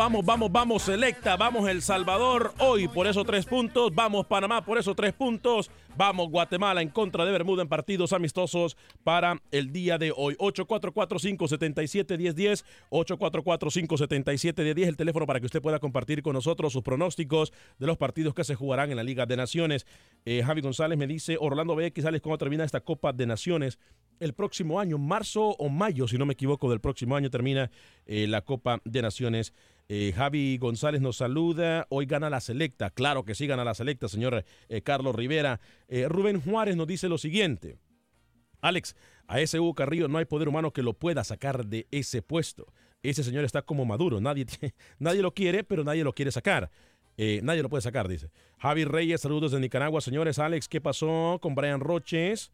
Vamos, 0.00 0.24
vamos, 0.24 0.50
vamos, 0.50 0.82
selecta, 0.84 1.36
vamos 1.36 1.68
El 1.68 1.82
Salvador 1.82 2.54
hoy 2.58 2.88
por 2.88 3.06
esos 3.06 3.26
tres 3.26 3.44
puntos, 3.44 3.94
vamos 3.94 4.24
Panamá 4.24 4.64
por 4.64 4.78
esos 4.78 4.96
tres 4.96 5.12
puntos, 5.12 5.70
vamos 5.94 6.30
Guatemala 6.30 6.80
en 6.80 6.88
contra 6.88 7.26
de 7.26 7.32
Bermuda 7.32 7.60
en 7.60 7.68
partidos 7.68 8.14
amistosos 8.14 8.78
para 9.04 9.42
el 9.50 9.72
día 9.72 9.98
de 9.98 10.10
hoy. 10.16 10.36
844-577-1010, 10.36 12.64
844-577-1010, 12.88 14.86
el 14.86 14.96
teléfono 14.96 15.26
para 15.26 15.38
que 15.38 15.44
usted 15.44 15.60
pueda 15.60 15.78
compartir 15.78 16.22
con 16.22 16.32
nosotros 16.32 16.72
sus 16.72 16.82
pronósticos 16.82 17.52
de 17.78 17.86
los 17.86 17.98
partidos 17.98 18.32
que 18.32 18.44
se 18.44 18.54
jugarán 18.54 18.90
en 18.90 18.96
la 18.96 19.04
Liga 19.04 19.26
de 19.26 19.36
Naciones. 19.36 19.86
Eh, 20.24 20.42
Javi 20.42 20.62
González 20.62 20.96
me 20.96 21.06
dice, 21.06 21.36
Orlando 21.38 21.76
BX, 21.76 22.06
Alex, 22.06 22.22
¿cómo 22.22 22.38
termina 22.38 22.64
esta 22.64 22.80
Copa 22.80 23.12
de 23.12 23.26
Naciones? 23.26 23.78
El 24.18 24.32
próximo 24.32 24.80
año, 24.80 24.96
marzo 24.96 25.50
o 25.58 25.68
mayo, 25.68 26.08
si 26.08 26.16
no 26.16 26.24
me 26.24 26.32
equivoco, 26.32 26.70
del 26.70 26.80
próximo 26.80 27.16
año 27.16 27.28
termina 27.28 27.70
eh, 28.06 28.26
la 28.26 28.40
Copa 28.40 28.80
de 28.84 29.02
Naciones. 29.02 29.52
Eh, 29.92 30.12
Javi 30.14 30.56
González 30.56 31.00
nos 31.00 31.16
saluda. 31.16 31.84
Hoy 31.88 32.06
gana 32.06 32.30
la 32.30 32.40
selecta. 32.40 32.90
Claro 32.90 33.24
que 33.24 33.34
sí 33.34 33.48
gana 33.48 33.64
la 33.64 33.74
selecta, 33.74 34.06
señor 34.06 34.44
eh, 34.68 34.82
Carlos 34.82 35.16
Rivera. 35.16 35.58
Eh, 35.88 36.06
Rubén 36.08 36.40
Juárez 36.40 36.76
nos 36.76 36.86
dice 36.86 37.08
lo 37.08 37.18
siguiente. 37.18 37.76
Alex, 38.60 38.94
a 39.26 39.40
ese 39.40 39.58
Hugo 39.58 39.74
Carrillo 39.74 40.06
no 40.06 40.18
hay 40.18 40.26
poder 40.26 40.46
humano 40.46 40.72
que 40.72 40.84
lo 40.84 40.92
pueda 40.94 41.24
sacar 41.24 41.66
de 41.66 41.88
ese 41.90 42.22
puesto. 42.22 42.72
Ese 43.02 43.24
señor 43.24 43.44
está 43.44 43.62
como 43.62 43.84
maduro. 43.84 44.20
Nadie, 44.20 44.46
nadie 45.00 45.22
lo 45.22 45.34
quiere, 45.34 45.64
pero 45.64 45.82
nadie 45.82 46.04
lo 46.04 46.12
quiere 46.12 46.30
sacar. 46.30 46.70
Nadie 47.42 47.62
lo 47.62 47.68
puede 47.68 47.82
sacar, 47.82 48.08
dice. 48.08 48.30
Javi 48.58 48.84
Reyes, 48.84 49.20
saludos 49.20 49.52
de 49.52 49.60
Nicaragua. 49.60 50.00
Señores, 50.00 50.38
Alex, 50.38 50.68
¿qué 50.68 50.80
pasó 50.80 51.38
con 51.42 51.54
Brian 51.54 51.80
Roches 51.80 52.50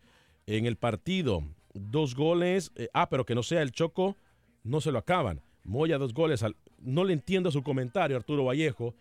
en 0.47 0.67
el 0.67 0.77
partido? 0.77 1.45
Dos 1.75 2.17
goles. 2.17 2.73
ah, 2.93 3.09
pero 3.09 3.25
que 3.27 3.37
no 3.37 3.45
sea 3.45 3.63
el 3.63 3.71
Choco, 3.71 4.17
no 4.65 4.81
se 4.81 4.91
lo 4.91 4.99
acaban. 4.99 5.43
Moya, 5.67 5.99
dos 5.99 6.15
goles. 6.15 6.43
al- 6.43 6.57
no 6.79 7.05
le 7.05 7.13
entiendo 7.13 7.51
su 7.51 7.63
comentario, 7.63 8.17
Arturo 8.17 8.45
Vallejo. 8.45 8.95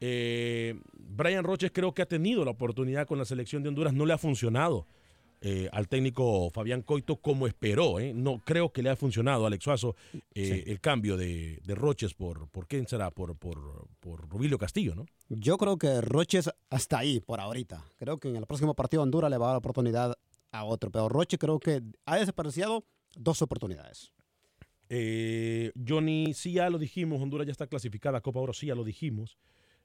Eh, 0.00 0.78
Brian 0.94 1.44
Roches 1.44 1.70
creo 1.72 1.92
que 1.92 2.02
ha 2.02 2.06
tenido 2.06 2.44
la 2.44 2.52
oportunidad 2.52 3.06
con 3.06 3.18
la 3.18 3.24
selección 3.24 3.62
de 3.62 3.68
Honduras, 3.68 3.92
no 3.92 4.06
le 4.06 4.14
ha 4.14 4.18
funcionado 4.18 4.86
eh, 5.42 5.68
al 5.72 5.88
técnico 5.88 6.50
Fabián 6.50 6.82
Coito 6.82 7.16
como 7.16 7.46
esperó. 7.46 7.98
¿eh? 8.00 8.12
No 8.14 8.40
creo 8.44 8.72
que 8.72 8.82
le 8.82 8.90
ha 8.90 8.96
funcionado 8.96 9.44
a 9.44 9.46
Alex 9.48 9.64
Suazo 9.64 9.96
el 10.34 10.80
cambio 10.80 11.16
de, 11.16 11.60
de 11.64 11.74
Roches 11.74 12.14
por, 12.14 12.48
por 12.48 12.66
quién 12.66 12.86
será, 12.86 13.10
por, 13.10 13.36
por, 13.36 13.88
por 14.00 14.28
Rubilio 14.28 14.58
Castillo, 14.58 14.94
¿no? 14.94 15.06
Yo 15.28 15.56
creo 15.58 15.76
que 15.78 16.00
Roches 16.00 16.50
hasta 16.70 16.98
ahí 16.98 17.20
por 17.20 17.40
ahorita. 17.40 17.84
Creo 17.98 18.16
que 18.18 18.28
en 18.28 18.36
el 18.36 18.46
próximo 18.46 18.74
partido 18.74 19.02
Honduras 19.02 19.30
le 19.30 19.38
va 19.38 19.46
a 19.46 19.48
dar 19.48 19.54
la 19.54 19.58
oportunidad 19.58 20.14
a 20.52 20.64
otro. 20.64 20.90
Pero 20.90 21.08
Roche 21.08 21.38
creo 21.38 21.58
que 21.58 21.82
ha 22.06 22.16
desaparecido 22.18 22.84
dos 23.16 23.40
oportunidades. 23.42 24.12
Eh, 24.92 25.72
Johnny, 25.88 26.34
sí, 26.34 26.52
ya 26.52 26.68
lo 26.68 26.78
dijimos. 26.78 27.22
Honduras 27.22 27.46
ya 27.46 27.52
está 27.52 27.66
clasificada 27.66 28.18
a 28.18 28.20
Copa 28.20 28.40
Oro, 28.40 28.52
sí, 28.52 28.66
ya 28.66 28.74
lo 28.74 28.84
dijimos. 28.84 29.38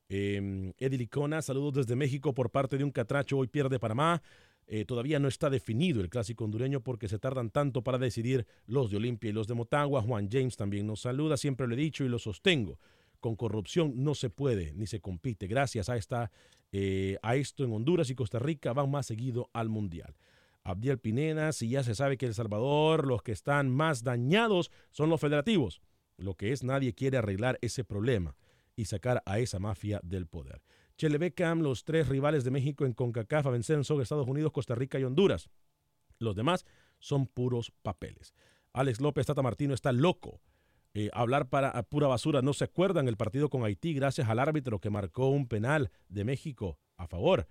Eh, 0.10 0.74
Eddie 0.78 0.98
Licona, 0.98 1.42
saludos 1.42 1.74
desde 1.76 1.96
México 1.96 2.34
por 2.34 2.50
parte 2.50 2.78
de 2.78 2.84
un 2.84 2.92
catracho. 2.92 3.38
Hoy 3.38 3.48
pierde 3.48 3.80
Panamá. 3.80 4.22
Eh, 4.68 4.84
todavía 4.84 5.20
no 5.20 5.28
está 5.28 5.52
definido 5.52 6.02
el 6.02 6.10
clásico 6.10 6.44
hondureño 6.44 6.82
porque 6.82 7.08
se 7.08 7.20
tardan 7.20 7.52
tanto 7.52 7.84
para 7.84 8.00
decidir 8.00 8.48
los 8.66 8.90
de 8.90 8.98
Olimpia 8.98 9.30
y 9.30 9.34
los 9.34 9.48
de 9.48 9.54
Motagua. 9.54 10.02
Juan 10.02 10.28
James 10.32 10.58
también 10.58 10.88
nos 10.88 11.02
saluda, 11.02 11.38
siempre 11.38 11.68
lo 11.68 11.76
he 11.76 11.78
dicho 11.78 12.04
y 12.04 12.10
lo 12.10 12.18
sostengo. 12.18 12.80
Con 13.20 13.36
corrupción 13.36 13.94
no 14.04 14.16
se 14.16 14.30
puede 14.32 14.74
ni 14.74 14.88
se 14.88 15.02
compite. 15.02 15.48
Gracias 15.48 15.90
a, 15.90 15.98
esta, 15.98 16.32
eh, 16.72 17.18
a 17.22 17.36
esto 17.36 17.64
en 17.64 17.74
Honduras 17.74 18.10
y 18.10 18.16
Costa 18.16 18.40
Rica 18.40 18.74
van 18.74 18.90
más 18.90 19.06
seguido 19.06 19.50
al 19.54 19.70
Mundial. 19.70 20.16
Abdiel 20.66 20.98
Pineda, 20.98 21.54
si 21.54 21.70
ya 21.70 21.84
se 21.84 21.94
sabe 21.94 22.18
que 22.18 22.26
El 22.26 22.34
Salvador, 22.34 23.06
los 23.06 23.22
que 23.22 23.32
están 23.32 23.70
más 23.70 24.04
dañados 24.04 24.72
son 24.90 25.10
los 25.12 25.22
federativos. 25.22 25.80
Lo 26.18 26.34
que 26.34 26.52
es, 26.52 26.64
nadie 26.64 26.96
quiere 26.96 27.18
arreglar 27.18 27.60
ese 27.62 27.84
problema 27.84 28.36
y 28.76 28.86
sacar 28.86 29.22
a 29.28 29.38
esa 29.38 29.60
mafia 29.60 30.02
del 30.04 30.26
poder. 30.26 30.64
Chele 30.98 31.20
Beckham, 31.20 31.62
los 31.62 31.84
tres 31.84 32.10
rivales 32.10 32.44
de 32.44 32.52
México 32.52 32.84
en 32.84 32.94
CONCACAF 32.94 33.46
a 33.46 33.84
son 33.84 34.02
Estados 34.02 34.28
Unidos, 34.28 34.52
Costa 34.52 34.74
Rica 34.74 35.00
y 35.00 35.04
Honduras. 35.04 35.50
Los 36.18 36.36
demás 36.36 36.66
son 37.00 37.28
puros 37.28 37.72
papeles. 37.84 38.34
Alex 38.74 39.02
López 39.02 39.28
Tata 39.28 39.44
Martino 39.44 39.74
está 39.74 39.92
loco. 39.92 40.42
Eh, 40.96 41.12
hablar 41.14 41.50
para 41.50 41.84
pura 41.84 42.08
basura. 42.08 42.42
No 42.42 42.54
se 42.54 42.64
acuerdan 42.64 43.08
el 43.08 43.18
partido 43.18 43.50
con 43.50 43.64
Haití 43.64 43.94
gracias 43.94 44.30
al 44.30 44.40
árbitro 44.40 44.80
que 44.80 44.90
marcó 44.90 45.28
un 45.30 45.48
penal 45.48 45.92
de 46.10 46.24
México 46.24 46.80
a 46.98 47.06
favor. 47.06 47.48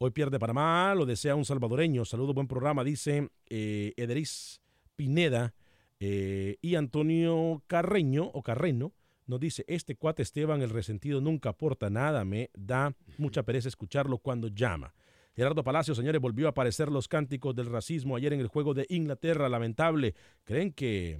Hoy 0.00 0.12
pierde 0.12 0.38
Panamá, 0.38 0.94
lo 0.94 1.06
desea 1.06 1.34
un 1.34 1.44
salvadoreño. 1.44 2.04
Saludos, 2.04 2.32
buen 2.32 2.46
programa, 2.46 2.84
dice 2.84 3.30
eh, 3.48 3.94
Ederis 3.96 4.60
Pineda 4.94 5.54
eh, 5.98 6.56
y 6.62 6.76
Antonio 6.76 7.64
Carreño 7.66 8.26
o 8.26 8.44
Carreno. 8.44 8.92
Nos 9.26 9.40
dice, 9.40 9.64
este 9.66 9.96
cuate 9.96 10.22
Esteban, 10.22 10.62
el 10.62 10.70
resentido, 10.70 11.20
nunca 11.20 11.48
aporta 11.48 11.90
nada, 11.90 12.24
me 12.24 12.48
da 12.56 12.94
mucha 13.16 13.42
pereza 13.42 13.66
escucharlo 13.66 14.18
cuando 14.18 14.46
llama. 14.46 14.94
Gerardo 15.34 15.64
Palacio, 15.64 15.96
señores, 15.96 16.20
volvió 16.20 16.46
a 16.46 16.50
aparecer 16.50 16.92
los 16.92 17.08
cánticos 17.08 17.56
del 17.56 17.66
racismo 17.66 18.14
ayer 18.14 18.32
en 18.32 18.38
el 18.38 18.46
juego 18.46 18.74
de 18.74 18.86
Inglaterra, 18.90 19.48
lamentable. 19.48 20.14
¿Creen 20.44 20.72
que 20.72 21.18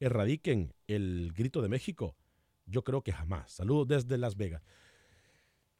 erradiquen 0.00 0.72
el 0.86 1.34
grito 1.36 1.60
de 1.60 1.68
México? 1.68 2.16
Yo 2.64 2.82
creo 2.82 3.02
que 3.02 3.12
jamás. 3.12 3.52
Saludos 3.52 3.86
desde 3.88 4.16
Las 4.16 4.36
Vegas. 4.36 4.62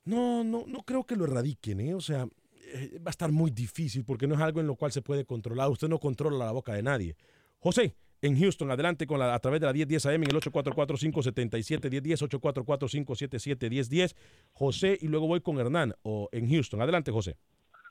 No, 0.07 0.43
no, 0.43 0.65
no 0.67 0.83
creo 0.83 1.05
que 1.05 1.17
lo 1.17 1.25
erradiquen, 1.25 1.81
¿eh? 1.81 1.95
O 1.95 2.01
sea, 2.01 2.27
eh, 2.73 2.99
va 2.99 3.09
a 3.09 3.11
estar 3.11 3.31
muy 3.31 3.51
difícil 3.51 4.05
porque 4.05 4.27
no 4.27 4.35
es 4.35 4.41
algo 4.41 4.61
en 4.61 4.67
lo 4.67 4.77
cual 4.77 4.93
se 4.93 5.03
puede 5.03 5.25
controlar. 5.25 5.69
Usted 5.69 5.89
no 5.89 5.99
controla 5.99 6.47
la 6.47 6.53
boca 6.53 6.73
de 6.73 6.83
nadie. 6.83 7.17
José, 7.59 7.95
en 8.23 8.39
Houston, 8.39 8.71
adelante 8.71 9.07
con 9.07 9.19
la, 9.19 9.35
a 9.35 9.39
través 9.39 9.61
de 9.61 9.67
la 9.67 9.73
1010 9.73 10.07
AM 10.07 10.23
en 10.23 10.31
el 10.31 10.37
844-577-1010, 10.37 12.41
844-577-1010. 12.41 14.15
José, 14.53 14.99
y 15.01 15.09
luego 15.09 15.27
voy 15.27 15.41
con 15.41 15.59
Hernán 15.59 15.95
o 16.03 16.29
en 16.33 16.49
Houston. 16.49 16.81
Adelante, 16.81 17.11
José. 17.11 17.37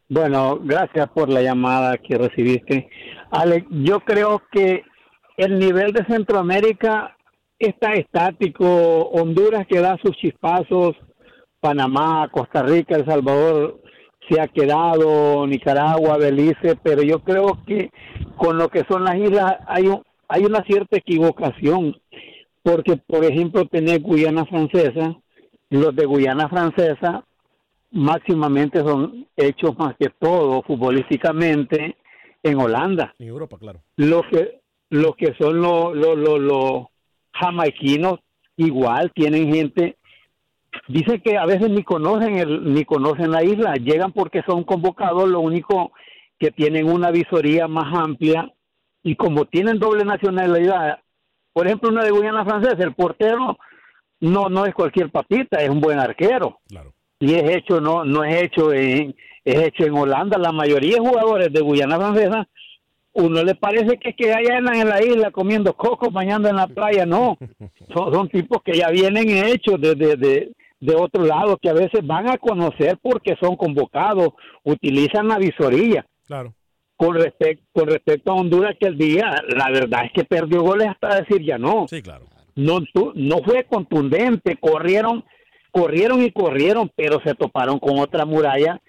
Bueno, 0.07 0.59
gracias 0.61 1.09
por 1.09 1.29
la 1.29 1.41
llamada 1.41 1.97
que 1.97 2.17
recibiste. 2.17 2.89
Alex, 3.31 3.67
yo 3.71 3.99
creo 4.01 4.41
que 4.51 4.83
el 5.37 5.59
nivel 5.59 5.93
de 5.93 6.05
Centroamérica 6.05 7.17
está 7.59 7.93
estático. 7.93 9.09
Honduras 9.09 9.65
que 9.67 9.79
da 9.79 9.97
sus 10.03 10.15
chispazos, 10.17 10.95
Panamá, 11.69 12.29
Costa 12.31 12.61
Rica, 12.61 12.95
El 12.95 13.05
Salvador 13.05 13.81
se 14.29 14.39
ha 14.39 14.47
quedado, 14.47 15.47
Nicaragua, 15.47 16.17
Belice, 16.17 16.75
pero 16.83 17.01
yo 17.01 17.19
creo 17.19 17.59
que 17.65 17.89
con 18.37 18.57
lo 18.59 18.69
que 18.69 18.83
son 18.87 19.03
las 19.03 19.15
islas 19.15 19.55
hay, 19.67 19.87
un- 19.87 20.03
hay 20.27 20.43
una 20.45 20.63
cierta 20.63 20.97
equivocación, 20.97 21.99
porque 22.61 22.97
por 22.97 23.25
ejemplo 23.25 23.65
tener 23.65 24.01
Guyana 24.01 24.45
Francesa, 24.45 25.15
los 25.71 25.95
de 25.95 26.05
Guyana 26.05 26.47
Francesa 26.49 27.23
máximamente 27.91 28.79
son 28.81 29.25
hechos 29.35 29.75
más 29.79 29.95
que 29.99 30.09
todo 30.19 30.61
futbolísticamente 30.63 31.95
en 32.43 32.59
Holanda. 32.59 33.15
En 33.17 33.27
Europa, 33.29 33.57
claro. 33.57 33.79
Los 33.97 34.21
que, 34.31 34.59
los 34.89 35.15
que 35.15 35.33
son 35.39 35.61
los, 35.61 35.95
los, 35.95 36.15
los, 36.15 36.39
los 36.39 36.83
jamaiquinos 37.33 38.19
igual 38.57 39.11
tienen 39.15 39.51
gente 39.53 39.97
Dicen 40.87 41.21
que 41.21 41.37
a 41.37 41.45
veces 41.45 41.69
ni 41.69 41.83
conocen 41.83 42.37
el, 42.37 42.73
ni 42.73 42.85
conocen 42.85 43.31
la 43.31 43.43
isla, 43.43 43.75
llegan 43.75 44.11
porque 44.11 44.43
son 44.47 44.63
convocados, 44.63 45.29
lo 45.29 45.39
único 45.39 45.91
que 46.37 46.51
tienen 46.51 46.89
una 46.89 47.11
visoría 47.11 47.67
más 47.67 47.93
amplia 47.93 48.51
y 49.03 49.15
como 49.15 49.45
tienen 49.45 49.79
doble 49.79 50.03
nacionalidad, 50.03 50.99
por 51.53 51.67
ejemplo 51.67 51.89
una 51.89 52.03
de 52.03 52.11
Guyana 52.11 52.45
Francesa, 52.45 52.83
el 52.83 52.93
portero 52.93 53.57
no 54.19 54.49
no 54.49 54.65
es 54.65 54.73
cualquier 54.73 55.11
papita, 55.11 55.61
es 55.61 55.69
un 55.69 55.79
buen 55.79 55.99
arquero. 55.99 56.59
Y 57.19 57.33
es 57.33 57.55
hecho 57.55 57.79
no 57.79 58.03
no 58.03 58.23
es 58.23 58.43
hecho 58.43 58.73
en 58.73 59.15
es 59.43 59.67
hecho 59.67 59.85
en 59.85 59.93
Holanda, 59.93 60.37
la 60.37 60.51
mayoría 60.51 60.95
de 60.95 61.07
jugadores 61.07 61.53
de 61.53 61.61
Guyana 61.61 61.97
Francesa 61.97 62.47
uno 63.15 63.43
le 63.43 63.55
parece 63.55 63.97
que, 63.97 64.13
que 64.13 64.33
allá 64.33 64.57
andan 64.57 64.75
en 64.75 64.89
la 64.89 65.01
isla 65.01 65.31
comiendo 65.31 65.73
coco, 65.73 66.11
bañando 66.11 66.49
en 66.49 66.57
la 66.57 66.67
playa, 66.67 67.05
no. 67.05 67.37
Son, 67.93 68.13
son 68.13 68.29
tipos 68.29 68.61
que 68.61 68.73
ya 68.73 68.89
vienen 68.89 69.29
hechos 69.29 69.79
de, 69.79 69.95
de, 69.95 70.17
de, 70.17 70.51
de 70.79 70.95
otro 70.95 71.23
lado, 71.23 71.57
que 71.57 71.69
a 71.69 71.73
veces 71.73 72.05
van 72.05 72.29
a 72.29 72.37
conocer 72.37 72.97
porque 73.01 73.35
son 73.39 73.55
convocados, 73.55 74.29
utilizan 74.63 75.27
la 75.27 75.37
visoría. 75.37 76.05
Claro. 76.25 76.53
Con, 76.97 77.15
respecto 77.15 77.63
con 77.73 77.87
respecto 77.87 78.31
a 78.31 78.35
Honduras, 78.35 78.75
que 78.79 78.87
el 78.87 78.97
día, 78.97 79.35
la 79.49 79.69
verdad 79.69 80.05
es 80.05 80.11
que 80.13 80.23
perdió 80.23 80.61
goles 80.61 80.87
hasta 80.87 81.21
decir 81.21 81.43
ya 81.43 81.57
no. 81.57 81.87
Sí, 81.89 82.01
claro. 82.01 82.25
No, 82.55 82.79
no 83.15 83.37
fue 83.43 83.65
contundente, 83.65 84.55
corrieron, 84.55 85.25
corrieron 85.71 86.23
y 86.23 86.31
corrieron, 86.31 86.89
pero 86.95 87.19
se 87.25 87.35
toparon 87.35 87.79
con 87.79 87.99
otra 87.99 88.23
muralla 88.25 88.79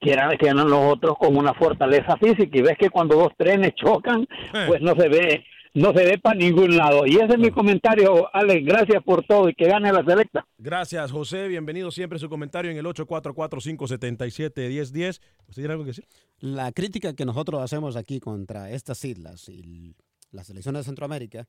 que 0.00 0.12
eran, 0.12 0.36
que 0.36 0.46
eran 0.46 0.68
los 0.68 0.92
otros 0.92 1.16
con 1.18 1.36
una 1.36 1.54
fortaleza 1.54 2.16
física 2.16 2.58
y 2.58 2.62
ves 2.62 2.76
que 2.78 2.90
cuando 2.90 3.16
dos 3.16 3.32
trenes 3.36 3.74
chocan 3.74 4.26
pues 4.66 4.80
no 4.80 4.94
se 4.94 5.08
ve 5.08 5.44
no 5.74 5.92
se 5.92 6.04
ve 6.04 6.18
para 6.18 6.38
ningún 6.38 6.76
lado 6.76 7.06
y 7.06 7.16
ese 7.16 7.34
es 7.34 7.38
mi 7.38 7.50
comentario 7.50 8.34
Alex 8.34 8.64
gracias 8.64 9.02
por 9.04 9.24
todo 9.24 9.48
y 9.48 9.54
que 9.54 9.66
gane 9.66 9.92
la 9.92 10.04
selecta 10.04 10.44
Gracias, 10.60 11.12
José. 11.12 11.46
Bienvenido 11.46 11.92
siempre 11.92 12.18
su 12.18 12.28
comentario 12.28 12.72
en 12.72 12.76
el 12.76 12.84
844-577-1010. 12.86 15.20
¿Usted 15.46 15.54
tiene 15.54 15.70
algo 15.70 15.84
que 15.84 15.90
decir? 15.90 16.08
La 16.40 16.72
crítica 16.72 17.14
que 17.14 17.24
nosotros 17.24 17.62
hacemos 17.62 17.94
aquí 17.94 18.18
contra 18.18 18.68
estas 18.72 19.04
islas 19.04 19.48
y 19.48 19.94
las 20.32 20.48
selecciones 20.48 20.80
de 20.80 20.86
Centroamérica 20.86 21.46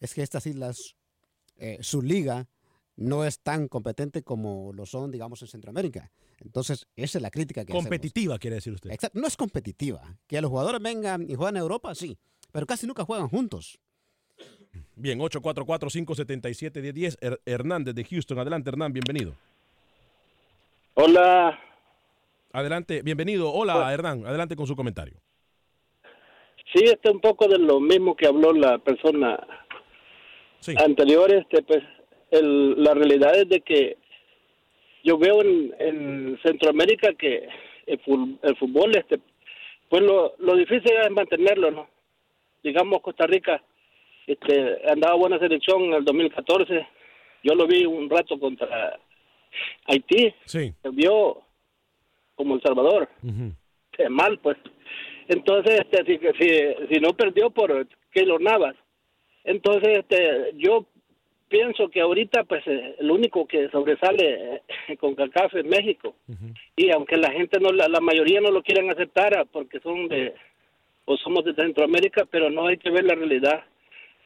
es 0.00 0.14
que 0.14 0.22
estas 0.22 0.46
islas, 0.46 0.96
eh, 1.58 1.78
su 1.80 2.02
liga 2.02 2.48
no 2.96 3.24
es 3.24 3.38
tan 3.38 3.68
competente 3.68 4.24
como 4.24 4.72
lo 4.72 4.84
son, 4.84 5.12
digamos, 5.12 5.42
en 5.42 5.48
Centroamérica. 5.48 6.10
Entonces, 6.38 6.88
esa 6.96 7.18
es 7.18 7.22
la 7.22 7.30
crítica 7.30 7.64
que 7.64 7.70
hacemos. 7.72 7.84
Competitiva, 7.84 8.36
quiere 8.40 8.56
decir 8.56 8.72
usted. 8.72 8.90
Exacto, 8.90 9.20
no 9.20 9.28
es 9.28 9.36
competitiva. 9.36 10.18
Que 10.26 10.40
los 10.40 10.50
jugadores 10.50 10.82
vengan 10.82 11.30
y 11.30 11.36
juegan 11.36 11.54
en 11.56 11.62
Europa, 11.62 11.94
sí, 11.94 12.18
pero 12.52 12.66
casi 12.66 12.86
nunca 12.86 13.04
juegan 13.04 13.28
juntos. 13.28 13.78
Bien, 14.96 15.18
844-577-1010. 15.20 17.18
Her- 17.20 17.40
Hernández 17.44 17.94
de 17.94 18.04
Houston. 18.04 18.38
Adelante, 18.38 18.70
Hernán, 18.70 18.92
bienvenido. 18.92 19.34
Hola. 20.94 21.58
Adelante, 22.52 23.02
bienvenido. 23.02 23.50
Hola, 23.52 23.92
Hernán. 23.92 24.26
Adelante 24.26 24.56
con 24.56 24.66
su 24.66 24.76
comentario. 24.76 25.16
Sí, 26.74 26.84
este 26.84 27.10
un 27.10 27.20
poco 27.20 27.48
de 27.48 27.58
lo 27.58 27.80
mismo 27.80 28.14
que 28.16 28.26
habló 28.26 28.52
la 28.52 28.78
persona 28.78 29.38
anterior. 30.84 31.32
Este, 31.32 31.62
pues, 31.62 31.82
el- 32.30 32.82
la 32.82 32.94
realidad 32.94 33.34
es 33.36 33.48
de 33.48 33.60
que 33.60 33.96
yo 35.02 35.18
veo 35.18 35.42
en, 35.42 35.74
en 35.78 36.38
Centroamérica 36.42 37.12
que 37.14 37.48
el, 37.86 38.00
el 38.42 38.56
fútbol, 38.56 38.94
este, 38.96 39.18
pues 39.88 40.02
lo, 40.02 40.34
lo 40.38 40.54
difícil 40.56 40.92
es 41.02 41.10
mantenerlo, 41.10 41.70
¿no? 41.70 41.88
Digamos 42.62 43.00
Costa 43.00 43.26
Rica, 43.26 43.62
este, 44.26 44.80
andaba 44.90 45.16
buena 45.16 45.38
selección 45.38 45.82
en 45.84 45.94
el 45.94 46.04
2014. 46.04 46.86
Yo 47.42 47.54
lo 47.54 47.66
vi 47.66 47.84
un 47.84 48.08
rato 48.08 48.38
contra 48.38 48.98
Haití. 49.86 50.34
Sí. 50.44 50.72
Se 50.82 50.90
vio 50.90 51.42
como 52.34 52.54
El 52.54 52.62
Salvador. 52.62 53.08
eh, 53.98 54.08
mal, 54.08 54.38
pues. 54.38 54.56
Entonces, 55.28 55.80
este, 55.80 56.04
si, 56.04 56.18
si, 56.38 56.94
si 56.94 57.00
no 57.00 57.12
perdió 57.12 57.50
por 57.50 57.86
Keylor 58.12 58.40
Navas. 58.40 58.76
Entonces, 59.44 59.98
este, 59.98 60.52
yo 60.56 60.86
pienso 61.48 61.88
que 61.88 62.00
ahorita, 62.00 62.44
pues, 62.44 62.66
eh, 62.66 62.96
el 62.98 63.10
único 63.10 63.46
que 63.46 63.68
sobresale 63.70 64.62
eh, 64.88 64.96
con 64.96 65.14
CACAF 65.14 65.54
es 65.54 65.64
México. 65.64 66.14
Y 66.76 66.90
aunque 66.90 67.16
la 67.16 67.30
gente, 67.32 67.58
no 67.60 67.70
la, 67.70 67.88
la 67.88 68.00
mayoría 68.00 68.40
no 68.40 68.50
lo 68.50 68.62
quieren 68.62 68.90
aceptar 68.90 69.36
ah, 69.36 69.44
porque 69.44 69.80
son 69.80 70.08
de, 70.08 70.34
o 71.10 71.16
somos 71.16 71.44
de 71.44 71.54
Centroamérica, 71.54 72.24
pero 72.30 72.50
no 72.50 72.66
hay 72.68 72.76
que 72.76 72.90
ver 72.90 73.04
la 73.04 73.14
realidad. 73.14 73.64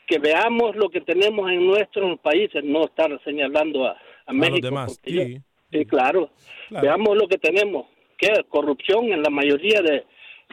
Que 0.07 0.18
veamos 0.18 0.77
lo 0.77 0.90
que 0.90 1.01
tenemos 1.01 1.51
en 1.51 1.66
nuestros 1.66 2.18
países, 2.20 2.62
no 2.62 2.85
estar 2.85 3.09
señalando 3.25 3.87
a, 3.87 3.92
a 3.92 3.97
A 4.27 4.33
México. 4.35 4.57
los 4.57 4.62
demás. 4.62 5.01
yo- 5.05 5.23
Sí. 5.73 5.85
Claro. 5.87 6.31
Claro. 6.68 6.87
Veamos 6.87 7.16
lo 7.16 7.27
que 7.27 7.38
tenemos, 7.38 7.87
que 8.18 8.27
es 8.27 8.40
corrupción 8.49 9.12
en 9.12 9.23
la 9.23 9.31
mayoría 9.31 9.81
de, 9.81 10.05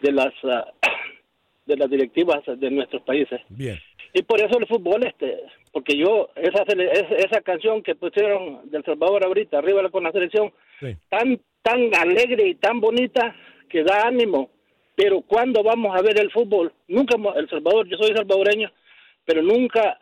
de 0.02 0.12
las 0.12 0.34
ah, 0.46 0.66
de 1.66 1.76
las 1.78 1.90
directivas 1.90 2.40
de 2.48 2.72
nuestros 2.72 3.02
países. 3.04 3.40
Bien. 3.50 3.78
Y 4.14 4.24
por 4.24 4.40
eso 4.42 4.58
el 4.58 4.68
fútbol, 4.68 5.06
este, 5.06 5.38
porque 5.72 5.96
yo, 5.98 6.30
esa, 6.36 6.64
esa, 6.64 7.16
esa 7.16 7.42
canción 7.42 7.84
que 7.84 7.94
pusieron 7.96 8.70
del 8.72 8.84
Salvador 8.84 9.26
ahorita, 9.26 9.58
arriba 9.60 9.88
con 9.90 10.04
la 10.06 10.12
selección, 10.12 10.52
Sí. 10.80 10.96
tan, 11.10 11.40
tan 11.62 11.94
alegre 11.96 12.48
y 12.48 12.56
tan 12.56 12.80
bonita 12.82 13.36
que 13.70 13.84
da 13.84 14.08
ánimo. 14.08 14.50
Pero 14.96 15.22
cuando 15.22 15.64
vamos 15.64 15.98
a 15.98 16.02
ver 16.02 16.20
el 16.20 16.32
fútbol, 16.32 16.74
nunca 16.88 17.16
hemos- 17.16 17.36
El 17.38 17.50
Salvador, 17.50 17.88
yo 17.88 17.98
soy 17.98 18.16
salvadoreño, 18.16 18.70
pero 19.26 19.42
nunca 19.42 20.00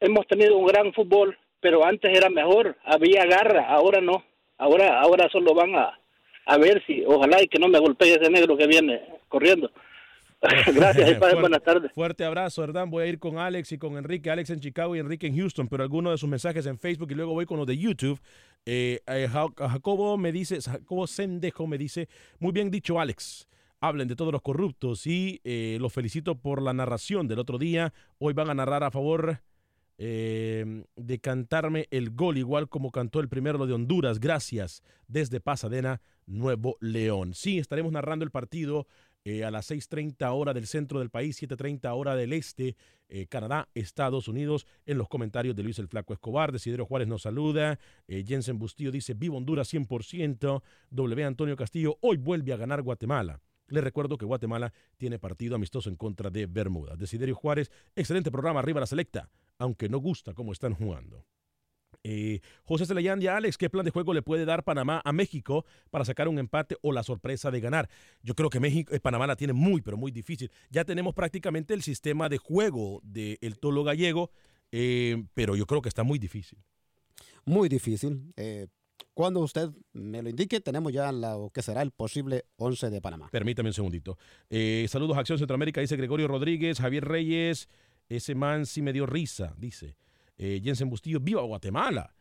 hemos 0.00 0.26
tenido 0.26 0.56
un 0.58 0.66
gran 0.66 0.92
fútbol, 0.92 1.36
pero 1.60 1.84
antes 1.84 2.16
era 2.16 2.28
mejor, 2.28 2.76
había 2.84 3.24
garra, 3.24 3.66
ahora 3.68 4.00
no. 4.00 4.24
Ahora, 4.58 5.00
ahora 5.00 5.28
solo 5.30 5.54
van 5.54 5.74
a, 5.74 5.98
a 6.46 6.58
ver 6.58 6.82
si, 6.86 7.04
ojalá 7.06 7.42
y 7.42 7.46
que 7.48 7.58
no 7.58 7.68
me 7.68 7.78
golpee 7.78 8.14
ese 8.14 8.30
negro 8.30 8.56
que 8.56 8.66
viene 8.66 9.00
corriendo. 9.28 9.70
Gracias 10.42 11.08
y 11.10 11.14
pasen 11.14 11.18
Fuerte- 11.20 11.40
buenas 11.40 11.62
tardes. 11.62 11.92
Fuerte 11.92 12.24
abrazo, 12.24 12.64
Hernán. 12.64 12.90
Voy 12.90 13.04
a 13.04 13.06
ir 13.06 13.20
con 13.20 13.38
Alex 13.38 13.70
y 13.72 13.78
con 13.78 13.96
Enrique. 13.96 14.28
Alex 14.28 14.50
en 14.50 14.58
Chicago 14.60 14.96
y 14.96 14.98
Enrique 14.98 15.28
en 15.28 15.36
Houston, 15.36 15.68
pero 15.68 15.84
algunos 15.84 16.12
de 16.12 16.18
sus 16.18 16.28
mensajes 16.28 16.66
en 16.66 16.78
Facebook 16.78 17.12
y 17.12 17.14
luego 17.14 17.32
voy 17.32 17.46
con 17.46 17.58
los 17.58 17.66
de 17.66 17.78
YouTube. 17.78 18.20
Eh, 18.66 18.98
eh, 19.06 19.28
Ja- 19.30 19.46
Jacobo 19.68 20.18
me 20.18 20.32
dice, 20.32 20.60
Jacobo 20.60 21.06
Sendejo 21.06 21.66
me 21.68 21.78
dice, 21.78 22.08
muy 22.40 22.50
bien 22.52 22.70
dicho, 22.72 22.98
Alex. 23.00 23.48
Hablen 23.84 24.06
de 24.06 24.14
todos 24.14 24.30
los 24.30 24.42
corruptos 24.42 25.08
y 25.08 25.40
eh, 25.42 25.76
los 25.80 25.92
felicito 25.92 26.36
por 26.36 26.62
la 26.62 26.72
narración 26.72 27.26
del 27.26 27.40
otro 27.40 27.58
día. 27.58 27.92
Hoy 28.18 28.32
van 28.32 28.48
a 28.48 28.54
narrar 28.54 28.84
a 28.84 28.92
favor 28.92 29.40
eh, 29.98 30.84
de 30.94 31.18
cantarme 31.18 31.88
el 31.90 32.10
gol 32.10 32.38
igual 32.38 32.68
como 32.68 32.92
cantó 32.92 33.18
el 33.18 33.28
primero 33.28 33.58
lo 33.58 33.66
de 33.66 33.72
Honduras. 33.72 34.20
Gracias 34.20 34.84
desde 35.08 35.40
Pasadena, 35.40 36.00
Nuevo 36.26 36.76
León. 36.78 37.34
Sí, 37.34 37.58
estaremos 37.58 37.90
narrando 37.90 38.24
el 38.24 38.30
partido 38.30 38.86
eh, 39.24 39.42
a 39.42 39.50
las 39.50 39.68
6.30 39.68 40.30
hora 40.32 40.54
del 40.54 40.68
centro 40.68 41.00
del 41.00 41.10
país, 41.10 41.42
7.30 41.42 41.92
hora 41.92 42.14
del 42.14 42.34
este, 42.34 42.76
Canadá, 43.28 43.68
Estados 43.74 44.28
Unidos, 44.28 44.64
en 44.86 44.96
los 44.96 45.08
comentarios 45.08 45.56
de 45.56 45.64
Luis 45.64 45.80
el 45.80 45.88
Flaco 45.88 46.12
Escobar, 46.12 46.52
Desidero 46.52 46.86
Juárez 46.86 47.08
nos 47.08 47.22
saluda, 47.22 47.80
Jensen 48.06 48.60
Bustillo 48.60 48.92
dice, 48.92 49.14
vivo 49.14 49.38
Honduras 49.38 49.74
100%, 49.74 50.62
W 50.88 51.24
Antonio 51.24 51.56
Castillo, 51.56 51.98
hoy 52.00 52.16
vuelve 52.16 52.52
a 52.52 52.56
ganar 52.56 52.80
Guatemala. 52.80 53.40
Les 53.68 53.82
recuerdo 53.82 54.18
que 54.18 54.24
Guatemala 54.24 54.72
tiene 54.96 55.18
partido 55.18 55.56
amistoso 55.56 55.88
en 55.88 55.96
contra 55.96 56.30
de 56.30 56.46
Bermuda. 56.46 56.96
Desiderio 56.96 57.34
Juárez, 57.34 57.70
excelente 57.96 58.30
programa, 58.30 58.60
arriba 58.60 58.80
la 58.80 58.86
selecta, 58.86 59.30
aunque 59.58 59.88
no 59.88 59.98
gusta 59.98 60.34
cómo 60.34 60.52
están 60.52 60.74
jugando. 60.74 61.24
Eh, 62.04 62.40
José 62.64 62.86
Celayán 62.86 63.22
y 63.22 63.28
Alex, 63.28 63.56
¿qué 63.56 63.70
plan 63.70 63.84
de 63.84 63.90
juego 63.90 64.12
le 64.12 64.22
puede 64.22 64.44
dar 64.44 64.64
Panamá 64.64 65.00
a 65.04 65.12
México 65.12 65.64
para 65.90 66.04
sacar 66.04 66.26
un 66.28 66.38
empate 66.38 66.76
o 66.82 66.92
la 66.92 67.02
sorpresa 67.02 67.50
de 67.50 67.60
ganar? 67.60 67.88
Yo 68.22 68.34
creo 68.34 68.50
que 68.50 68.60
México, 68.60 68.92
eh, 68.92 69.00
Panamá 69.00 69.26
la 69.26 69.36
tiene 69.36 69.52
muy, 69.52 69.82
pero 69.82 69.96
muy 69.96 70.10
difícil. 70.10 70.50
Ya 70.70 70.84
tenemos 70.84 71.14
prácticamente 71.14 71.74
el 71.74 71.82
sistema 71.82 72.28
de 72.28 72.38
juego 72.38 73.00
del 73.04 73.58
Tolo 73.60 73.84
Gallego, 73.84 74.30
eh, 74.72 75.24
pero 75.34 75.54
yo 75.54 75.66
creo 75.66 75.82
que 75.82 75.88
está 75.88 76.02
muy 76.02 76.18
difícil. 76.18 76.58
Muy 77.44 77.68
difícil. 77.68 78.32
Cuando 79.14 79.40
usted 79.40 79.70
me 79.92 80.22
lo 80.22 80.28
indique, 80.28 80.60
tenemos 80.60 80.92
ya 80.92 81.12
lo 81.12 81.50
que 81.52 81.62
será 81.62 81.82
el 81.82 81.90
posible 81.90 82.44
11 82.56 82.90
de 82.90 83.00
Panamá. 83.00 83.28
Permítame 83.30 83.70
un 83.70 83.74
segundito. 83.74 84.18
Eh, 84.50 84.86
saludos, 84.88 85.16
Acción 85.16 85.38
Centroamérica, 85.38 85.80
dice 85.80 85.96
Gregorio 85.96 86.28
Rodríguez, 86.28 86.78
Javier 86.78 87.04
Reyes, 87.04 87.68
ese 88.08 88.34
man 88.34 88.66
sí 88.66 88.82
me 88.82 88.92
dio 88.92 89.06
risa, 89.06 89.54
dice. 89.58 89.96
Eh, 90.38 90.60
Jensen 90.62 90.88
Bustillo, 90.88 91.20
viva 91.20 91.42
Guatemala. 91.42 92.14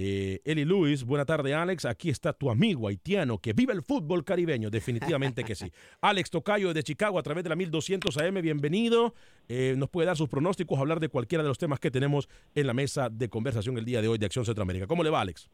Eh, 0.00 0.40
Eli 0.44 0.64
Luis, 0.64 1.02
buena 1.02 1.24
tarde 1.24 1.54
Alex, 1.54 1.84
aquí 1.84 2.08
está 2.08 2.32
tu 2.32 2.50
amigo 2.50 2.86
haitiano, 2.86 3.38
que 3.38 3.52
vive 3.52 3.72
el 3.72 3.82
fútbol 3.82 4.24
caribeño, 4.24 4.70
definitivamente 4.70 5.42
que 5.42 5.56
sí. 5.56 5.72
Alex 6.00 6.30
Tocayo 6.30 6.72
de 6.72 6.84
Chicago 6.84 7.18
a 7.18 7.22
través 7.24 7.42
de 7.42 7.50
la 7.50 7.56
1200 7.56 8.16
AM, 8.18 8.40
bienvenido. 8.40 9.12
Eh, 9.48 9.74
nos 9.76 9.90
puede 9.90 10.06
dar 10.06 10.16
sus 10.16 10.28
pronósticos, 10.28 10.78
hablar 10.78 11.00
de 11.00 11.08
cualquiera 11.08 11.42
de 11.42 11.48
los 11.48 11.58
temas 11.58 11.80
que 11.80 11.90
tenemos 11.90 12.28
en 12.54 12.68
la 12.68 12.74
mesa 12.74 13.08
de 13.08 13.28
conversación 13.28 13.76
el 13.76 13.84
día 13.84 14.00
de 14.00 14.06
hoy 14.06 14.18
de 14.18 14.26
Acción 14.26 14.44
Centroamérica. 14.44 14.86
¿Cómo 14.86 15.02
le 15.02 15.10
va 15.10 15.20
Alex? 15.20 15.48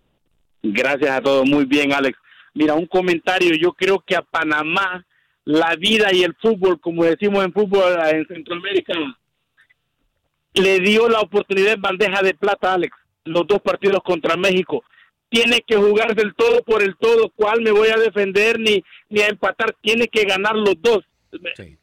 Gracias 0.64 1.10
a 1.10 1.20
todos, 1.20 1.46
muy 1.46 1.66
bien 1.66 1.92
Alex. 1.92 2.18
Mira, 2.54 2.74
un 2.74 2.86
comentario, 2.86 3.54
yo 3.54 3.72
creo 3.72 4.00
que 4.00 4.16
a 4.16 4.22
Panamá 4.22 5.04
la 5.44 5.76
vida 5.76 6.12
y 6.12 6.22
el 6.22 6.34
fútbol, 6.40 6.80
como 6.80 7.04
decimos 7.04 7.44
en 7.44 7.52
fútbol 7.52 7.82
en 8.10 8.26
Centroamérica, 8.26 8.94
le 10.54 10.80
dio 10.80 11.08
la 11.08 11.20
oportunidad 11.20 11.74
en 11.74 11.82
bandeja 11.82 12.22
de 12.22 12.32
plata, 12.32 12.72
Alex, 12.72 12.96
los 13.24 13.46
dos 13.46 13.60
partidos 13.60 14.00
contra 14.02 14.36
México. 14.36 14.82
Tiene 15.28 15.60
que 15.66 15.76
jugar 15.76 16.14
del 16.14 16.34
todo 16.34 16.62
por 16.62 16.82
el 16.82 16.96
todo, 16.96 17.30
cuál 17.36 17.60
me 17.60 17.70
voy 17.70 17.88
a 17.88 17.98
defender 17.98 18.58
ni, 18.58 18.82
ni 19.10 19.20
a 19.20 19.28
empatar, 19.28 19.76
tiene 19.82 20.08
que 20.08 20.24
ganar 20.24 20.54
los 20.54 20.80
dos. 20.80 21.00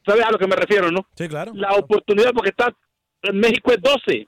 ¿Sabes 0.06 0.26
a 0.26 0.32
lo 0.32 0.40
que 0.40 0.48
me 0.48 0.56
refiero, 0.56 0.90
no? 0.90 1.06
Sí, 1.16 1.28
claro. 1.28 1.52
La 1.54 1.74
oportunidad, 1.74 2.32
porque 2.32 2.50
está 2.50 2.74
México 3.32 3.72
es 3.74 3.82
12. 3.82 4.28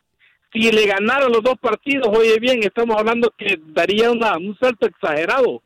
Si 0.54 0.72
le 0.72 0.86
ganaron 0.86 1.32
los 1.32 1.42
dos 1.42 1.58
partidos, 1.60 2.08
oye 2.16 2.40
bien, 2.40 2.62
estamos 2.62 2.96
hablando 2.98 3.34
que 3.36 3.60
daría 3.74 4.12
una, 4.12 4.38
un 4.38 4.56
salto 4.60 4.86
exagerado. 4.86 5.64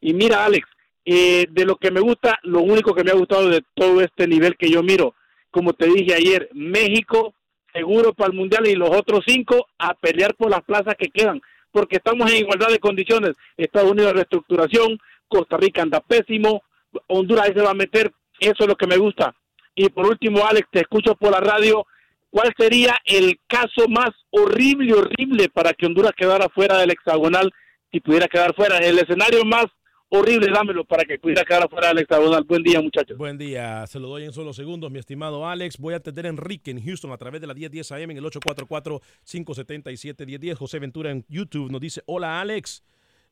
Y 0.00 0.14
mira, 0.14 0.44
Alex, 0.44 0.66
eh, 1.04 1.46
de 1.50 1.64
lo 1.64 1.76
que 1.76 1.90
me 1.90 2.00
gusta, 2.00 2.38
lo 2.44 2.60
único 2.60 2.94
que 2.94 3.02
me 3.02 3.10
ha 3.10 3.14
gustado 3.14 3.48
de 3.48 3.64
todo 3.74 4.00
este 4.00 4.28
nivel 4.28 4.56
que 4.56 4.70
yo 4.70 4.82
miro, 4.82 5.14
como 5.50 5.72
te 5.72 5.86
dije 5.86 6.14
ayer, 6.14 6.48
México 6.52 7.34
seguro 7.72 8.12
para 8.12 8.30
el 8.30 8.36
Mundial 8.36 8.66
y 8.66 8.74
los 8.74 8.90
otros 8.90 9.24
cinco 9.26 9.66
a 9.78 9.94
pelear 9.94 10.34
por 10.34 10.50
las 10.50 10.62
plazas 10.62 10.94
que 10.98 11.08
quedan, 11.08 11.40
porque 11.70 11.96
estamos 11.96 12.30
en 12.30 12.38
igualdad 12.38 12.68
de 12.68 12.78
condiciones. 12.78 13.36
Estados 13.56 13.90
Unidos 13.90 14.12
reestructuración, 14.12 14.98
Costa 15.28 15.56
Rica 15.56 15.82
anda 15.82 16.00
pésimo, 16.00 16.62
Honduras 17.06 17.46
ahí 17.46 17.54
se 17.54 17.62
va 17.62 17.70
a 17.70 17.74
meter, 17.74 18.12
eso 18.40 18.64
es 18.64 18.68
lo 18.68 18.76
que 18.76 18.86
me 18.86 18.96
gusta. 18.96 19.34
Y 19.74 19.88
por 19.90 20.06
último, 20.06 20.46
Alex, 20.46 20.68
te 20.70 20.80
escucho 20.80 21.14
por 21.14 21.30
la 21.30 21.40
radio, 21.40 21.86
¿cuál 22.30 22.52
sería 22.58 22.96
el 23.04 23.38
caso 23.46 23.88
más 23.88 24.10
horrible, 24.30 24.94
horrible 24.94 25.48
para 25.48 25.72
que 25.72 25.86
Honduras 25.86 26.12
quedara 26.16 26.48
fuera 26.48 26.78
del 26.78 26.90
hexagonal 26.90 27.52
si 27.90 28.00
pudiera 28.00 28.28
quedar 28.28 28.54
fuera? 28.54 28.78
El 28.78 28.98
escenario 28.98 29.44
más 29.44 29.66
horrible, 30.10 30.50
dámelo 30.52 30.84
para 30.84 31.04
que 31.04 31.18
pudiera 31.18 31.44
quedar 31.44 31.68
fuera 31.68 31.88
del 31.88 31.98
hexagonal. 31.98 32.44
Buen 32.44 32.62
día, 32.62 32.80
muchachos. 32.80 33.18
Buen 33.18 33.38
día, 33.38 33.86
se 33.86 33.98
lo 33.98 34.08
doy 34.08 34.24
en 34.24 34.32
solo 34.32 34.52
segundos, 34.52 34.90
mi 34.90 34.98
estimado 34.98 35.46
Alex. 35.46 35.78
Voy 35.78 35.94
a 35.94 35.98
atender 35.98 36.26
a 36.26 36.30
Enrique 36.30 36.70
en 36.70 36.82
Houston 36.82 37.12
a 37.12 37.18
través 37.18 37.40
de 37.40 37.46
la 37.46 37.54
1010 37.54 37.92
AM 37.92 38.10
en 38.10 38.18
el 38.18 38.24
844-577-1010. 38.24 40.54
José 40.54 40.78
Ventura 40.78 41.10
en 41.10 41.24
YouTube 41.28 41.70
nos 41.70 41.80
dice, 41.80 42.02
hola 42.06 42.40
Alex, 42.40 42.82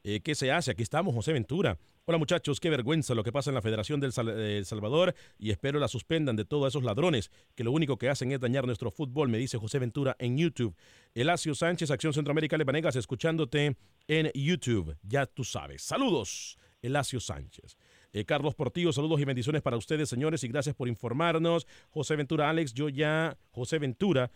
eh, 0.04 0.20
¿qué 0.20 0.34
se 0.34 0.52
hace? 0.52 0.70
Aquí 0.70 0.82
estamos, 0.82 1.14
José 1.14 1.32
Ventura. 1.32 1.78
Hola 2.08 2.18
muchachos, 2.18 2.60
qué 2.60 2.70
vergüenza 2.70 3.16
lo 3.16 3.24
que 3.24 3.32
pasa 3.32 3.50
en 3.50 3.56
la 3.56 3.62
Federación 3.62 3.98
del 3.98 4.12
Sal 4.12 4.28
El 4.28 4.64
Salvador 4.64 5.12
y 5.40 5.50
espero 5.50 5.80
la 5.80 5.88
suspendan 5.88 6.36
de 6.36 6.44
todos 6.44 6.68
esos 6.68 6.84
ladrones 6.84 7.32
que 7.56 7.64
lo 7.64 7.72
único 7.72 7.98
que 7.98 8.08
hacen 8.08 8.30
es 8.30 8.38
dañar 8.38 8.64
nuestro 8.64 8.92
fútbol, 8.92 9.28
me 9.28 9.38
dice 9.38 9.58
José 9.58 9.80
Ventura 9.80 10.14
en 10.20 10.38
YouTube. 10.38 10.76
Elacio 11.16 11.52
Sánchez, 11.56 11.90
Acción 11.90 12.12
Centroamérica 12.12 12.56
Lebanegas, 12.56 12.94
escuchándote 12.94 13.76
en 14.06 14.30
YouTube. 14.34 14.96
Ya 15.02 15.26
tú 15.26 15.42
sabes. 15.42 15.82
Saludos. 15.82 16.56
Elacio 16.80 17.18
Sánchez. 17.18 17.76
Eh, 18.12 18.24
Carlos 18.24 18.54
Portillo, 18.54 18.92
saludos 18.92 19.20
y 19.20 19.24
bendiciones 19.24 19.62
para 19.62 19.76
ustedes, 19.76 20.08
señores, 20.08 20.44
y 20.44 20.48
gracias 20.48 20.76
por 20.76 20.86
informarnos. 20.86 21.66
José 21.90 22.14
Ventura, 22.14 22.48
Alex, 22.48 22.72
yo 22.72 22.88
ya, 22.88 23.36
José 23.50 23.80
Ventura, 23.80 24.30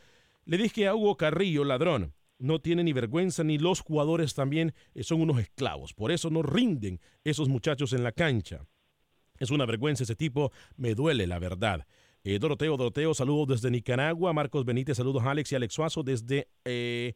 le 0.45 0.59
dije 0.59 0.89
a 0.89 0.97
Hugo 0.97 1.17
Carrillo, 1.17 1.63
ladrón, 1.63 2.15
no 2.41 2.61
tiene 2.61 2.83
ni 2.83 2.93
vergüenza, 2.93 3.45
ni 3.45 3.59
los 3.59 3.81
jugadores 3.81 4.35
también 4.35 4.75
eh, 4.95 5.05
son 5.05 5.21
unos 5.21 5.39
esclavos. 5.39 5.95
Por 5.95 6.11
eso 6.11 6.31
no 6.31 6.43
rinden 6.43 7.01
esos 7.23 7.49
muchachos 7.49 7.93
en 7.93 8.03
la 8.03 8.13
cancha. 8.13 8.67
Es 9.39 9.51
una 9.51 9.67
vergüenza 9.67 10.05
ese 10.05 10.17
tipo, 10.17 10.51
me 10.77 10.95
duele 10.95 11.27
la 11.27 11.39
verdad. 11.39 11.87
Eh, 12.25 12.39
Doroteo, 12.39 12.77
Doroteo, 12.77 13.15
saludos 13.15 13.49
desde 13.49 13.71
Nicaragua. 13.71 14.33
Marcos 14.33 14.65
Benítez, 14.65 14.97
saludos 14.97 15.23
a 15.23 15.31
Alex 15.31 15.53
y 15.53 15.55
Alex 15.55 15.75
Suazo 15.75 16.03
desde 16.03 16.49
eh, 16.65 17.15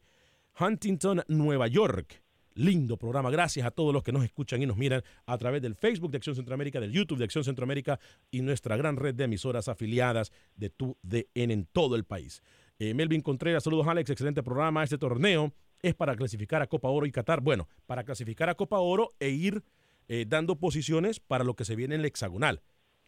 Huntington, 0.59 1.23
Nueva 1.27 1.67
York. 1.67 2.23
Lindo 2.55 2.95
programa. 2.97 3.29
Gracias 3.29 3.67
a 3.67 3.71
todos 3.71 3.93
los 3.93 4.01
que 4.01 4.13
nos 4.13 4.23
escuchan 4.23 4.61
y 4.63 4.65
nos 4.65 4.77
miran 4.77 5.03
a 5.25 5.37
través 5.37 5.61
del 5.61 5.75
Facebook 5.75 6.09
de 6.11 6.17
Acción 6.17 6.35
Centroamérica, 6.37 6.79
del 6.79 6.91
YouTube 6.91 7.17
de 7.17 7.25
Acción 7.25 7.43
Centroamérica 7.43 7.99
y 8.31 8.41
nuestra 8.41 8.77
gran 8.77 8.95
red 8.95 9.13
de 9.13 9.25
emisoras 9.25 9.67
afiliadas 9.67 10.31
de 10.55 10.69
tu 10.69 10.97
DN 11.03 11.53
en 11.53 11.65
todo 11.65 11.95
el 11.95 12.05
país. 12.05 12.41
Eh, 12.77 12.93
Melvin 12.93 13.21
Contreras, 13.21 13.63
saludos 13.63 13.87
Alex, 13.87 14.09
excelente 14.09 14.43
programa. 14.43 14.83
Este 14.83 14.97
torneo 14.97 15.53
es 15.81 15.95
para 15.95 16.15
clasificar 16.15 16.61
a 16.61 16.67
Copa 16.67 16.89
Oro 16.89 17.05
y 17.05 17.11
Qatar. 17.11 17.41
Bueno, 17.41 17.69
para 17.85 18.03
clasificar 18.03 18.49
a 18.49 18.55
Copa 18.55 18.79
Oro 18.79 19.13
e 19.19 19.29
ir 19.29 19.63
eh, 20.07 20.25
dando 20.27 20.57
posiciones 20.57 21.19
para 21.19 21.43
lo 21.43 21.55
que 21.55 21.65
se 21.65 21.75
viene 21.75 21.95
en 21.95 22.01
el 22.01 22.05
hexagonal. 22.05 22.61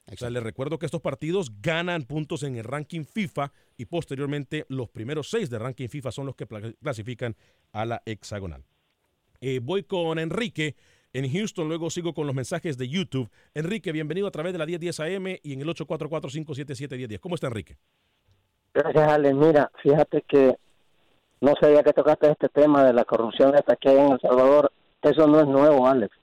O 0.10 0.16
sea, 0.16 0.30
les 0.30 0.42
recuerdo 0.42 0.80
que 0.80 0.86
estos 0.86 1.02
partidos 1.02 1.52
ganan 1.62 2.04
puntos 2.04 2.44
en 2.44 2.56
el 2.56 2.64
ranking 2.64 3.04
FIFA 3.04 3.52
y 3.76 3.86
posteriormente 3.86 4.66
los 4.70 4.90
primeros 4.90 5.30
seis 5.30 5.50
de 5.50 5.60
ranking 5.60 5.90
FIFA 5.90 6.12
son 6.14 6.28
los 6.28 6.36
que 6.36 6.48
clasifican 6.82 7.36
a 7.74 7.86
la 7.86 8.02
hexagonal. 8.06 8.64
Eh, 9.42 9.60
voy 9.62 9.84
con 9.84 10.18
Enrique 10.18 10.78
en 11.12 11.30
Houston, 11.30 11.68
luego 11.68 11.90
sigo 11.90 12.14
con 12.14 12.26
los 12.26 12.36
mensajes 12.36 12.78
de 12.78 12.88
YouTube. 12.88 13.30
Enrique, 13.54 13.92
bienvenido 13.92 14.28
a 14.28 14.32
través 14.32 14.54
de 14.54 14.60
la 14.60 14.66
1010 14.66 15.00
AM 15.02 15.28
y 15.44 15.54
en 15.54 15.62
el 15.62 15.68
844-577-1010. 15.68 17.20
¿Cómo 17.20 17.36
está 17.36 17.48
Enrique? 17.48 17.78
Gracias, 18.78 19.08
Ale. 19.12 19.34
Mira, 19.34 19.72
fíjate 19.82 20.22
que 20.22 20.56
no 21.42 21.54
sabía 21.60 21.82
que 21.84 21.94
tocaste 21.94 22.30
este 22.30 22.50
tema 22.50 22.84
de 22.84 22.94
la 22.94 23.06
corrupción 23.06 23.56
esta 23.56 23.76
que 23.76 23.90
hay 23.90 23.98
en 23.98 24.12
El 24.14 24.20
Salvador. 24.22 24.72
Eso 25.02 25.26
no 25.28 25.40
es 25.40 25.48
nuevo, 25.48 25.88
Alex. 25.88 26.16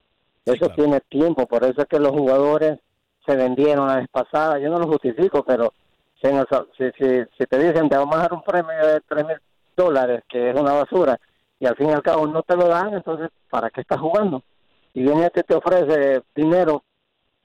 Eso 0.45 0.67
tiene 0.77 1.01
tiempo, 1.09 1.47
por 1.47 1.65
eso 1.65 1.81
es 1.81 1.87
que 1.87 1.99
los 1.99 2.11
jugadores 2.13 2.79
se 3.27 3.35
vendieron 3.35 3.87
la 3.89 3.97
vez 3.97 4.09
pasada. 4.09 4.59
Yo 4.59 4.69
no 4.71 4.79
lo 4.79 4.87
justifico, 4.87 5.43
pero 5.43 5.73
si, 6.21 6.29
en 6.29 6.37
el 6.37 6.47
si, 6.77 6.85
si- 6.99 7.25
si 7.39 7.47
te 7.47 7.59
dicen 7.59 7.89
te 7.89 7.97
vamos 7.97 8.15
a 8.17 8.21
dar 8.21 8.33
un 8.35 8.43
premio 8.43 8.87
de 8.87 9.01
tres 9.09 9.25
mil 9.27 9.37
dólares, 9.77 10.23
que 10.29 10.51
es 10.51 10.61
una 10.61 10.75
basura, 10.75 11.19
y 11.59 11.67
al 11.67 11.75
fin 11.77 11.89
y 11.89 11.93
al 11.93 12.03
cabo 12.03 12.27
no 12.27 12.43
te 12.43 12.57
lo 12.57 12.69
dan, 12.69 12.93
entonces, 12.93 13.31
¿para 13.51 13.71
qué 13.71 13.81
estás 13.81 13.99
jugando? 14.01 14.43
Y 14.93 15.03
viene 15.03 15.25
este 15.25 15.43
te 15.43 15.55
ofrece 15.55 16.23
dinero, 16.37 16.83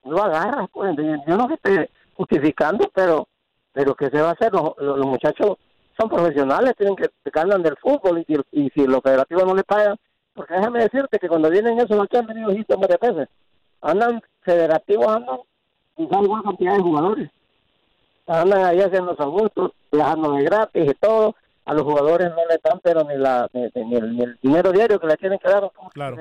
lo 0.03 0.21
agarras, 0.21 0.67
pues. 0.73 0.93
Yo 1.25 1.37
no 1.37 1.49
esté 1.53 1.89
justificando, 2.15 2.91
pero 2.93 3.28
pero 3.79 3.95
¿qué 3.95 4.09
se 4.09 4.21
va 4.21 4.29
a 4.29 4.33
hacer? 4.33 4.51
Los, 4.51 4.73
los- 4.77 5.05
muchachos 5.05 5.55
son 5.97 6.09
profesionales, 6.09 6.73
tienen 6.77 6.97
que 6.97 7.07
ganan 7.31 7.63
del 7.63 7.77
fútbol 7.77 8.25
y, 8.27 8.35
y 8.51 8.69
si 8.71 8.85
los 8.85 9.01
federativos 9.01 9.45
no 9.45 9.55
les 9.55 9.63
pagan, 9.63 9.95
porque 10.33 10.53
déjame 10.55 10.79
decirte 10.83 11.17
que 11.17 11.29
cuando 11.29 11.49
vienen 11.49 11.79
esos 11.79 11.97
aquí 11.97 12.17
han 12.17 12.25
venido 12.27 12.49
Houston 12.51 12.81
varias 12.81 12.99
veces, 12.99 13.29
andan 13.81 14.21
federativos, 14.41 15.07
andan 15.07 15.37
quizás 15.95 16.21
igual 16.23 16.43
cantidad 16.43 16.73
de 16.75 16.81
jugadores. 16.81 17.29
Andan 18.27 18.65
ahí 18.65 18.81
haciendo 18.81 19.15
sus 19.15 19.25
gustos, 19.27 19.71
viajando 19.91 20.33
de 20.33 20.43
gratis 20.43 20.91
y 20.91 20.93
todo. 20.95 21.35
A 21.65 21.73
los 21.73 21.83
jugadores 21.83 22.29
no 22.31 22.45
les 22.49 22.61
dan, 22.61 22.79
pero 22.83 23.03
ni, 23.05 23.15
la, 23.17 23.47
ni, 23.53 23.61
ni 23.85 23.95
el, 23.95 24.15
ni 24.17 24.23
el 24.23 24.37
dinero 24.41 24.71
diario 24.73 24.99
que 24.99 25.07
les 25.07 25.17
tienen 25.17 25.39
que 25.39 25.49
dar. 25.49 25.71
¿cómo 25.73 25.89
Claro. 25.91 26.17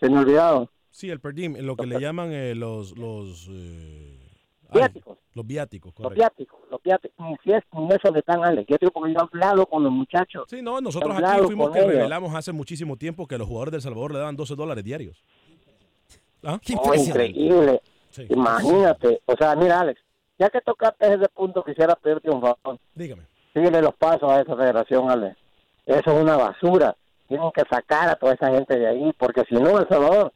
se 0.00 0.08
me 0.10 0.16
ha 0.16 0.20
olvidado. 0.20 0.68
Sí, 0.90 1.10
el 1.10 1.20
per 1.20 1.32
diem, 1.34 1.54
lo 1.60 1.76
que 1.76 1.86
le 1.86 2.00
llaman 2.00 2.32
eh, 2.32 2.54
los, 2.54 2.96
los 2.98 3.48
eh, 3.50 4.17
Viáticos. 4.72 5.18
Los 5.34 5.46
viáticos, 5.46 5.88
Los 5.90 5.94
correcto. 5.94 6.14
viáticos, 6.20 6.60
los 6.70 6.82
viáticos, 6.82 7.26
ni 7.26 7.36
si 7.42 7.52
es 7.52 7.62
ni 7.72 7.88
eso 7.88 8.12
le 8.12 8.22
dan, 8.26 8.44
Alex. 8.44 8.66
Yo 8.68 8.76
digo 8.80 8.92
porque 8.92 9.12
yo 9.12 9.18
he 9.20 9.22
hablado 9.22 9.66
con 9.66 9.82
los 9.82 9.92
muchachos. 9.92 10.44
Sí, 10.48 10.60
no, 10.62 10.80
nosotros 10.80 11.16
aquí 11.16 11.42
fuimos 11.44 11.70
que 11.70 11.78
ellos. 11.78 11.92
revelamos 11.92 12.34
hace 12.34 12.52
muchísimo 12.52 12.96
tiempo 12.96 13.26
que 13.26 13.38
los 13.38 13.46
jugadores 13.46 13.72
del 13.72 13.80
Salvador 13.82 14.12
le 14.12 14.18
daban 14.18 14.36
12 14.36 14.54
dólares 14.56 14.84
diarios. 14.84 15.22
¿Ah? 16.44 16.60
Oh, 16.76 16.94
increíble. 16.94 17.80
Imagínate. 18.28 19.20
O 19.26 19.34
sea, 19.36 19.54
mira, 19.56 19.80
Alex, 19.80 20.00
ya 20.38 20.50
que 20.50 20.60
tocaste 20.60 21.14
ese 21.14 21.28
punto, 21.28 21.64
quisiera 21.64 21.94
pedirte 21.96 22.30
un 22.30 22.40
favor. 22.40 22.78
Dígame. 22.94 23.22
Síguele 23.54 23.80
los 23.82 23.94
pasos 23.94 24.30
a 24.30 24.40
esa 24.40 24.56
federación, 24.56 25.10
Alex. 25.10 25.36
Eso 25.86 26.10
es 26.12 26.22
una 26.22 26.36
basura. 26.36 26.96
Tienen 27.26 27.50
que 27.54 27.62
sacar 27.70 28.08
a 28.08 28.14
toda 28.16 28.34
esa 28.34 28.50
gente 28.50 28.78
de 28.78 28.86
ahí, 28.86 29.12
porque 29.18 29.42
si 29.48 29.54
no, 29.54 29.78
El 29.78 29.88
Salvador 29.88 30.32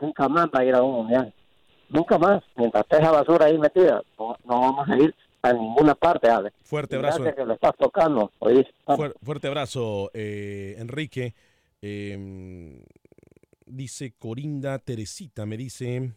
nunca 0.00 0.28
más 0.28 0.46
va 0.46 0.60
a 0.60 0.64
ir 0.64 0.74
a 0.74 0.82
un 0.82 0.92
mundial. 0.92 1.32
Nunca 1.88 2.18
más. 2.18 2.42
Mientras 2.56 2.84
esté 2.84 2.98
esa 2.98 3.10
basura 3.10 3.46
ahí 3.46 3.58
metida, 3.58 4.02
no, 4.18 4.36
no 4.44 4.60
vamos 4.60 4.88
a 4.88 4.96
ir 4.96 5.14
a 5.42 5.52
ninguna 5.52 5.94
parte, 5.94 6.28
Alex. 6.28 6.54
Fuerte 6.62 6.96
abrazo. 6.96 7.22
Gracias 7.22 7.36
que 7.36 7.46
lo 7.46 7.54
estás 7.54 7.76
tocando. 7.76 8.30
fuerte 9.22 9.48
abrazo, 9.48 10.10
eh, 10.14 10.76
Enrique. 10.78 11.34
Eh, 11.82 12.80
dice 13.66 14.14
Corinda 14.18 14.78
Teresita, 14.78 15.46
me 15.46 15.56
dice, 15.56 16.12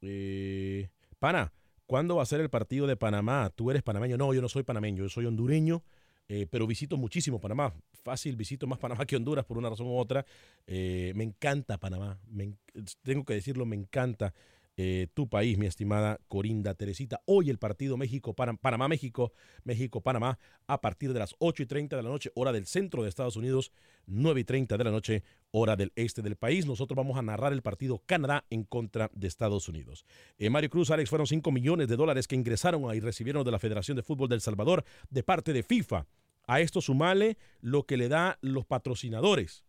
eh, 0.00 0.88
Pana, 1.18 1.52
¿cuándo 1.86 2.16
va 2.16 2.22
a 2.22 2.26
ser 2.26 2.40
el 2.40 2.50
partido 2.50 2.86
de 2.86 2.96
Panamá? 2.96 3.50
¿Tú 3.54 3.70
eres 3.70 3.82
panameño? 3.82 4.16
No, 4.16 4.32
yo 4.34 4.40
no 4.40 4.48
soy 4.48 4.62
panameño, 4.62 5.02
yo 5.02 5.08
soy 5.08 5.26
hondureño, 5.26 5.82
eh, 6.28 6.46
pero 6.50 6.66
visito 6.66 6.96
muchísimo 6.96 7.40
Panamá. 7.40 7.72
Fácil, 8.02 8.36
visito 8.36 8.66
más 8.66 8.78
Panamá 8.78 9.06
que 9.06 9.16
Honduras 9.16 9.44
por 9.44 9.58
una 9.58 9.70
razón 9.70 9.86
u 9.86 9.96
otra. 9.96 10.24
Eh, 10.66 11.12
me 11.14 11.24
encanta 11.24 11.78
Panamá, 11.78 12.18
me 12.28 12.54
tengo 13.02 13.24
que 13.24 13.34
decirlo, 13.34 13.66
me 13.66 13.76
encanta. 13.76 14.34
Eh, 14.76 15.06
tu 15.14 15.28
país, 15.28 15.56
mi 15.56 15.66
estimada 15.66 16.18
Corinda 16.28 16.74
Teresita. 16.74 17.20
Hoy 17.26 17.50
el 17.50 17.58
partido 17.58 17.96
México, 17.96 18.34
Panamá, 18.34 18.88
México, 18.88 19.32
México, 19.62 20.00
Panamá, 20.00 20.38
a 20.66 20.80
partir 20.80 21.12
de 21.12 21.20
las 21.20 21.34
8 21.38 21.62
y 21.62 21.66
30 21.66 21.96
de 21.96 22.02
la 22.02 22.08
noche, 22.08 22.32
hora 22.34 22.52
del 22.52 22.66
centro 22.66 23.02
de 23.02 23.08
Estados 23.08 23.36
Unidos, 23.36 23.72
9 24.06 24.40
y 24.40 24.44
30 24.44 24.76
de 24.76 24.84
la 24.84 24.90
noche, 24.90 25.22
hora 25.52 25.76
del 25.76 25.92
este 25.94 26.22
del 26.22 26.36
país. 26.36 26.66
Nosotros 26.66 26.96
vamos 26.96 27.16
a 27.16 27.22
narrar 27.22 27.52
el 27.52 27.62
partido 27.62 28.02
Canadá 28.04 28.44
en 28.50 28.64
contra 28.64 29.10
de 29.14 29.28
Estados 29.28 29.68
Unidos. 29.68 30.04
Eh, 30.38 30.50
Mario 30.50 30.70
Cruz, 30.70 30.90
Alex, 30.90 31.08
fueron 31.08 31.26
5 31.26 31.52
millones 31.52 31.88
de 31.88 31.96
dólares 31.96 32.26
que 32.26 32.34
ingresaron 32.34 32.92
y 32.94 33.00
recibieron 33.00 33.44
de 33.44 33.52
la 33.52 33.58
Federación 33.58 33.96
de 33.96 34.02
Fútbol 34.02 34.28
del 34.28 34.40
Salvador 34.40 34.84
de 35.10 35.22
parte 35.22 35.52
de 35.52 35.62
FIFA. 35.62 36.06
A 36.46 36.60
esto 36.60 36.80
sumale 36.80 37.38
lo 37.60 37.84
que 37.84 37.96
le 37.96 38.08
da 38.08 38.38
los 38.42 38.66
patrocinadores. 38.66 39.64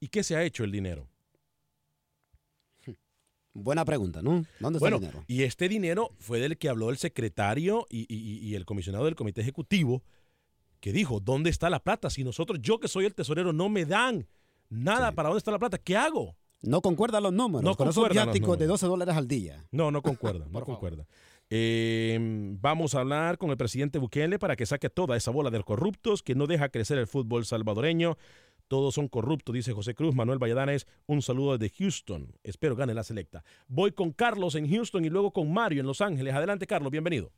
¿Y 0.00 0.08
qué 0.08 0.22
se 0.22 0.36
ha 0.36 0.44
hecho 0.44 0.64
el 0.64 0.72
dinero? 0.72 1.08
Buena 3.62 3.84
pregunta, 3.84 4.22
¿no? 4.22 4.44
¿Dónde 4.60 4.78
está 4.78 4.80
Bueno, 4.80 4.96
el 4.96 5.00
dinero? 5.02 5.24
y 5.26 5.42
este 5.42 5.68
dinero 5.68 6.10
fue 6.18 6.38
del 6.40 6.56
que 6.58 6.68
habló 6.68 6.90
el 6.90 6.96
secretario 6.98 7.86
y, 7.90 8.06
y- 8.12 8.38
y 8.46 8.54
el 8.54 8.64
comisionado 8.64 9.04
del 9.04 9.14
comité 9.14 9.40
ejecutivo, 9.40 10.02
que 10.80 10.92
dijo, 10.92 11.20
¿dónde 11.20 11.50
está 11.50 11.68
la 11.70 11.80
plata? 11.80 12.08
Si 12.10 12.22
nosotros, 12.24 12.60
yo 12.62 12.78
que 12.80 12.88
soy 12.88 13.04
el 13.04 13.14
tesorero, 13.14 13.52
no 13.52 13.68
me 13.68 13.84
dan 13.84 14.26
nada 14.70 15.12
para 15.12 15.28
dónde 15.28 15.38
está 15.38 15.50
la 15.50 15.58
plata, 15.58 15.78
¿qué 15.78 15.96
hago? 15.96 16.36
No 16.62 16.80
concuerdan 16.80 17.22
los 17.22 17.32
números. 17.32 17.62
No 17.64 17.74
con 17.76 17.86
esos 17.88 17.96
concuerdan 18.02 18.26
los 18.26 18.34
viáticos 18.34 18.58
de 18.58 18.64
números. 18.66 18.80
12 18.80 18.86
dólares 18.90 19.16
al 19.16 19.28
día. 19.28 19.64
No, 19.70 19.90
no 19.90 20.02
concuerda, 20.02 20.44
no 20.46 20.52
Por 20.52 20.62
favor. 20.62 20.74
concuerda. 20.80 21.06
Eh, 21.50 22.18
vamos 22.60 22.94
a 22.94 23.00
hablar 23.00 23.38
con 23.38 23.50
el 23.50 23.56
presidente 23.56 23.98
Bukele 23.98 24.38
para 24.38 24.54
que 24.54 24.66
saque 24.66 24.90
toda 24.90 25.16
esa 25.16 25.30
bola 25.30 25.50
de 25.50 25.62
corruptos 25.62 26.22
que 26.22 26.34
no 26.34 26.46
deja 26.46 26.68
crecer 26.68 26.98
el 26.98 27.06
fútbol 27.06 27.44
salvadoreño. 27.46 28.16
Todos 28.68 28.94
son 28.94 29.08
corruptos, 29.08 29.54
dice 29.54 29.72
José 29.72 29.94
Cruz. 29.94 30.14
Manuel 30.14 30.38
Valladares, 30.38 30.86
un 31.06 31.22
saludo 31.22 31.56
desde 31.56 31.74
Houston. 31.78 32.32
Espero 32.44 32.76
gane 32.76 32.92
la 32.94 33.02
selecta. 33.02 33.42
Voy 33.66 33.92
con 33.92 34.12
Carlos 34.12 34.54
en 34.54 34.70
Houston 34.70 35.04
y 35.04 35.10
luego 35.10 35.32
con 35.32 35.52
Mario 35.52 35.80
en 35.80 35.86
Los 35.86 36.00
Ángeles. 36.02 36.34
Adelante, 36.34 36.66
Carlos, 36.66 36.90
bienvenido. 36.92 37.30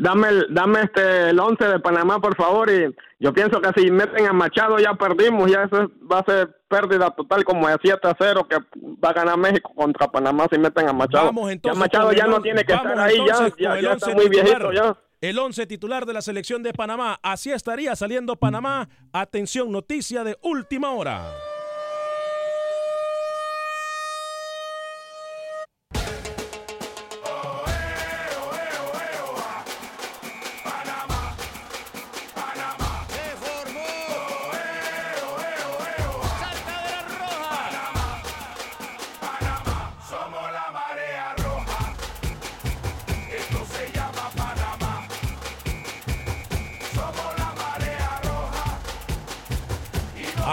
Dame, 0.00 0.28
el- 0.28 0.46
dame 0.50 0.80
este 0.82 1.30
el 1.30 1.38
11 1.40 1.64
de 1.66 1.78
Panamá, 1.80 2.20
por 2.20 2.36
favor. 2.36 2.70
Y 2.70 2.94
yo 3.18 3.32
pienso 3.32 3.60
que 3.60 3.70
si 3.80 3.90
meten 3.90 4.26
a 4.26 4.32
Machado 4.32 4.78
ya 4.78 4.94
perdimos. 4.94 5.50
Ya 5.50 5.64
eso 5.64 5.82
es- 5.82 5.88
va 6.10 6.18
a 6.18 6.24
ser 6.24 6.54
pérdida 6.68 7.10
total 7.10 7.44
como 7.44 7.68
de 7.68 7.76
7 7.82 8.08
a 8.08 8.16
0 8.18 8.46
que 8.48 8.56
va 9.02 9.10
a 9.10 9.12
ganar 9.14 9.38
México 9.38 9.72
contra 9.74 10.08
Panamá 10.08 10.46
si 10.52 10.58
meten 10.58 10.88
a 10.88 10.92
Machado. 10.92 11.26
Vamos 11.26 11.50
entonces. 11.50 11.78
ya 11.78 11.80
Machado 11.80 12.12
ya 12.12 12.26
no 12.26 12.42
tiene 12.42 12.64
que 12.64 12.72
estar 12.72 12.98
ahí. 12.98 13.16
Ya, 13.26 13.80
ya, 13.80 13.92
está 13.92 14.10
muy 14.14 14.28
viejito 14.28 14.72
ya. 14.72 14.96
El 15.22 15.38
11 15.38 15.66
titular 15.68 16.04
de 16.04 16.12
la 16.12 16.20
selección 16.20 16.64
de 16.64 16.72
Panamá. 16.72 17.20
Así 17.22 17.52
estaría 17.52 17.94
saliendo 17.94 18.34
Panamá. 18.34 18.88
Atención, 19.12 19.70
noticia 19.70 20.24
de 20.24 20.36
última 20.42 20.94
hora. 20.94 21.32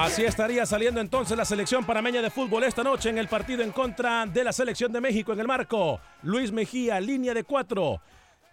Así 0.02 0.24
estaría 0.24 0.66
saliendo 0.66 1.02
entonces 1.02 1.38
la 1.38 1.44
selección 1.44 1.84
panameña 1.84 2.22
de 2.22 2.30
fútbol 2.30 2.64
esta 2.64 2.86
noche 2.86 3.10
en 3.10 3.18
el 3.18 3.28
partido 3.28 3.64
en 3.64 3.74
contra 3.74 4.26
de 4.26 4.46
la 4.46 4.54
selección 4.54 4.94
de 4.94 5.02
México 5.02 5.34
en 5.34 5.42
el 5.42 5.48
marco. 5.48 6.00
Luis 6.24 6.54
Mejía, 6.54 7.02
línea 7.02 7.34
de 7.34 7.44
cuatro. 7.44 8.02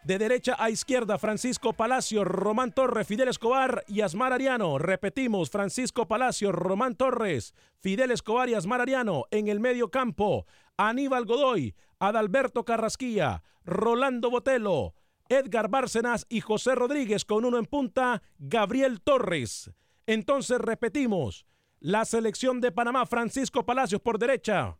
De 0.02 0.18
derecha 0.18 0.56
a 0.58 0.70
izquierda, 0.70 1.18
Francisco 1.18 1.72
Palacio, 1.72 2.24
Román 2.24 2.72
Torres, 2.72 3.06
Fidel 3.06 3.28
Escobar 3.28 3.84
y 3.86 4.00
Asmar 4.00 4.32
Ariano. 4.32 4.76
Repetimos, 4.78 5.48
Francisco 5.48 6.08
Palacio, 6.08 6.50
Román 6.50 6.96
Torres, 6.96 7.54
Fidel 7.78 8.10
Escobar 8.10 8.48
y 8.48 8.54
Asmar 8.54 8.80
Ariano. 8.80 9.26
En 9.30 9.46
el 9.46 9.60
medio 9.60 9.88
campo, 9.88 10.46
Aníbal 10.76 11.26
Godoy, 11.26 11.76
Adalberto 12.00 12.64
Carrasquilla, 12.64 13.44
Rolando 13.64 14.30
Botelo, 14.30 14.94
Edgar 15.28 15.68
Bárcenas 15.68 16.26
y 16.28 16.40
José 16.40 16.74
Rodríguez 16.74 17.24
con 17.24 17.44
uno 17.44 17.58
en 17.58 17.66
punta, 17.66 18.20
Gabriel 18.36 19.00
Torres. 19.00 19.70
Entonces 20.06 20.58
repetimos, 20.58 21.46
la 21.80 22.04
selección 22.04 22.60
de 22.60 22.72
Panamá, 22.72 23.06
Francisco 23.06 23.66
Palacios 23.66 24.00
por 24.00 24.18
derecha. 24.18 24.78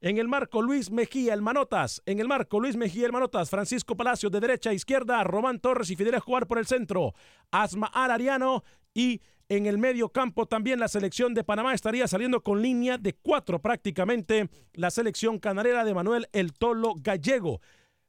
En 0.00 0.18
el 0.18 0.28
marco, 0.28 0.60
Luis 0.60 0.90
Mejía, 0.90 1.32
el 1.32 1.40
Manotas. 1.40 2.02
En 2.04 2.20
el 2.20 2.28
marco, 2.28 2.60
Luis 2.60 2.76
Mejía, 2.76 3.06
el 3.06 3.12
Manotas. 3.12 3.48
Francisco 3.48 3.96
Palacios 3.96 4.30
de 4.30 4.40
derecha 4.40 4.68
a 4.68 4.74
izquierda. 4.74 5.24
Román 5.24 5.60
Torres 5.60 5.88
y 5.90 5.96
Fidel 5.96 6.14
Escobar 6.14 6.46
por 6.46 6.58
el 6.58 6.66
centro. 6.66 7.14
Asma 7.50 7.86
Ariano. 7.86 8.64
Y 8.92 9.22
en 9.48 9.64
el 9.64 9.78
medio 9.78 10.10
campo 10.10 10.46
también 10.46 10.78
la 10.78 10.88
selección 10.88 11.32
de 11.32 11.44
Panamá 11.44 11.72
estaría 11.72 12.06
saliendo 12.06 12.42
con 12.42 12.60
línea 12.60 12.98
de 12.98 13.14
cuatro 13.14 13.62
prácticamente. 13.62 14.50
La 14.74 14.90
selección 14.90 15.38
canarera 15.38 15.84
de 15.84 15.94
Manuel 15.94 16.28
El 16.32 16.52
Tolo 16.52 16.94
Gallego. 16.98 17.60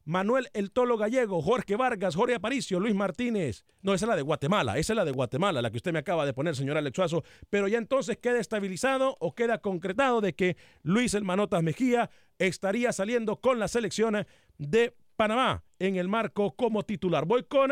Manuel 0.06 0.48
El 0.54 0.72
Tolo 0.72 0.98
Gallego, 0.98 1.42
Jorge 1.42 1.76
Vargas, 1.76 2.16
Jorge 2.16 2.36
Aparicio, 2.36 2.80
Luis 2.80 2.94
Martínez. 2.94 3.66
No, 3.82 3.94
esa 3.94 4.06
es 4.06 4.10
la 4.10 4.16
de 4.16 4.22
Guatemala, 4.22 4.78
esa 4.78 4.94
es 4.94 4.98
la 4.98 5.04
de 5.06 5.12
Guatemala, 5.12 5.62
la 5.64 5.72
que 5.72 5.78
usted 5.78 5.92
me 5.92 6.00
acaba 6.00 6.26
de 6.28 6.34
poner, 6.34 6.56
señor 6.56 6.78
Alex 6.78 6.96
Suazo. 6.96 7.24
Pero 7.50 7.68
ya 7.68 7.80
entonces 7.80 8.18
queda 8.18 8.40
estabilizado 8.40 9.18
o 9.20 9.34
queda 9.34 9.58
concretado 9.58 10.22
de 10.22 10.34
que 10.36 10.58
Luis 10.84 11.16
El 11.16 11.24
Manotas 11.24 11.64
Mejía 11.64 12.10
estaría 12.38 12.92
saliendo 12.94 13.38
con 13.38 13.58
la 13.60 13.68
selección 13.68 14.26
de 14.60 14.94
Panamá 15.16 15.64
en 15.80 15.96
el 15.96 16.08
marco 16.08 16.56
como 16.56 16.84
titular. 16.84 17.26
Voy 17.26 17.44
con 17.44 17.72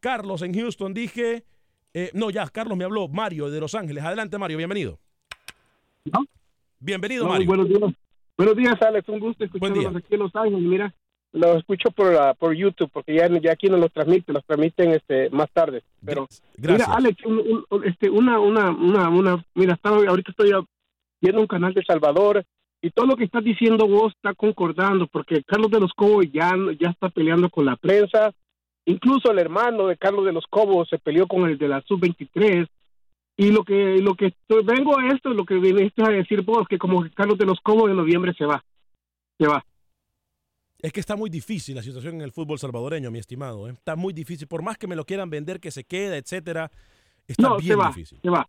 Carlos 0.00 0.40
en 0.42 0.54
Houston, 0.54 0.94
dije. 0.94 1.44
eh, 1.92 2.10
no, 2.14 2.30
ya, 2.30 2.48
Carlos 2.48 2.78
me 2.78 2.84
habló, 2.84 3.08
Mario 3.08 3.50
de 3.50 3.60
Los 3.60 3.74
Ángeles. 3.74 4.02
Adelante, 4.02 4.38
Mario, 4.38 4.56
bienvenido. 4.56 4.98
Bienvenido, 6.78 7.24
No, 7.24 7.30
Mario. 7.30 7.46
Buenos 7.48 7.68
días. 7.68 7.92
Buenos 8.36 8.56
días, 8.56 8.80
Alex. 8.82 9.08
Un 9.08 9.18
gusto 9.20 9.44
escucharlos 9.44 9.96
aquí 9.96 10.14
en 10.14 10.18
Los 10.20 10.34
Ángeles. 10.36 10.60
Mira, 10.60 10.94
los 11.36 11.56
escucho 11.58 11.90
por, 11.90 12.12
la- 12.12 12.34
por 12.34 12.54
YouTube 12.54 12.90
porque 12.92 13.14
ya, 13.14 13.28
ya 13.40 13.52
aquí 13.52 13.68
no 13.68 13.76
los 13.76 13.92
transmiten, 13.92 14.34
los 14.34 14.44
transmiten 14.44 14.90
este 14.92 15.30
más 15.30 15.50
tarde. 15.52 15.82
Pero 16.04 16.26
Gracias. 16.56 16.88
mira, 16.88 16.96
Alex, 16.98 17.24
un- 17.24 17.38
un- 17.38 17.64
un- 17.70 17.84
este, 17.84 18.10
una, 18.10 18.38
una, 18.40 18.70
una, 18.70 19.08
una, 19.08 19.44
mira, 19.54 19.74
estaba, 19.74 19.96
ahorita 19.98 20.30
estoy 20.30 20.50
viendo 21.20 21.40
un 21.40 21.46
canal 21.46 21.72
de 21.74 21.84
Salvador 21.84 22.44
y 22.82 22.90
todo 22.90 23.06
lo 23.06 23.16
que 23.16 23.24
estás 23.24 23.42
diciendo 23.44 23.86
vos 23.86 24.12
está 24.14 24.34
concordando 24.34 25.06
porque 25.06 25.42
Carlos 25.44 25.70
de 25.70 25.80
los 25.80 25.92
Cobos 25.94 26.26
ya, 26.32 26.52
ya 26.80 26.90
está 26.90 27.08
peleando 27.08 27.48
con 27.50 27.64
la 27.64 27.76
prensa. 27.76 28.32
Incluso 28.88 29.30
el 29.32 29.38
hermano 29.40 29.88
de 29.88 29.96
Carlos 29.96 30.24
de 30.24 30.32
los 30.32 30.44
Cobos 30.48 30.88
se 30.88 30.98
peleó 30.98 31.26
con 31.26 31.48
el 31.48 31.58
de 31.58 31.68
la 31.68 31.80
sub-23 31.82 32.68
y 33.38 33.50
lo 33.50 33.64
que 33.64 33.98
lo 33.98 34.14
que 34.14 34.26
estoy- 34.26 34.64
vengo 34.64 34.98
a 34.98 35.08
esto, 35.08 35.30
lo 35.30 35.44
que 35.44 35.56
viniste 35.56 36.02
a 36.02 36.08
decir 36.10 36.42
vos, 36.42 36.68
que 36.68 36.78
como 36.78 37.04
Carlos 37.14 37.36
de 37.38 37.46
los 37.46 37.58
Cobos 37.60 37.90
en 37.90 37.96
noviembre 37.96 38.32
se 38.38 38.46
va. 38.46 38.62
Se 39.38 39.46
va. 39.48 39.64
Es 40.86 40.92
que 40.92 41.00
está 41.00 41.16
muy 41.16 41.30
difícil 41.30 41.74
la 41.74 41.82
situación 41.82 42.14
en 42.14 42.20
el 42.22 42.30
fútbol 42.30 42.60
salvadoreño, 42.60 43.10
mi 43.10 43.18
estimado. 43.18 43.68
¿eh? 43.68 43.72
Está 43.72 43.96
muy 43.96 44.12
difícil. 44.12 44.46
Por 44.46 44.62
más 44.62 44.78
que 44.78 44.86
me 44.86 44.94
lo 44.94 45.04
quieran 45.04 45.28
vender, 45.30 45.58
que 45.58 45.72
se 45.72 45.82
queda, 45.82 46.16
etcétera, 46.16 46.70
está 47.26 47.48
no, 47.48 47.56
bien 47.56 47.68
se 47.70 47.74
va, 47.74 47.88
difícil. 47.88 48.18
se 48.22 48.30
va. 48.30 48.48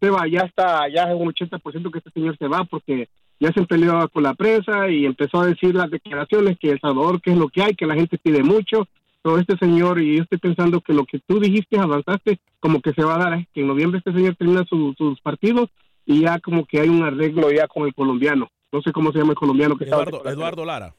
Se 0.00 0.08
va, 0.08 0.26
ya 0.26 0.40
está, 0.40 0.88
ya 0.88 1.02
es 1.04 1.14
un 1.14 1.28
80% 1.32 1.90
que 1.92 1.98
este 1.98 2.10
señor 2.10 2.36
se 2.38 2.48
va 2.48 2.64
porque 2.64 3.08
ya 3.38 3.52
se 3.52 3.66
peleó 3.66 4.08
con 4.08 4.22
la 4.22 4.32
prensa 4.32 4.88
y 4.88 5.04
empezó 5.04 5.40
a 5.42 5.46
decir 5.46 5.74
las 5.74 5.90
declaraciones 5.90 6.56
que 6.58 6.70
El 6.70 6.80
Salvador, 6.80 7.20
que 7.20 7.32
es 7.32 7.36
lo 7.36 7.48
que 7.50 7.62
hay, 7.62 7.74
que 7.74 7.86
la 7.86 7.94
gente 7.96 8.16
pide 8.16 8.42
mucho. 8.42 8.88
Pero 9.22 9.38
este 9.38 9.56
señor, 9.58 10.00
y 10.00 10.16
yo 10.16 10.22
estoy 10.22 10.38
pensando 10.38 10.80
que 10.80 10.94
lo 10.94 11.04
que 11.04 11.18
tú 11.26 11.38
dijiste, 11.38 11.78
avanzaste, 11.78 12.38
como 12.60 12.80
que 12.80 12.92
se 12.92 13.04
va 13.04 13.16
a 13.16 13.18
dar, 13.18 13.38
¿eh? 13.40 13.48
que 13.52 13.60
en 13.60 13.66
noviembre 13.66 13.98
este 13.98 14.12
señor 14.12 14.36
termina 14.36 14.64
su- 14.68 14.94
sus 14.96 15.20
partidos 15.20 15.68
y 16.06 16.22
ya 16.22 16.38
como 16.40 16.64
que 16.64 16.80
hay 16.80 16.88
un 16.88 17.02
arreglo 17.02 17.50
ya 17.50 17.66
con 17.68 17.86
el 17.86 17.94
colombiano. 17.94 18.48
No 18.72 18.80
sé 18.82 18.90
cómo 18.92 19.12
se 19.12 19.18
llama 19.18 19.32
el 19.32 19.36
colombiano 19.38 19.76
que 19.76 19.84
Eduardo, 19.84 20.26
Eduardo 20.28 20.64
Lara. 20.64 20.94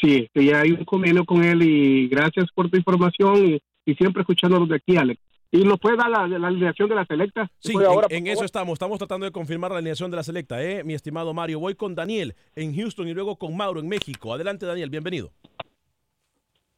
Sí, 0.00 0.28
que 0.32 0.44
ya 0.44 0.60
hay 0.60 0.72
un 0.72 0.84
convenio 0.84 1.24
con 1.24 1.44
él 1.44 1.62
y 1.62 2.08
gracias 2.08 2.46
por 2.54 2.70
tu 2.70 2.76
información 2.76 3.46
y, 3.46 3.62
y 3.84 3.94
siempre 3.94 4.22
escuchándonos 4.22 4.68
de 4.68 4.76
aquí, 4.76 4.96
Alex. 4.96 5.20
¿Y 5.54 5.64
nos 5.64 5.78
puede 5.78 5.96
dar 5.96 6.08
la, 6.08 6.26
la 6.26 6.48
alineación 6.48 6.88
de 6.88 6.94
la 6.94 7.04
selecta? 7.04 7.50
Sí, 7.58 7.74
¿Puede 7.74 7.86
en, 7.86 7.92
ahora, 7.92 8.06
en 8.10 8.24
por 8.24 8.32
eso 8.32 8.44
estamos. 8.44 8.72
Estamos 8.72 8.98
tratando 8.98 9.26
de 9.26 9.32
confirmar 9.32 9.70
la 9.70 9.78
alineación 9.78 10.10
de 10.10 10.16
la 10.16 10.22
selecta, 10.22 10.62
¿eh? 10.62 10.82
mi 10.82 10.94
estimado 10.94 11.34
Mario. 11.34 11.60
Voy 11.60 11.74
con 11.74 11.94
Daniel 11.94 12.34
en 12.56 12.74
Houston 12.74 13.06
y 13.06 13.12
luego 13.12 13.36
con 13.36 13.54
Mauro 13.54 13.80
en 13.80 13.86
México. 13.86 14.32
Adelante, 14.32 14.64
Daniel, 14.64 14.88
bienvenido. 14.88 15.30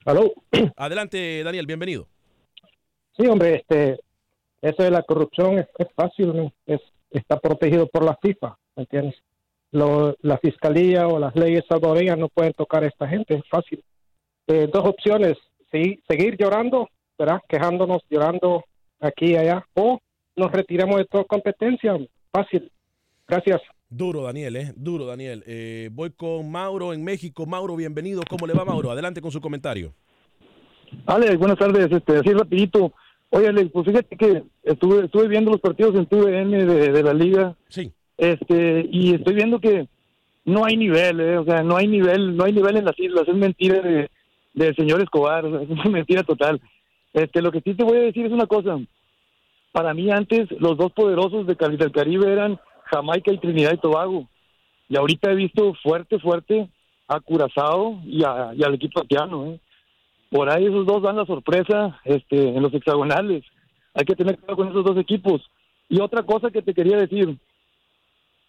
Aló. 0.05 0.33
Adelante, 0.77 1.45
Daniel, 1.45 1.67
bienvenido. 1.67 2.09
Sí, 3.17 3.27
hombre, 3.29 3.55
este, 3.57 4.01
eso 4.61 4.83
de 4.83 4.91
la 4.91 5.03
corrupción 5.05 5.61
es, 5.61 5.67
es 5.79 5.87
fácil, 5.95 6.37
¿no? 6.37 6.53
es, 6.67 6.81
está 7.11 7.39
protegido 7.39 7.87
por 7.87 8.05
la 8.05 8.19
FIFA, 8.21 8.59
¿me 8.75 8.83
entiendes? 8.83 9.15
Lo- 9.75 10.14
la 10.22 10.39
fiscalía 10.39 11.09
o 11.09 11.18
las 11.18 11.35
leyes 11.35 11.64
salvadoreñas 11.68 12.16
no 12.16 12.29
pueden 12.29 12.53
tocar 12.53 12.85
a 12.85 12.87
esta 12.87 13.09
gente, 13.09 13.35
es 13.35 13.43
fácil. 13.51 13.83
Eh, 14.47 14.68
dos 14.72 14.85
opciones, 14.87 15.35
sí, 15.72 16.01
seguir 16.09 16.37
llorando, 16.39 16.89
¿verdad? 17.18 17.41
Quejándonos, 17.49 18.03
llorando 18.09 18.62
aquí 19.01 19.33
y 19.33 19.37
allá, 19.37 19.66
o 19.75 19.99
nos 20.37 20.53
retiramos 20.53 20.97
de 20.99 21.07
toda 21.07 21.25
competencia, 21.25 21.97
fácil. 22.33 22.70
Gracias. 23.27 23.61
Duro, 23.91 24.22
Daniel, 24.22 24.55
¿eh? 24.57 24.72
Duro, 24.77 25.07
Daniel. 25.07 25.43
Eh, 25.47 25.89
voy 25.93 26.11
con 26.11 26.51
Mauro 26.51 26.93
en 26.93 27.03
México. 27.03 27.45
Mauro, 27.47 27.75
bienvenido. 27.75 28.22
¿Cómo 28.31 28.47
le 28.47 28.53
va, 28.55 28.64
Mauro? 28.64 28.91
Adelante 28.93 29.20
con 29.20 29.31
su 29.33 29.41
comentario. 29.41 29.93
Alex, 31.07 31.37
buenas 31.39 31.59
tardes. 31.59 31.91
Este, 31.91 32.16
así 32.18 32.33
rapidito. 32.33 32.93
Oye, 33.31 33.49
Alex, 33.49 33.70
pues 33.72 33.87
fíjate 33.87 34.16
que 34.16 34.43
estuve, 34.62 35.07
estuve 35.07 35.29
viendo 35.29 35.51
los 35.51 35.61
partidos 35.61 35.95
en 35.97 36.07
TVN 36.07 36.51
de, 36.66 36.93
de 36.93 37.03
la 37.03 37.12
liga. 37.14 37.57
Sí. 37.68 37.93
Este, 38.17 38.89
y 38.91 39.15
estoy 39.15 39.35
viendo 39.35 39.61
que 39.61 39.89
no 40.45 40.65
hay 40.65 40.77
nivel, 40.77 41.21
eh, 41.21 41.39
o 41.39 41.45
sea, 41.45 41.62
no 41.62 41.77
hay 41.77 41.87
nivel, 41.87 42.37
no 42.37 42.45
hay 42.45 42.53
nivel 42.53 42.77
en 42.77 42.85
las 42.85 42.99
islas. 42.99 43.27
Es 43.27 43.35
mentira 43.35 43.81
de, 43.81 44.11
del 44.53 44.77
señor 44.77 45.01
Escobar, 45.01 45.45
es 45.62 45.69
una 45.69 45.85
mentira 45.85 46.23
total. 46.23 46.61
Este, 47.12 47.43
lo 47.43 47.53
que 47.53 47.61
sí 47.61 47.75
te 47.75 47.85
voy 47.85 47.99
a 47.99 48.03
decir 48.03 48.27
es 48.27 48.33
una 48.33 48.47
cosa. 48.47 48.79
Para 49.73 49.95
mí 49.95 50.11
antes 50.11 50.51
los 50.61 50.77
dos 50.77 50.93
poderosos 50.93 51.47
de 51.47 51.57
Cali 51.57 51.77
del 51.77 51.93
Caribe 51.93 52.33
eran 52.33 52.61
Jamaica 52.85 53.33
y 53.33 53.39
Trinidad 53.39 53.73
y 53.75 53.79
Tobago. 53.79 54.29
Y 54.89 54.97
ahorita 54.97 55.33
he 55.33 55.35
visto 55.35 55.75
fuerte, 55.83 56.19
fuerte 56.19 56.69
a 57.09 57.21
Curazao 57.21 58.01
y, 58.05 58.21
y 58.21 58.25
al 58.25 58.75
equipo 58.75 59.01
haitiano, 59.01 59.47
¿eh? 59.47 59.61
por 60.31 60.51
ahí 60.51 60.67
esos 60.67 60.85
dos 60.85 61.03
dan 61.03 61.17
la 61.17 61.27
sorpresa 61.27 62.01
este, 62.05 62.49
en 62.49 62.61
los 62.61 62.75
hexagonales. 62.75 63.45
Hay 63.95 64.05
que 64.05 64.17
tener 64.17 64.37
cuidado 64.37 64.57
con 64.57 64.69
esos 64.69 64.85
dos 64.85 64.99
equipos. 64.99 65.43
Y 65.89 66.01
otra 66.01 66.25
cosa 66.25 66.51
que 66.51 66.61
te 66.61 66.75
quería 66.75 66.97
decir, 66.97 67.39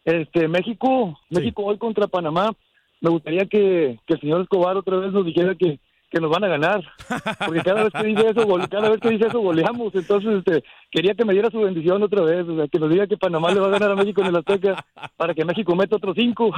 este 0.06 0.47
México, 0.47 1.20
México 1.30 1.64
hoy 1.66 1.78
contra 1.78 2.08
Panamá, 2.08 2.51
me 3.01 3.10
gustaría 3.10 3.45
que, 3.45 3.99
que 4.06 4.14
el 4.14 4.20
señor 4.22 4.41
Escobar 4.41 4.78
otra 4.78 4.97
vez 4.97 5.12
nos 5.12 5.26
dijera 5.26 5.53
que, 5.56 5.80
que 6.10 6.20
nos 6.22 6.32
van 6.32 6.43
a 6.45 6.47
ganar, 6.47 6.82
porque 7.45 7.62
cada 7.62 7.84
vez 7.84 7.93
que 7.93 8.03
dice 8.03 8.30
eso, 8.30 8.47
gole- 8.47 8.70
cada 8.70 8.89
vez 8.89 8.99
que 9.01 9.10
dice 9.10 9.28
eso 9.28 9.39
goleamos. 9.41 9.93
Entonces, 9.93 10.38
este, 10.38 10.64
quería 10.89 11.14
que 11.14 11.26
me 11.26 11.34
diera 11.34 11.49
su 11.51 11.60
bendición 11.60 12.01
otra 12.03 12.22
vez, 12.22 12.47
o 12.47 12.56
sea, 12.56 12.68
que 12.68 12.80
nos 12.80 12.89
diga 12.89 13.06
que 13.08 13.18
Panamá 13.18 13.51
le 13.51 13.60
va 13.60 13.68
a 13.68 13.72
ganar 13.72 13.91
a 13.91 13.95
México 13.95 14.22
en 14.22 14.28
el 14.28 14.36
Azteca 14.38 14.86
para 15.18 15.34
que 15.34 15.43
México 15.43 15.76
meta 15.76 15.97
otros 15.97 16.16
cinco. 16.18 16.51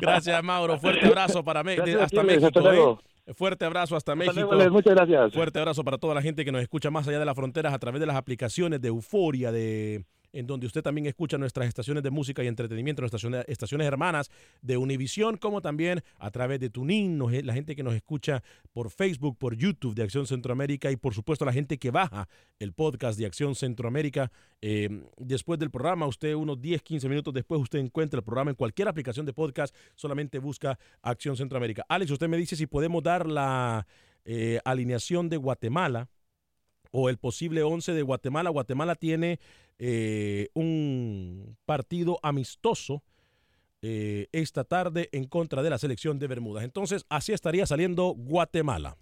Gracias, 0.00 0.42
Mauro. 0.42 0.78
Fuerte 0.78 1.06
abrazo 1.06 1.42
para 1.42 1.60
hasta. 1.60 2.22
México. 2.22 2.46
Hasta 2.46 2.60
luego. 2.60 3.00
¿eh? 3.26 3.32
Fuerte 3.34 3.64
abrazo 3.64 3.96
hasta, 3.96 4.14
México. 4.14 4.48
luego. 4.52 4.70
Muchas 4.74 4.94
gracias. 4.94 5.32
Fuerte 5.32 5.58
abrazo 5.58 5.82
para 5.82 5.96
toda 5.96 6.14
la 6.14 6.20
gente 6.22 6.44
que 6.44 6.52
nos 6.52 6.60
escucha 6.60 6.90
más 6.90 7.08
allá 7.08 7.18
de 7.18 7.24
las 7.24 7.34
fronteras 7.36 7.72
a 7.72 7.78
través 7.78 8.00
de 8.00 8.06
las 8.06 8.16
aplicaciones 8.16 8.82
de 8.82 8.88
Euforia, 8.88 9.50
de 9.50 10.04
en 10.34 10.46
donde 10.46 10.66
usted 10.66 10.82
también 10.82 11.06
escucha 11.06 11.38
nuestras 11.38 11.66
estaciones 11.68 12.02
de 12.02 12.10
música 12.10 12.42
y 12.44 12.46
entretenimiento, 12.48 13.00
nuestras 13.02 13.24
estaciones, 13.48 13.86
hermanas 13.86 14.30
de 14.60 14.76
Univisión, 14.76 15.36
como 15.36 15.62
también 15.62 16.02
a 16.18 16.30
través 16.30 16.60
de 16.60 16.68
Tunin, 16.68 17.16
nos- 17.16 17.32
la 17.42 17.54
gente 17.54 17.74
que 17.74 17.82
nos 17.82 17.94
escucha 17.94 18.42
por 18.72 18.90
Facebook, 18.90 19.38
por 19.38 19.56
YouTube 19.56 19.94
de 19.94 20.02
Acción 20.02 20.26
Centroamérica 20.26 20.90
y 20.90 20.96
por 20.96 21.14
supuesto 21.14 21.44
la 21.44 21.52
gente 21.52 21.78
que 21.78 21.90
baja 21.90 22.28
el 22.58 22.72
podcast 22.72 23.18
de 23.18 23.26
Acción 23.26 23.54
Centroamérica. 23.54 24.30
Eh, 24.60 24.88
después 25.18 25.58
del 25.58 25.70
programa, 25.70 26.06
usted 26.06 26.34
unos 26.34 26.60
10, 26.60 26.82
15 26.82 27.08
minutos 27.08 27.32
después, 27.32 27.60
usted 27.60 27.78
encuentra 27.78 28.18
el 28.18 28.24
programa 28.24 28.50
en 28.50 28.56
cualquier 28.56 28.88
aplicación 28.88 29.24
de 29.26 29.32
podcast, 29.32 29.74
solamente 29.94 30.38
busca 30.38 30.78
Acción 31.02 31.36
Centroamérica. 31.36 31.84
Alex, 31.88 32.10
usted 32.10 32.28
me 32.28 32.36
dice 32.36 32.56
si 32.56 32.66
podemos 32.66 33.02
dar 33.02 33.26
la 33.28 33.86
eh, 34.24 34.58
alineación 34.64 35.28
de 35.28 35.36
Guatemala 35.36 36.08
o 36.90 37.08
el 37.08 37.18
posible 37.18 37.62
11 37.62 37.92
de 37.92 38.02
Guatemala. 38.02 38.50
Guatemala 38.50 38.94
tiene 38.94 39.40
eh, 39.78 40.48
un 40.54 41.56
partido 41.64 42.18
amistoso 42.22 43.02
eh, 43.82 44.28
esta 44.32 44.64
tarde 44.64 45.10
en 45.12 45.24
contra 45.24 45.62
de 45.62 45.70
la 45.70 45.78
selección 45.78 46.18
de 46.18 46.26
Bermudas. 46.26 46.64
Entonces, 46.64 47.04
así 47.10 47.32
estaría 47.32 47.66
saliendo 47.66 48.14
Guatemala. 48.16 48.96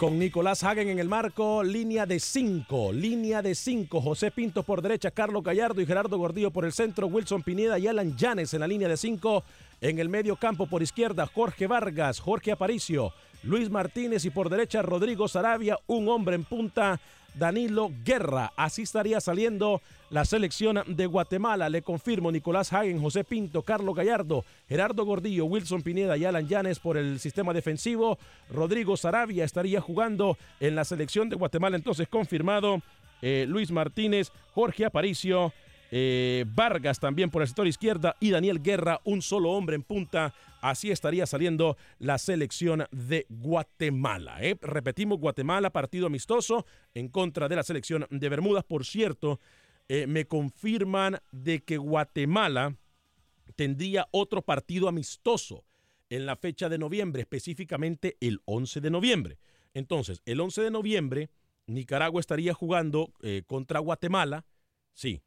Con 0.00 0.18
Nicolás 0.18 0.64
Hagen 0.64 0.88
en 0.88 0.98
el 0.98 1.08
marco, 1.08 1.62
línea 1.62 2.06
de 2.06 2.20
5, 2.20 2.90
línea 2.94 3.42
de 3.42 3.54
5. 3.54 4.00
José 4.00 4.30
Pinto 4.30 4.62
por 4.62 4.80
derecha, 4.80 5.10
Carlos 5.10 5.42
Gallardo 5.42 5.82
y 5.82 5.86
Gerardo 5.86 6.16
Gordillo 6.16 6.50
por 6.50 6.64
el 6.64 6.72
centro, 6.72 7.06
Wilson 7.06 7.42
Pineda 7.42 7.78
y 7.78 7.86
Alan 7.86 8.16
Llanes 8.16 8.54
en 8.54 8.60
la 8.60 8.66
línea 8.66 8.88
de 8.88 8.96
5. 8.96 9.44
En 9.82 9.98
el 9.98 10.08
medio 10.08 10.36
campo 10.36 10.66
por 10.66 10.82
izquierda, 10.82 11.26
Jorge 11.26 11.66
Vargas, 11.66 12.18
Jorge 12.18 12.52
Aparicio, 12.52 13.12
Luis 13.42 13.70
Martínez 13.70 14.24
y 14.24 14.30
por 14.30 14.50
derecha, 14.50 14.82
Rodrigo 14.82 15.26
Sarabia, 15.26 15.78
un 15.86 16.08
hombre 16.08 16.34
en 16.36 16.44
punta, 16.44 17.00
Danilo 17.34 17.90
Guerra. 18.04 18.52
Así 18.56 18.82
estaría 18.82 19.20
saliendo 19.20 19.80
la 20.10 20.24
selección 20.24 20.82
de 20.86 21.06
Guatemala. 21.06 21.68
Le 21.68 21.82
confirmo 21.82 22.32
Nicolás 22.32 22.72
Hagen, 22.72 23.00
José 23.00 23.24
Pinto, 23.24 23.62
Carlos 23.62 23.94
Gallardo, 23.94 24.44
Gerardo 24.68 25.04
Gordillo, 25.04 25.44
Wilson 25.44 25.82
Pineda 25.82 26.16
y 26.16 26.24
Alan 26.24 26.48
Llanes 26.48 26.80
por 26.80 26.96
el 26.96 27.20
sistema 27.20 27.52
defensivo. 27.52 28.18
Rodrigo 28.50 28.96
Sarabia 28.96 29.44
estaría 29.44 29.80
jugando 29.80 30.36
en 30.58 30.74
la 30.74 30.84
selección 30.84 31.28
de 31.28 31.36
Guatemala. 31.36 31.76
Entonces 31.76 32.08
confirmado 32.08 32.82
eh, 33.22 33.46
Luis 33.48 33.70
Martínez, 33.70 34.32
Jorge 34.52 34.84
Aparicio. 34.84 35.52
eh, 35.92 36.44
Vargas 36.54 37.00
también 37.00 37.30
por 37.30 37.42
el 37.42 37.48
sector 37.48 37.66
izquierda 37.66 38.16
y 38.20 38.30
Daniel 38.30 38.62
Guerra, 38.62 39.00
un 39.04 39.22
solo 39.22 39.50
hombre 39.50 39.76
en 39.76 39.82
punta. 39.82 40.32
Así 40.60 40.90
estaría 40.90 41.26
saliendo 41.26 41.76
la 41.98 42.18
selección 42.18 42.86
de 42.90 43.26
Guatemala. 43.28 44.42
¿eh? 44.42 44.56
Repetimos, 44.60 45.18
Guatemala, 45.18 45.70
partido 45.70 46.06
amistoso 46.06 46.66
en 46.94 47.08
contra 47.08 47.48
de 47.48 47.56
la 47.56 47.62
selección 47.62 48.06
de 48.10 48.28
Bermudas. 48.28 48.64
Por 48.64 48.84
cierto, 48.84 49.40
eh, 49.88 50.06
me 50.06 50.26
confirman 50.26 51.18
de 51.32 51.62
que 51.64 51.76
Guatemala 51.76 52.76
tendría 53.56 54.08
otro 54.12 54.42
partido 54.42 54.88
amistoso 54.88 55.64
en 56.08 56.26
la 56.26 56.36
fecha 56.36 56.68
de 56.68 56.78
noviembre, 56.78 57.22
específicamente 57.22 58.16
el 58.20 58.40
11 58.44 58.80
de 58.80 58.90
noviembre. 58.90 59.38
Entonces, 59.74 60.22
el 60.26 60.40
11 60.40 60.62
de 60.62 60.70
noviembre, 60.70 61.30
Nicaragua 61.66 62.20
estaría 62.20 62.52
jugando 62.52 63.12
eh, 63.22 63.42
contra 63.46 63.78
Guatemala. 63.78 64.44
Sí, 64.92 65.22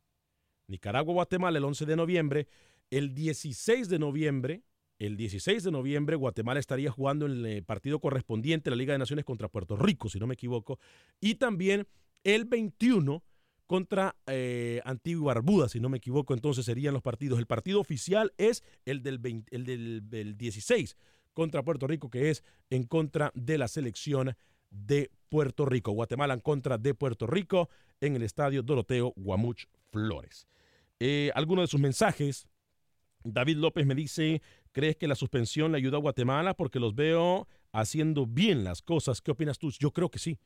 Nicaragua-Guatemala 0.67 1.57
el 1.57 1.65
11 1.65 1.85
de 1.85 1.95
noviembre. 1.95 2.47
El 2.89 3.13
16 3.13 3.89
de 3.89 3.99
noviembre, 3.99 4.63
el 4.99 5.17
16 5.17 5.63
de 5.63 5.71
noviembre, 5.71 6.15
Guatemala 6.15 6.59
estaría 6.59 6.91
jugando 6.91 7.25
el 7.25 7.63
partido 7.65 7.99
correspondiente 7.99 8.69
a 8.69 8.71
la 8.71 8.77
Liga 8.77 8.93
de 8.93 8.99
Naciones 8.99 9.25
contra 9.25 9.49
Puerto 9.49 9.75
Rico, 9.75 10.09
si 10.09 10.19
no 10.19 10.27
me 10.27 10.35
equivoco. 10.35 10.79
Y 11.19 11.35
también 11.35 11.87
el 12.23 12.45
21 12.45 13.23
contra 13.67 14.15
eh, 14.27 14.81
Antigua 14.85 15.33
Barbuda, 15.33 15.69
si 15.69 15.79
no 15.79 15.89
me 15.89 15.97
equivoco, 15.97 16.33
entonces 16.33 16.65
serían 16.65 16.93
los 16.93 17.01
partidos. 17.01 17.39
El 17.39 17.47
partido 17.47 17.79
oficial 17.79 18.33
es 18.37 18.63
el 18.85 19.01
del, 19.01 19.19
20 19.19 19.55
el 19.55 20.09
del 20.09 20.37
16 20.37 20.95
contra 21.33 21.63
Puerto 21.63 21.87
Rico, 21.87 22.09
que 22.09 22.29
es 22.29 22.43
en 22.69 22.83
contra 22.83 23.31
de 23.33 23.57
la 23.57 23.67
selección 23.67 24.35
de 24.69 25.11
Puerto 25.29 25.65
Rico. 25.65 25.91
Guatemala 25.91 26.33
en 26.33 26.39
contra 26.39 26.77
de 26.77 26.93
Puerto 26.93 27.25
Rico 27.25 27.69
en 28.01 28.15
el 28.15 28.23
estadio 28.23 28.61
Doroteo 28.61 29.13
Guamuch 29.15 29.65
Flores. 29.91 30.47
Eh, 30.99 31.31
Algunos 31.35 31.63
de 31.63 31.67
sus 31.67 31.79
mensajes. 31.79 32.47
David 33.23 33.57
López 33.57 33.85
me 33.85 33.95
dice, 33.95 34.41
¿crees 34.71 34.95
que 34.95 35.07
la 35.07 35.15
suspensión 35.15 35.71
le 35.71 35.77
ayudó 35.77 35.97
a 35.97 36.01
Guatemala? 36.01 36.53
Porque 36.53 36.79
los 36.79 36.95
veo 36.95 37.47
haciendo 37.71 38.25
bien 38.25 38.63
las 38.63 38.81
cosas. 38.81 39.21
¿Qué 39.21 39.31
opinas 39.31 39.57
tú? 39.59 39.71
Yo 39.79 39.91
creo 39.91 40.09
que 40.09 40.19
sí. 40.19 40.37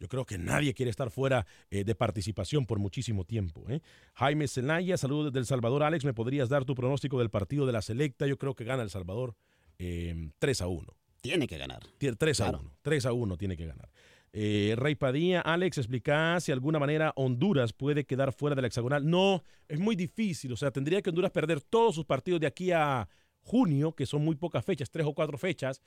Yo 0.00 0.06
creo 0.06 0.24
que 0.24 0.38
nadie 0.38 0.74
quiere 0.74 0.90
estar 0.90 1.10
fuera 1.10 1.44
eh, 1.70 1.82
de 1.82 1.94
participación 1.96 2.66
por 2.66 2.78
muchísimo 2.78 3.24
tiempo. 3.24 3.64
¿eh? 3.68 3.80
Jaime 4.14 4.46
Zelaya, 4.46 4.96
saludos 4.96 5.26
desde 5.26 5.40
El 5.40 5.46
Salvador. 5.46 5.82
Alex, 5.82 6.04
¿me 6.04 6.14
podrías 6.14 6.48
dar 6.48 6.64
tu 6.64 6.74
pronóstico 6.76 7.18
del 7.18 7.30
partido 7.30 7.66
de 7.66 7.72
la 7.72 7.82
selecta? 7.82 8.26
Yo 8.26 8.38
creo 8.38 8.54
que 8.54 8.62
gana 8.62 8.84
El 8.84 8.90
Salvador 8.90 9.34
eh, 9.80 10.30
3 10.38 10.62
a 10.62 10.68
1. 10.68 10.86
Tiene 11.20 11.48
que 11.48 11.58
ganar. 11.58 11.82
Tiene 11.98 12.16
3 12.16 12.40
a 12.40 12.44
Claro. 12.44 12.60
1. 12.60 12.70
3 12.82 13.06
a 13.06 13.12
1 13.12 13.36
tiene 13.36 13.56
que 13.56 13.66
ganar. 13.66 13.90
Eh, 14.32 14.74
Rey 14.76 14.94
Padilla, 14.94 15.40
Alex, 15.40 15.78
explica 15.78 16.38
si 16.40 16.52
de 16.52 16.54
alguna 16.54 16.78
manera 16.78 17.12
Honduras 17.16 17.72
puede 17.72 18.04
quedar 18.04 18.32
fuera 18.32 18.54
del 18.54 18.66
hexagonal. 18.66 19.08
No, 19.08 19.42
es 19.68 19.78
muy 19.78 19.96
difícil. 19.96 20.52
O 20.52 20.56
sea, 20.56 20.70
tendría 20.70 21.02
que 21.02 21.10
Honduras 21.10 21.30
perder 21.30 21.60
todos 21.60 21.94
sus 21.94 22.04
partidos 22.04 22.40
de 22.40 22.46
aquí 22.46 22.72
a 22.72 23.08
junio, 23.40 23.94
que 23.94 24.06
son 24.06 24.24
muy 24.24 24.36
pocas 24.36 24.64
fechas, 24.64 24.90
tres 24.90 25.06
o 25.06 25.14
cuatro 25.14 25.38
fechas, 25.38 25.80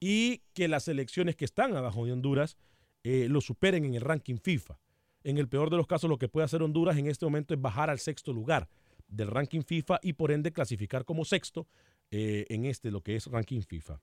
y 0.00 0.42
que 0.54 0.68
las 0.68 0.84
selecciones 0.84 1.34
que 1.34 1.44
están 1.44 1.76
abajo 1.76 2.06
de 2.06 2.12
Honduras 2.12 2.56
eh, 3.02 3.26
lo 3.28 3.40
superen 3.40 3.84
en 3.84 3.94
el 3.94 4.02
ranking 4.02 4.36
FIFA. 4.36 4.78
En 5.24 5.38
el 5.38 5.48
peor 5.48 5.70
de 5.70 5.76
los 5.76 5.86
casos, 5.86 6.08
lo 6.08 6.18
que 6.18 6.28
puede 6.28 6.44
hacer 6.44 6.62
Honduras 6.62 6.96
en 6.96 7.06
este 7.08 7.26
momento 7.26 7.54
es 7.54 7.60
bajar 7.60 7.90
al 7.90 7.98
sexto 7.98 8.32
lugar 8.32 8.68
del 9.08 9.28
ranking 9.28 9.62
FIFA 9.62 9.98
y 10.02 10.12
por 10.12 10.30
ende 10.30 10.52
clasificar 10.52 11.04
como 11.04 11.24
sexto 11.24 11.66
eh, 12.10 12.46
en 12.48 12.64
este, 12.64 12.90
lo 12.90 13.02
que 13.02 13.16
es 13.16 13.26
ranking 13.26 13.62
FIFA. 13.62 14.00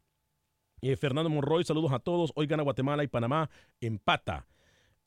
Eh, 0.88 0.96
Fernando 0.98 1.32
Monroy, 1.32 1.64
saludos 1.64 1.92
a 1.92 1.98
todos. 1.98 2.32
Hoy 2.36 2.46
gana 2.46 2.62
Guatemala 2.62 3.04
y 3.04 3.08
Panamá, 3.08 3.50
empata. 3.82 4.46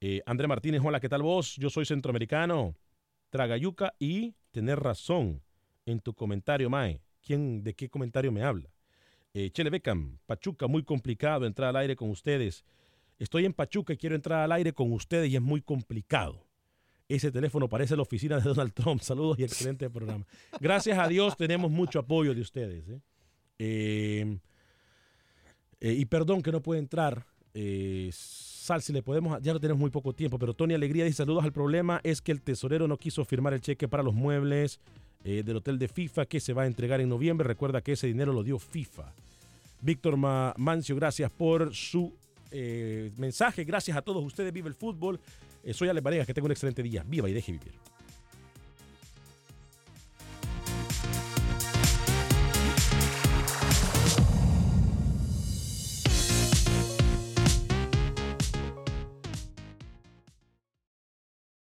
Eh, 0.00 0.22
André 0.26 0.48
Martínez, 0.48 0.82
hola, 0.84 0.98
¿qué 0.98 1.08
tal 1.08 1.22
vos? 1.22 1.54
Yo 1.54 1.70
soy 1.70 1.86
centroamericano. 1.86 2.74
Tragayuca 3.30 3.94
y 4.00 4.34
tener 4.50 4.80
razón 4.80 5.40
en 5.86 6.00
tu 6.00 6.14
comentario, 6.14 6.68
Mae. 6.68 7.00
¿Quién, 7.22 7.62
¿De 7.62 7.74
qué 7.74 7.88
comentario 7.88 8.32
me 8.32 8.42
habla? 8.42 8.68
Eh, 9.32 9.50
Chele 9.50 9.70
Beckham, 9.70 10.18
Pachuca, 10.26 10.66
muy 10.66 10.82
complicado 10.82 11.46
entrar 11.46 11.68
al 11.68 11.76
aire 11.76 11.94
con 11.94 12.10
ustedes. 12.10 12.64
Estoy 13.20 13.44
en 13.44 13.52
Pachuca 13.52 13.92
y 13.92 13.98
quiero 13.98 14.16
entrar 14.16 14.40
al 14.40 14.50
aire 14.50 14.72
con 14.72 14.92
ustedes 14.92 15.30
y 15.30 15.36
es 15.36 15.42
muy 15.42 15.62
complicado. 15.62 16.44
Ese 17.06 17.30
teléfono 17.30 17.68
parece 17.68 17.94
la 17.94 18.02
oficina 18.02 18.38
de 18.38 18.42
Donald 18.42 18.72
Trump. 18.74 19.00
Saludos 19.00 19.38
y 19.38 19.44
excelente 19.44 19.88
programa. 19.88 20.26
Gracias 20.60 20.98
a 20.98 21.06
Dios 21.06 21.36
tenemos 21.36 21.70
mucho 21.70 22.00
apoyo 22.00 22.34
de 22.34 22.40
ustedes. 22.40 22.88
¿eh? 22.88 23.00
Eh, 23.60 24.38
eh, 25.80 25.92
y 25.92 26.04
perdón 26.06 26.42
que 26.42 26.52
no 26.52 26.60
puede 26.60 26.80
entrar. 26.80 27.24
Eh, 27.54 28.10
Sal, 28.12 28.82
si 28.82 28.92
le 28.92 29.02
podemos, 29.02 29.40
ya 29.42 29.52
no 29.52 29.60
tenemos 29.60 29.80
muy 29.80 29.90
poco 29.90 30.12
tiempo, 30.12 30.38
pero 30.38 30.52
Tony 30.54 30.74
Alegría 30.74 31.04
dice 31.04 31.16
saludos 31.18 31.44
al 31.44 31.52
problema 31.52 32.00
es 32.04 32.20
que 32.20 32.32
el 32.32 32.42
tesorero 32.42 32.86
no 32.86 32.96
quiso 32.98 33.24
firmar 33.24 33.54
el 33.54 33.60
cheque 33.62 33.88
para 33.88 34.02
los 34.02 34.12
muebles 34.14 34.78
eh, 35.24 35.42
del 35.44 35.56
hotel 35.56 35.78
de 35.78 35.88
FIFA 35.88 36.26
que 36.26 36.38
se 36.38 36.52
va 36.52 36.62
a 36.62 36.66
entregar 36.66 37.00
en 37.00 37.08
noviembre. 37.08 37.46
Recuerda 37.48 37.80
que 37.80 37.92
ese 37.92 38.06
dinero 38.06 38.32
lo 38.32 38.42
dio 38.42 38.58
FIFA. 38.58 39.12
Víctor 39.80 40.16
Ma- 40.16 40.54
Mancio, 40.58 40.94
gracias 40.96 41.30
por 41.30 41.74
su 41.74 42.12
mensaje. 43.16 43.64
Gracias 43.64 43.96
a 43.96 44.02
todos 44.02 44.24
ustedes. 44.24 44.52
Vive 44.52 44.68
el 44.68 44.74
fútbol. 44.74 45.18
Soy 45.72 45.88
Ale 45.88 46.00
Varegas, 46.00 46.26
que 46.26 46.34
tenga 46.34 46.46
un 46.46 46.52
excelente 46.52 46.82
día. 46.82 47.04
Viva 47.06 47.28
y 47.28 47.32
deje 47.32 47.52
vivir. 47.52 47.72